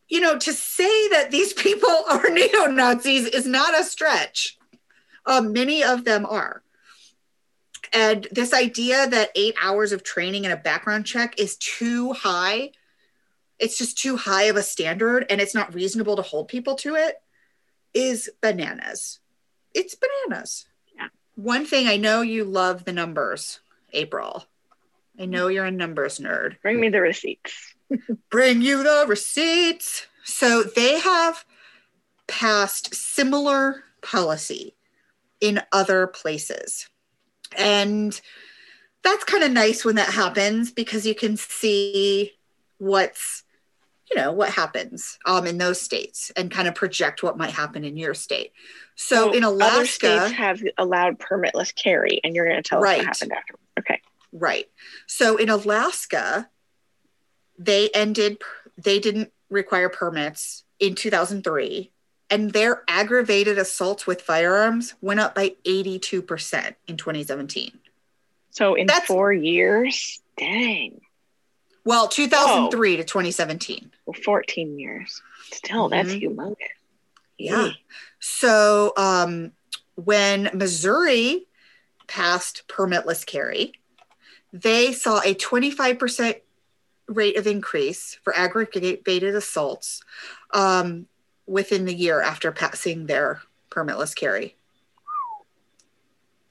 you 0.09 0.21
know, 0.21 0.37
to 0.41 0.53
say 0.53 1.09
that 1.11 1.31
these 1.31 1.53
people 1.53 2.03
are 2.11 2.29
neo 2.31 2.67
Nazis 2.67 3.27
is 3.27 3.47
not 3.47 3.79
a 3.79 3.85
stretch. 3.85 4.59
Um, 5.27 5.53
many 5.53 5.83
of 5.85 6.05
them 6.05 6.27
are. 6.27 6.63
And 7.93 8.27
this 8.31 8.53
idea 8.55 9.07
that 9.09 9.31
eight 9.35 9.55
hours 9.61 9.93
of 9.93 10.03
training 10.03 10.45
and 10.45 10.53
a 10.53 10.57
background 10.57 11.05
check 11.05 11.39
is 11.39 11.57
too 11.57 12.13
high, 12.13 12.71
it's 13.59 13.77
just 13.77 13.99
too 13.99 14.17
high 14.17 14.45
of 14.45 14.57
a 14.57 14.63
standard 14.63 15.27
and 15.29 15.41
it's 15.41 15.55
not 15.55 15.75
reasonable 15.75 16.17
to 16.17 16.23
hold 16.23 16.49
people 16.49 16.75
to 16.77 16.95
it 16.95 17.17
is 17.95 18.31
bananas. 18.41 19.21
It's 19.75 19.95
bananas 19.95 20.67
Yeah. 20.97 21.09
one 21.35 21.67
thing 21.67 21.87
I 21.87 21.97
know 21.99 22.23
you 22.23 22.45
love 22.45 22.85
the 22.85 22.93
numbers, 22.93 23.61
April. 23.93 24.47
I 25.21 25.27
know 25.27 25.49
you're 25.49 25.67
a 25.67 25.71
numbers 25.71 26.19
nerd. 26.19 26.61
Bring 26.63 26.81
me 26.81 26.89
the 26.89 27.01
receipts. 27.03 27.75
Bring 28.31 28.63
you 28.63 28.83
the 28.83 29.05
receipts. 29.07 30.07
So 30.25 30.63
they 30.63 30.99
have 31.01 31.45
passed 32.27 32.95
similar 32.95 33.85
policy 34.01 34.75
in 35.43 35.61
other 35.73 36.07
places. 36.07 36.89
And 37.59 38.19
that's 39.03 39.25
kind 39.25 39.43
of 39.43 39.51
nice 39.51 39.85
when 39.85 39.97
that 39.97 40.09
happens 40.09 40.71
because 40.71 41.05
you 41.05 41.15
can 41.15 41.37
see 41.37 42.33
what's 42.79 43.43
you 44.11 44.21
know 44.21 44.33
what 44.33 44.51
happens 44.51 45.19
um, 45.27 45.47
in 45.47 45.59
those 45.59 45.81
states 45.81 46.31
and 46.37 46.51
kind 46.51 46.69
of 46.69 46.75
project 46.75 47.23
what 47.23 47.39
might 47.39 47.51
happen 47.51 47.85
in 47.85 47.97
your 47.97 48.15
state. 48.15 48.53
So, 48.95 49.31
so 49.31 49.33
in 49.33 49.43
alaska 49.43 49.75
other 49.77 49.87
states 49.87 50.33
have 50.39 50.63
allowed 50.79 51.19
permitless 51.19 51.75
carry 51.75 52.21
and 52.23 52.35
you're 52.35 52.47
going 52.47 52.63
to 52.63 52.69
tell 52.69 52.81
right. 52.81 53.01
us 53.01 53.07
what 53.07 53.07
happened 53.07 53.33
after 53.33 53.55
okay. 53.81 54.01
Right. 54.33 54.67
So 55.07 55.37
in 55.37 55.49
alaska 55.49 56.49
they 57.59 57.91
ended 57.91 58.39
they 58.79 58.99
didn't 58.99 59.33
require 59.51 59.89
permits 59.89 60.65
in 60.79 60.95
2003 60.95 61.93
and 62.33 62.53
their 62.53 62.83
aggravated 62.89 63.59
assaults 63.59 64.07
with 64.07 64.23
firearms 64.23 64.95
went 65.01 65.21
up 65.21 65.35
by 65.35 65.55
82% 65.65 66.75
in 66.89 66.97
2017 66.97 67.79
so 68.51 68.75
in 68.75 68.87
That's, 68.87 69.07
four 69.07 69.33
years 69.33 70.21
dang 70.37 71.01
well, 71.85 72.09
2003 72.09 72.99
to 72.99 73.05
2017. 73.05 73.91
Well, 74.07 74.15
14 74.25 74.79
years. 74.79 75.21
Still, 75.53 75.89
that's 75.89 76.11
mm-hmm. 76.11 76.39
humongous. 76.39 76.57
Yeah. 77.39 77.71
So 78.21 78.93
um, 78.97 79.53
when 79.97 80.51
Missouri 80.55 81.47
passed 82.07 82.63
permitless 82.69 83.27
carry, 83.27 83.73
they 84.53 84.93
saw 84.93 85.21
a 85.21 85.35
25% 85.35 86.37
rate 87.09 87.37
of 87.37 87.47
increase 87.47 88.17
for 88.23 88.37
aggravated 88.37 89.35
assaults 89.35 90.03
um, 90.55 91.07
within 91.47 91.85
the 91.85 91.95
year 91.95 92.21
after 92.21 92.53
passing 92.53 93.07
their 93.07 93.43
permitless 93.71 94.15
carry. 94.15 94.57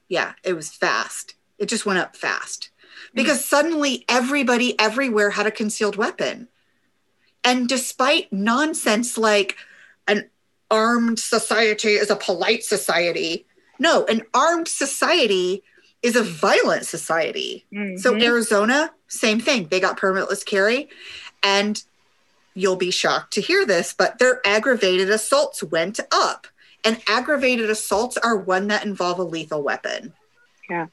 Yeah, 0.08 0.34
it 0.44 0.54
was 0.54 0.70
fast. 0.70 1.34
It 1.58 1.66
just 1.66 1.86
went 1.86 1.98
up 1.98 2.16
fast 2.16 2.70
because 3.14 3.44
suddenly 3.44 4.04
everybody 4.08 4.78
everywhere 4.78 5.30
had 5.30 5.46
a 5.46 5.50
concealed 5.50 5.96
weapon. 5.96 6.48
And 7.44 7.68
despite 7.68 8.32
nonsense 8.32 9.16
like 9.16 9.56
an 10.06 10.28
armed 10.70 11.18
society 11.18 11.90
is 11.90 12.10
a 12.10 12.16
polite 12.16 12.64
society, 12.64 13.46
no, 13.78 14.04
an 14.06 14.22
armed 14.34 14.68
society 14.68 15.62
is 16.02 16.16
a 16.16 16.22
violent 16.22 16.86
society. 16.86 17.64
Mm-hmm. 17.72 17.96
So, 17.96 18.16
Arizona, 18.16 18.92
same 19.08 19.40
thing. 19.40 19.68
They 19.68 19.80
got 19.80 19.98
permitless 19.98 20.44
carry. 20.44 20.88
And 21.42 21.82
you'll 22.54 22.76
be 22.76 22.90
shocked 22.90 23.32
to 23.34 23.40
hear 23.40 23.64
this, 23.64 23.94
but 23.94 24.18
their 24.18 24.40
aggravated 24.44 25.10
assaults 25.10 25.62
went 25.62 26.00
up. 26.10 26.46
And 26.84 27.00
aggravated 27.08 27.70
assaults 27.70 28.16
are 28.16 28.36
one 28.36 28.68
that 28.68 28.84
involve 28.84 29.18
a 29.18 29.24
lethal 29.24 29.62
weapon. 29.62 30.14
Yeah. 30.68 30.86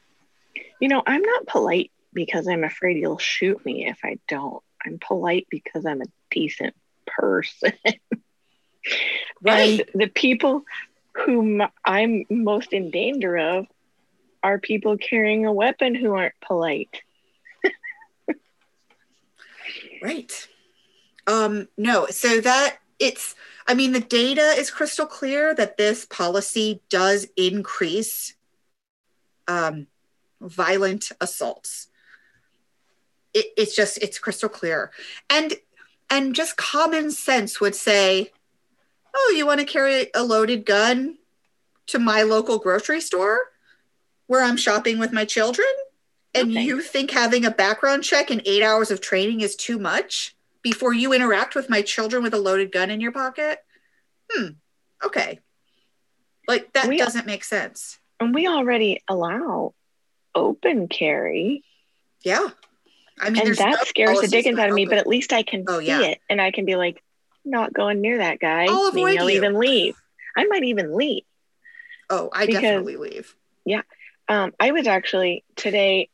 You 0.79 0.87
know, 0.87 1.01
I'm 1.05 1.21
not 1.21 1.47
polite 1.47 1.91
because 2.13 2.47
I'm 2.47 2.63
afraid 2.63 2.97
you'll 2.97 3.17
shoot 3.17 3.63
me 3.65 3.87
if 3.87 3.99
I 4.03 4.19
don't. 4.27 4.63
I'm 4.85 4.99
polite 4.99 5.47
because 5.49 5.85
I'm 5.85 6.01
a 6.01 6.05
decent 6.31 6.75
person. 7.05 7.73
right. 9.41 9.79
And 9.79 9.83
the 9.93 10.07
people 10.07 10.63
whom 11.25 11.61
I'm 11.83 12.25
most 12.29 12.71
in 12.71 12.91
danger 12.91 13.37
of 13.37 13.65
are 14.41 14.59
people 14.59 14.97
carrying 14.97 15.45
a 15.45 15.51
weapon 15.51 15.95
who 15.95 16.13
aren't 16.13 16.39
polite. 16.39 17.01
right. 20.01 20.47
Um, 21.29 21.67
no, 21.77 22.07
so 22.07 22.41
that 22.41 22.79
it's, 22.97 23.35
I 23.67 23.75
mean, 23.75 23.91
the 23.91 23.99
data 23.99 24.41
is 24.57 24.71
crystal 24.71 25.05
clear 25.05 25.53
that 25.53 25.77
this 25.77 26.05
policy 26.05 26.81
does 26.89 27.27
increase 27.37 28.33
um, 29.47 29.85
violent 30.41 31.11
assaults. 31.21 31.87
It, 33.35 33.45
it's 33.55 33.75
just 33.75 33.99
it's 33.99 34.17
crystal 34.17 34.49
clear. 34.49 34.91
And 35.29 35.53
and 36.09 36.33
just 36.33 36.57
common 36.57 37.11
sense 37.11 37.61
would 37.61 37.75
say 37.75 38.31
oh 39.15 39.33
you 39.35 39.45
want 39.45 39.59
to 39.59 39.65
carry 39.65 40.07
a 40.15 40.23
loaded 40.23 40.65
gun 40.65 41.17
to 41.85 41.99
my 41.99 42.23
local 42.23 42.57
grocery 42.57 43.01
store 43.01 43.39
where 44.25 44.43
i'm 44.43 44.57
shopping 44.57 44.97
with 44.97 45.13
my 45.13 45.25
children? 45.25 45.67
And 46.33 46.51
okay. 46.51 46.63
you 46.63 46.81
think 46.81 47.11
having 47.11 47.45
a 47.45 47.51
background 47.51 48.03
check 48.03 48.29
and 48.31 48.41
eight 48.45 48.63
hours 48.63 48.89
of 48.91 49.01
training 49.01 49.41
is 49.41 49.55
too 49.55 49.77
much 49.77 50.35
before 50.61 50.93
you 50.93 51.13
interact 51.13 51.55
with 51.55 51.69
my 51.69 51.81
children 51.81 52.23
with 52.23 52.33
a 52.33 52.37
loaded 52.39 52.71
gun 52.71 52.89
in 52.89 52.99
your 53.01 53.11
pocket? 53.11 53.59
Hmm. 54.31 54.47
Okay. 55.03 55.39
Like 56.47 56.73
that 56.73 56.87
We- 56.87 56.97
doesn't 56.97 57.25
make 57.25 57.43
sense. 57.43 57.99
And 58.19 58.33
we 58.35 58.47
already 58.47 59.01
allow 59.07 59.73
open 60.35 60.87
carry. 60.87 61.63
Yeah. 62.23 62.47
I 63.19 63.29
mean, 63.29 63.47
and 63.47 63.55
that 63.57 63.69
no 63.69 63.83
scares 63.85 64.19
the 64.21 64.27
dickens 64.27 64.59
out 64.59 64.67
of 64.69 64.75
me, 64.75 64.83
open- 64.85 64.89
but 64.89 64.97
at 64.99 65.07
least 65.07 65.31
I 65.33 65.43
can 65.43 65.63
Oh, 65.67 65.79
see 65.79 65.87
yeah. 65.87 66.01
it 66.01 66.19
and 66.29 66.41
I 66.41 66.51
can 66.51 66.65
be 66.65 66.75
like, 66.75 67.01
not 67.45 67.73
going 67.73 68.01
near 68.01 68.17
that 68.17 68.39
guy. 68.39 68.65
I'll 68.65 68.87
avoid 68.87 69.05
Maybe 69.05 69.19
I'll 69.19 69.29
you. 69.29 69.37
even 69.37 69.57
leave. 69.57 69.95
I 70.35 70.45
might 70.45 70.63
even 70.65 70.95
leave. 70.95 71.23
oh, 72.09 72.29
I 72.33 72.45
because- 72.45 72.61
definitely 72.61 72.97
leave. 72.97 73.35
Yeah. 73.65 73.81
Um, 74.27 74.53
I 74.59 74.71
was 74.71 74.85
actually 74.87 75.43
today, 75.55 76.09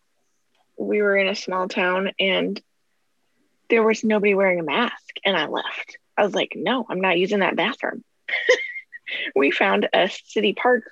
we 0.78 1.02
were 1.02 1.18
in 1.18 1.28
a 1.28 1.36
small 1.36 1.68
town 1.68 2.12
and 2.20 2.62
there 3.70 3.84
was 3.84 4.04
nobody 4.04 4.36
wearing 4.36 4.60
a 4.60 4.64
mask, 4.64 5.16
and 5.24 5.36
I 5.36 5.48
left. 5.48 5.98
I 6.18 6.24
was 6.24 6.34
like, 6.34 6.54
no, 6.56 6.86
I'm 6.90 7.02
not 7.02 7.18
using 7.18 7.40
that 7.40 7.56
bathroom. 7.56 8.04
we 9.36 9.52
found 9.52 9.88
a 9.94 10.10
city 10.26 10.54
park 10.54 10.84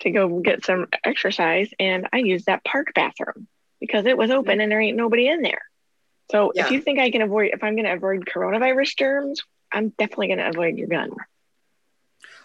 to 0.00 0.10
go 0.10 0.40
get 0.40 0.64
some 0.64 0.88
exercise, 1.04 1.70
and 1.78 2.08
I 2.12 2.18
used 2.18 2.46
that 2.46 2.64
park 2.64 2.88
bathroom 2.94 3.46
because 3.80 4.06
it 4.06 4.16
was 4.16 4.30
open 4.30 4.60
and 4.60 4.70
there 4.70 4.80
ain't 4.80 4.96
nobody 4.96 5.28
in 5.28 5.42
there. 5.42 5.62
So 6.30 6.52
Yeah. 6.54 6.64
if 6.66 6.70
you 6.72 6.80
think 6.80 6.98
I 6.98 7.10
can 7.10 7.22
avoid, 7.22 7.50
if 7.52 7.62
I'm 7.62 7.74
going 7.74 7.84
to 7.84 7.92
avoid 7.92 8.24
coronavirus 8.24 8.96
germs, 8.96 9.42
I'm 9.72 9.90
definitely 9.90 10.28
going 10.28 10.38
to 10.38 10.48
avoid 10.48 10.76
your 10.78 10.88
gun. 10.88 11.10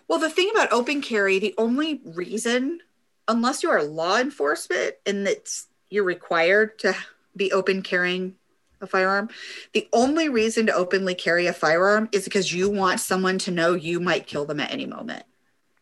Well, 0.08 0.20
the 0.20 0.30
thing 0.30 0.50
about 0.52 0.72
open 0.72 1.02
carry, 1.02 1.40
the 1.40 1.54
only 1.58 2.02
reason, 2.04 2.80
unless 3.28 3.64
you 3.64 3.70
are 3.70 3.84
law 3.84 4.18
enforcement 4.18 4.96
and 5.06 5.28
it's 5.28 5.68
you're 5.90 6.04
required 6.04 6.78
to 6.80 6.96
be 7.36 7.52
open 7.52 7.82
carrying 7.84 8.36
a 8.82 8.88
firearm, 8.88 9.30
the 9.74 9.88
only 9.94 10.30
reason 10.30 10.66
to 10.68 10.74
openly 10.74 11.16
carry 11.16 11.48
a 11.48 11.54
firearm 11.54 12.10
is 12.12 12.24
because 12.24 12.54
you 12.54 12.70
want 12.70 13.00
someone 13.00 13.38
to 13.40 13.52
know 13.52 13.74
you 13.74 14.00
might 14.00 14.28
kill 14.28 14.46
them 14.46 14.60
at 14.60 14.72
any 14.72 14.86
moment. 14.86 15.24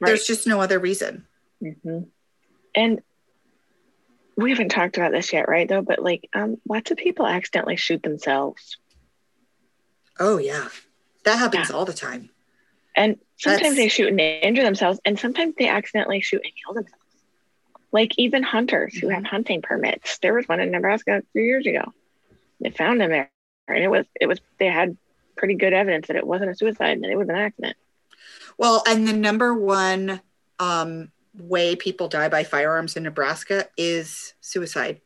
There's 0.01 0.25
just 0.25 0.47
no 0.47 0.61
other 0.61 0.79
reason. 0.79 1.25
hmm 1.61 1.99
And 2.75 3.01
we 4.35 4.51
haven't 4.51 4.69
talked 4.69 4.97
about 4.97 5.11
this 5.11 5.33
yet, 5.33 5.47
right? 5.47 5.67
Though, 5.67 5.81
but 5.81 5.99
like, 5.99 6.29
um, 6.33 6.57
lots 6.69 6.91
of 6.91 6.97
people 6.97 7.25
accidentally 7.25 7.75
shoot 7.75 8.03
themselves, 8.03 8.77
Oh 10.19 10.37
yeah. 10.39 10.69
That 11.25 11.37
happens 11.37 11.69
all 11.69 11.85
the 11.85 11.93
time. 11.93 12.29
and 12.95 13.17
sometimes 13.37 13.61
That's- 13.61 13.75
they 13.75 13.87
shoot 13.89 14.07
and 14.07 14.19
injure 14.19 14.63
themselves, 14.63 14.99
and 15.05 15.19
sometimes 15.19 15.53
they 15.57 15.67
accidentally 15.67 16.21
shoot 16.21 16.41
and 16.43 16.53
kill 16.65 16.73
themselves. 16.73 17.03
Like 17.91 18.13
even 18.17 18.41
hunters 18.43 18.95
who 18.97 19.09
have 19.09 19.23
hunting 19.23 19.61
permits. 19.61 20.17
There 20.19 20.33
was 20.33 20.47
one 20.47 20.59
in 20.59 20.71
Nebraska 20.71 21.17
a 21.17 21.21
few 21.33 21.41
years 21.43 21.65
ago. 21.67 21.93
They 22.59 22.71
found 22.71 23.01
him 23.01 23.09
there, 23.09 23.31
and 23.67 23.83
it 23.83 23.89
was 23.89 24.05
it 24.19 24.27
was 24.27 24.39
they 24.59 24.67
had 24.67 24.97
pretty 25.35 25.55
good 25.55 25.73
evidence 25.73 26.07
that 26.07 26.15
it 26.15 26.25
wasn't 26.25 26.51
a 26.51 26.55
suicide, 26.55 26.93
and 26.93 27.03
that 27.03 27.11
it 27.11 27.17
was 27.17 27.29
an 27.29 27.35
accident. 27.35 27.77
Well, 28.57 28.83
and 28.87 29.07
the 29.07 29.13
number 29.13 29.53
one 29.53 30.21
um, 30.59 31.11
way 31.37 31.75
people 31.75 32.07
die 32.07 32.29
by 32.29 32.43
firearms 32.43 32.95
in 32.95 33.03
Nebraska 33.03 33.67
is 33.77 34.33
suicide. 34.41 35.01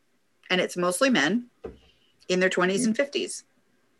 And 0.50 0.60
it's 0.60 0.76
mostly 0.76 1.10
men 1.10 1.46
in 2.28 2.40
their 2.40 2.50
20s 2.50 2.84
and 2.84 2.96
50s. 2.96 3.44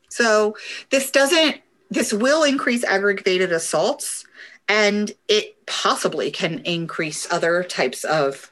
So 0.09 0.57
this 0.90 1.11
doesn't, 1.11 1.61
this 1.90 2.12
will 2.12 2.42
increase 2.44 2.84
aggravated 2.84 3.53
assaults 3.53 4.26
and 4.68 5.12
it 5.28 5.66
possibly 5.66 6.30
can 6.30 6.61
increase 6.61 7.30
other 7.32 7.62
types 7.62 8.05
of 8.05 8.51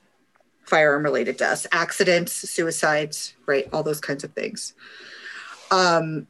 firearm 0.71 1.03
related 1.03 1.37
deaths, 1.37 1.67
accidents, 1.73 2.33
suicides, 2.33 3.35
right? 3.47 3.69
All 3.73 3.83
those 3.83 4.01
kinds 4.01 4.23
of 4.23 4.33
things. 4.33 4.73
Um, 5.73 6.29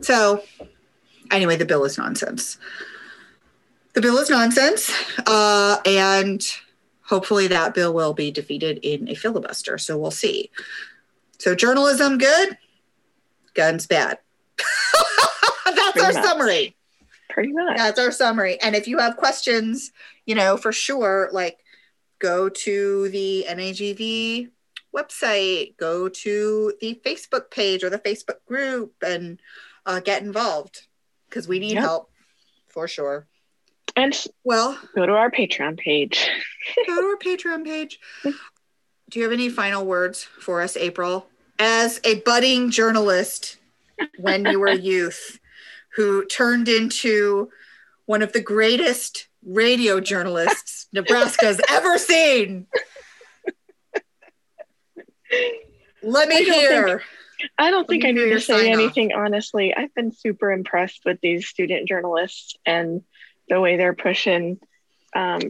so, 0.00 0.42
anyway, 1.30 1.56
the 1.56 1.66
bill 1.66 1.84
is 1.84 1.98
nonsense. 1.98 2.56
The 3.92 4.00
bill 4.00 4.18
is 4.18 4.30
nonsense, 4.30 4.90
uh, 5.26 5.78
and 5.84 6.42
hopefully 7.02 7.48
that 7.48 7.74
bill 7.74 7.92
will 7.92 8.14
be 8.14 8.30
defeated 8.30 8.78
in 8.82 9.08
a 9.08 9.14
filibuster. 9.14 9.78
So 9.78 9.98
we'll 9.98 10.12
see. 10.12 10.50
So 11.38 11.54
journalism 11.54 12.16
good, 12.16 12.56
guns 13.54 13.86
bad. 13.86 14.18
That's 15.64 15.92
Pretty 15.92 16.00
our 16.06 16.12
much. 16.12 16.24
summary. 16.24 16.76
Pretty 17.30 17.52
much. 17.52 17.76
That's 17.76 17.98
our 17.98 18.12
summary. 18.12 18.60
And 18.60 18.76
if 18.76 18.86
you 18.86 18.98
have 18.98 19.16
questions, 19.16 19.90
you 20.24 20.36
know, 20.36 20.56
for 20.56 20.70
sure, 20.70 21.30
like 21.32 21.58
go 22.20 22.48
to 22.48 23.08
the 23.08 23.46
NAGV 23.48 24.50
website, 24.94 25.76
go 25.76 26.08
to 26.08 26.72
the 26.80 27.00
Facebook 27.04 27.50
page 27.50 27.82
or 27.82 27.90
the 27.90 27.98
Facebook 27.98 28.44
group 28.46 28.94
and 29.04 29.40
uh, 29.86 30.00
get 30.00 30.22
involved 30.22 30.86
because 31.28 31.48
we 31.48 31.58
need 31.58 31.74
Yep. 31.74 31.82
help 31.82 32.10
for 32.68 32.86
sure. 32.86 33.26
And 33.96 34.16
Well, 34.44 34.78
go 34.94 35.04
to 35.06 35.12
our 35.12 35.30
Patreon 35.30 35.78
page. 35.78 36.28
go 36.86 36.94
to 37.00 37.06
our 37.08 37.16
Patreon 37.16 37.64
page. 37.64 37.98
Do 38.22 39.18
you 39.18 39.24
have 39.24 39.32
any 39.32 39.48
final 39.48 39.84
words 39.84 40.22
for 40.22 40.62
us, 40.62 40.76
April? 40.76 41.26
As 41.58 42.00
a 42.04 42.20
budding 42.20 42.70
journalist 42.70 43.56
when 44.18 44.46
you 44.46 44.60
were 44.60 44.68
a 44.68 44.76
youth 44.76 45.40
who 45.96 46.24
turned 46.26 46.68
into 46.68 47.50
one 48.06 48.22
of 48.22 48.32
the 48.32 48.40
greatest 48.40 49.26
radio 49.44 50.00
journalists 50.00 50.86
Nebraska's 50.92 51.60
ever 51.68 51.98
seen. 51.98 52.66
Let 56.02 56.28
me 56.28 56.36
I 56.36 56.40
hear. 56.40 57.02
I 57.58 57.70
don't 57.70 57.88
think 57.88 58.04
I 58.04 58.10
need 58.10 58.30
to 58.30 58.40
say 58.40 58.70
off. 58.70 58.78
anything 58.78 59.12
honestly. 59.14 59.74
I've 59.74 59.94
been 59.94 60.12
super 60.12 60.50
impressed 60.52 61.02
with 61.04 61.20
these 61.20 61.46
student 61.48 61.88
journalists 61.88 62.54
and 62.66 63.02
the 63.48 63.60
way 63.60 63.76
they're 63.76 63.94
pushing 63.94 64.58
um, 65.14 65.40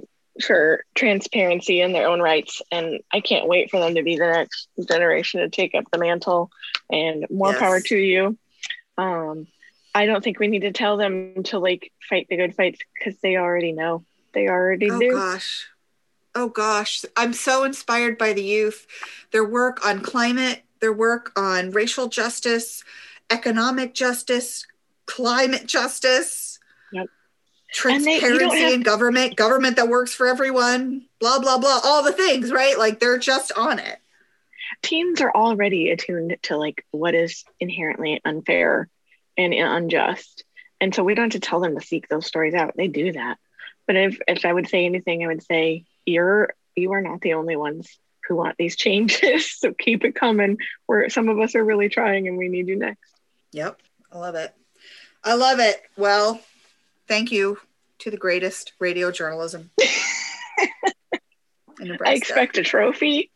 for 0.45 0.85
transparency 0.95 1.81
in 1.81 1.93
their 1.93 2.09
own 2.09 2.21
rights. 2.21 2.63
And 2.71 3.01
I 3.13 3.21
can't 3.21 3.49
wait 3.49 3.71
for 3.71 3.81
them 3.81 3.95
to 3.97 4.03
be 4.03 4.17
the 4.17 4.27
next 4.27 4.69
generation 4.89 5.41
to 5.41 5.49
take 5.49 5.75
up 5.75 5.85
the 5.91 5.99
mantle. 5.99 6.51
And 6.91 7.27
more 7.31 7.51
Yes. 7.51 7.59
power 7.59 7.81
to 7.81 7.97
you. 7.97 8.39
Um, 8.99 9.47
I 9.95 10.07
don't 10.07 10.23
think 10.23 10.39
we 10.39 10.49
need 10.49 10.61
to 10.61 10.73
tell 10.73 10.97
them 10.97 11.43
to 11.45 11.59
like 11.59 11.93
fight 12.09 12.27
the 12.29 12.37
good 12.37 12.55
fights 12.55 12.81
because 12.95 13.19
they 13.21 13.37
already 13.37 13.73
know. 13.73 14.05
They 14.33 14.49
already 14.49 14.89
do. 14.89 14.95
Oh 14.95 14.99
do. 15.01 15.11
gosh. 15.13 15.67
Oh 16.35 16.49
gosh. 16.49 17.05
I'm 17.17 17.33
so 17.33 17.65
inspired 17.65 18.17
by 18.17 18.33
the 18.33 18.43
youth. 18.43 18.87
Their 19.33 19.45
work 19.45 19.85
on 19.85 20.01
climate, 20.01 20.63
their 20.81 20.93
work 20.93 21.33
on 21.37 21.71
racial 21.73 22.09
justice, 22.09 22.85
economic 23.31 23.95
justice, 23.95 24.67
climate 25.07 25.67
justice. 25.67 26.61
Yep. 26.93 27.07
And 27.87 28.05
they- 28.05 28.21
Transparency 28.21 28.61
have- 28.61 28.73
in 28.75 28.83
government, 28.83 29.37
government 29.37 29.77
that 29.77 29.89
works 29.89 30.15
for 30.15 30.27
everyone, 30.27 31.07
blah, 31.19 31.41
blah, 31.41 31.59
blah, 31.59 31.81
all 31.85 32.03
the 32.05 32.13
things, 32.13 32.53
right? 32.53 32.79
Like 32.79 33.01
they're 33.01 33.19
just 33.19 33.53
on 33.57 33.79
it. 33.79 33.99
teens 34.83 35.21
are 35.21 35.33
already 35.35 35.91
attuned 35.91 36.37
to 36.43 36.57
like 36.57 36.87
what 36.91 37.15
is 37.15 37.45
inherently 37.59 38.21
unfair 38.25 38.89
and 39.41 39.55
unjust 39.55 40.45
and 40.81 40.95
so 40.95 41.05
we 41.05 41.15
don't 41.15 41.33
have 41.33 41.41
to 41.41 41.47
tell 41.47 41.61
them 41.61 41.79
to 41.79 41.85
seek 41.85 42.09
those 42.09 42.27
stories 42.27 42.55
out 42.55 42.75
they 42.77 42.89
do 42.89 43.13
that 43.13 43.39
but 43.87 43.97
if, 43.97 44.19
if 44.27 44.45
i 44.45 44.53
would 44.53 44.69
say 44.69 44.85
anything 44.85 45.25
i 45.25 45.27
would 45.27 45.43
say 45.43 45.85
you're 46.07 46.55
you 46.77 46.93
are 46.93 47.03
not 47.03 47.21
the 47.21 47.35
only 47.35 47.57
ones 47.57 47.99
who 48.29 48.37
want 48.37 48.57
these 48.59 48.77
changes 48.77 49.51
so 49.59 49.73
keep 49.73 50.05
it 50.05 50.15
coming 50.15 50.59
where 50.87 51.09
some 51.11 51.29
of 51.29 51.39
us 51.41 51.55
are 51.55 51.65
really 51.65 51.89
trying 51.89 52.29
and 52.29 52.39
we 52.39 52.49
need 52.49 52.69
you 52.69 52.77
next 52.77 53.11
Yep. 53.53 53.81
I 54.13 54.19
love 54.19 54.35
it. 54.35 54.55
I 55.23 55.35
love 55.35 55.59
it. 55.59 55.83
Well, 55.97 56.41
thank 57.09 57.33
you 57.33 57.59
to 58.01 58.11
the 58.11 58.17
greatest 58.17 58.73
radio 58.79 59.11
journalism. 59.11 59.71
in 61.81 61.89
Nebraska. 61.89 62.11
i 62.11 62.15
expect 62.15 62.59
a 62.59 62.63
trophy 62.63 63.31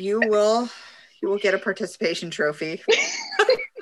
you 0.00 0.20
will 0.20 0.68
you 1.22 1.28
will 1.28 1.38
get 1.38 1.54
a 1.54 1.58
participation 1.58 2.30
trophy. 2.30 2.82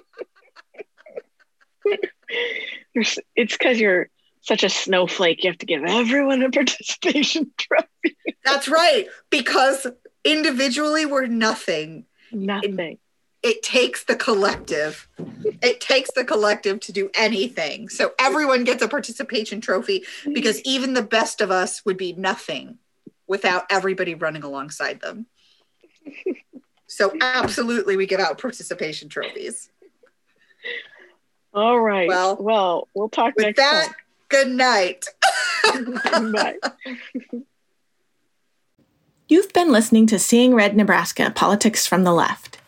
You're 2.94 3.04
it's 3.36 3.56
because 3.56 3.80
you're 3.80 4.08
such 4.40 4.64
a 4.64 4.68
snowflake 4.68 5.44
you 5.44 5.50
have 5.50 5.58
to 5.58 5.66
give 5.66 5.84
everyone 5.84 6.42
a 6.42 6.50
participation 6.60 7.50
trophy 7.56 8.16
That's 8.44 8.68
right, 8.68 9.06
because 9.30 9.86
individually 10.24 11.06
we're 11.06 11.26
nothing. 11.26 12.06
nothing 12.32 12.98
It 13.42 13.62
takes 13.62 14.04
the 14.04 14.14
collective. 14.14 15.08
It 15.62 15.80
takes 15.80 16.10
the 16.12 16.24
collective 16.24 16.80
to 16.80 16.92
do 16.92 17.10
anything. 17.14 17.88
So 17.88 18.12
everyone 18.18 18.64
gets 18.64 18.82
a 18.82 18.88
participation 18.88 19.60
trophy 19.60 20.04
because 20.32 20.60
even 20.62 20.94
the 20.94 21.02
best 21.02 21.40
of 21.40 21.50
us 21.50 21.84
would 21.84 21.96
be 21.96 22.12
nothing 22.12 22.78
without 23.26 23.64
everybody 23.70 24.14
running 24.14 24.44
alongside 24.44 25.00
them. 25.00 25.26
So 26.86 27.12
absolutely 27.20 27.96
we 27.96 28.06
give 28.06 28.20
out 28.20 28.38
participation 28.38 29.08
trophies. 29.08 29.70
All 31.54 31.80
right 31.80 32.08
Well, 32.08 32.36
well 32.40 32.88
we'll 32.94 33.08
talk 33.08 33.34
With 33.36 33.46
next 33.46 33.58
that, 33.58 33.92
good 34.28 34.48
night. 34.48 35.04
time 35.64 36.32
bye 36.32 36.56
You've 39.28 39.52
been 39.52 39.72
listening 39.72 40.06
to 40.08 40.18
Seeing 40.18 40.54
Red 40.54 40.76
Nebraska 40.76 41.32
Politics 41.34 41.86
from 41.86 42.04
the 42.04 42.12
Left. 42.12 42.58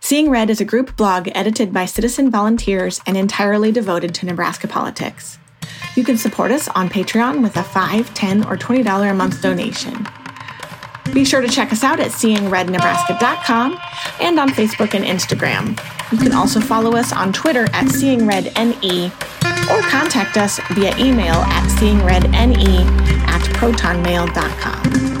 Seeing 0.00 0.30
Red 0.30 0.48
is 0.48 0.60
a 0.62 0.64
group 0.64 0.96
blog 0.96 1.28
edited 1.34 1.72
by 1.74 1.84
citizen 1.84 2.30
volunteers 2.30 3.00
and 3.06 3.16
entirely 3.18 3.70
devoted 3.70 4.14
to 4.14 4.26
Nebraska 4.26 4.66
politics. 4.66 5.38
You 5.94 6.04
can 6.04 6.16
support 6.16 6.52
us 6.52 6.68
on 6.68 6.88
Patreon 6.88 7.42
with 7.42 7.56
a 7.56 7.62
$5, 7.62 8.04
$10, 8.14 8.46
or 8.50 8.56
$20 8.56 9.10
a 9.10 9.14
month 9.14 9.42
donation. 9.42 10.06
Be 11.12 11.24
sure 11.24 11.40
to 11.40 11.48
check 11.48 11.72
us 11.72 11.84
out 11.84 12.00
at 12.00 12.12
seeingrednebraska.com 12.12 13.78
and 14.20 14.38
on 14.38 14.48
Facebook 14.50 14.94
and 14.94 15.04
Instagram. 15.04 15.78
You 16.12 16.18
can 16.18 16.32
also 16.32 16.60
follow 16.60 16.94
us 16.96 17.12
on 17.12 17.32
Twitter 17.32 17.64
at 17.72 17.86
seeingredne 17.86 19.10
or 19.70 19.80
contact 19.88 20.36
us 20.36 20.60
via 20.72 20.96
email 20.98 21.34
at 21.34 21.68
seeingredne 21.78 22.86
at 23.26 23.42
protonmail.com. 23.56 25.15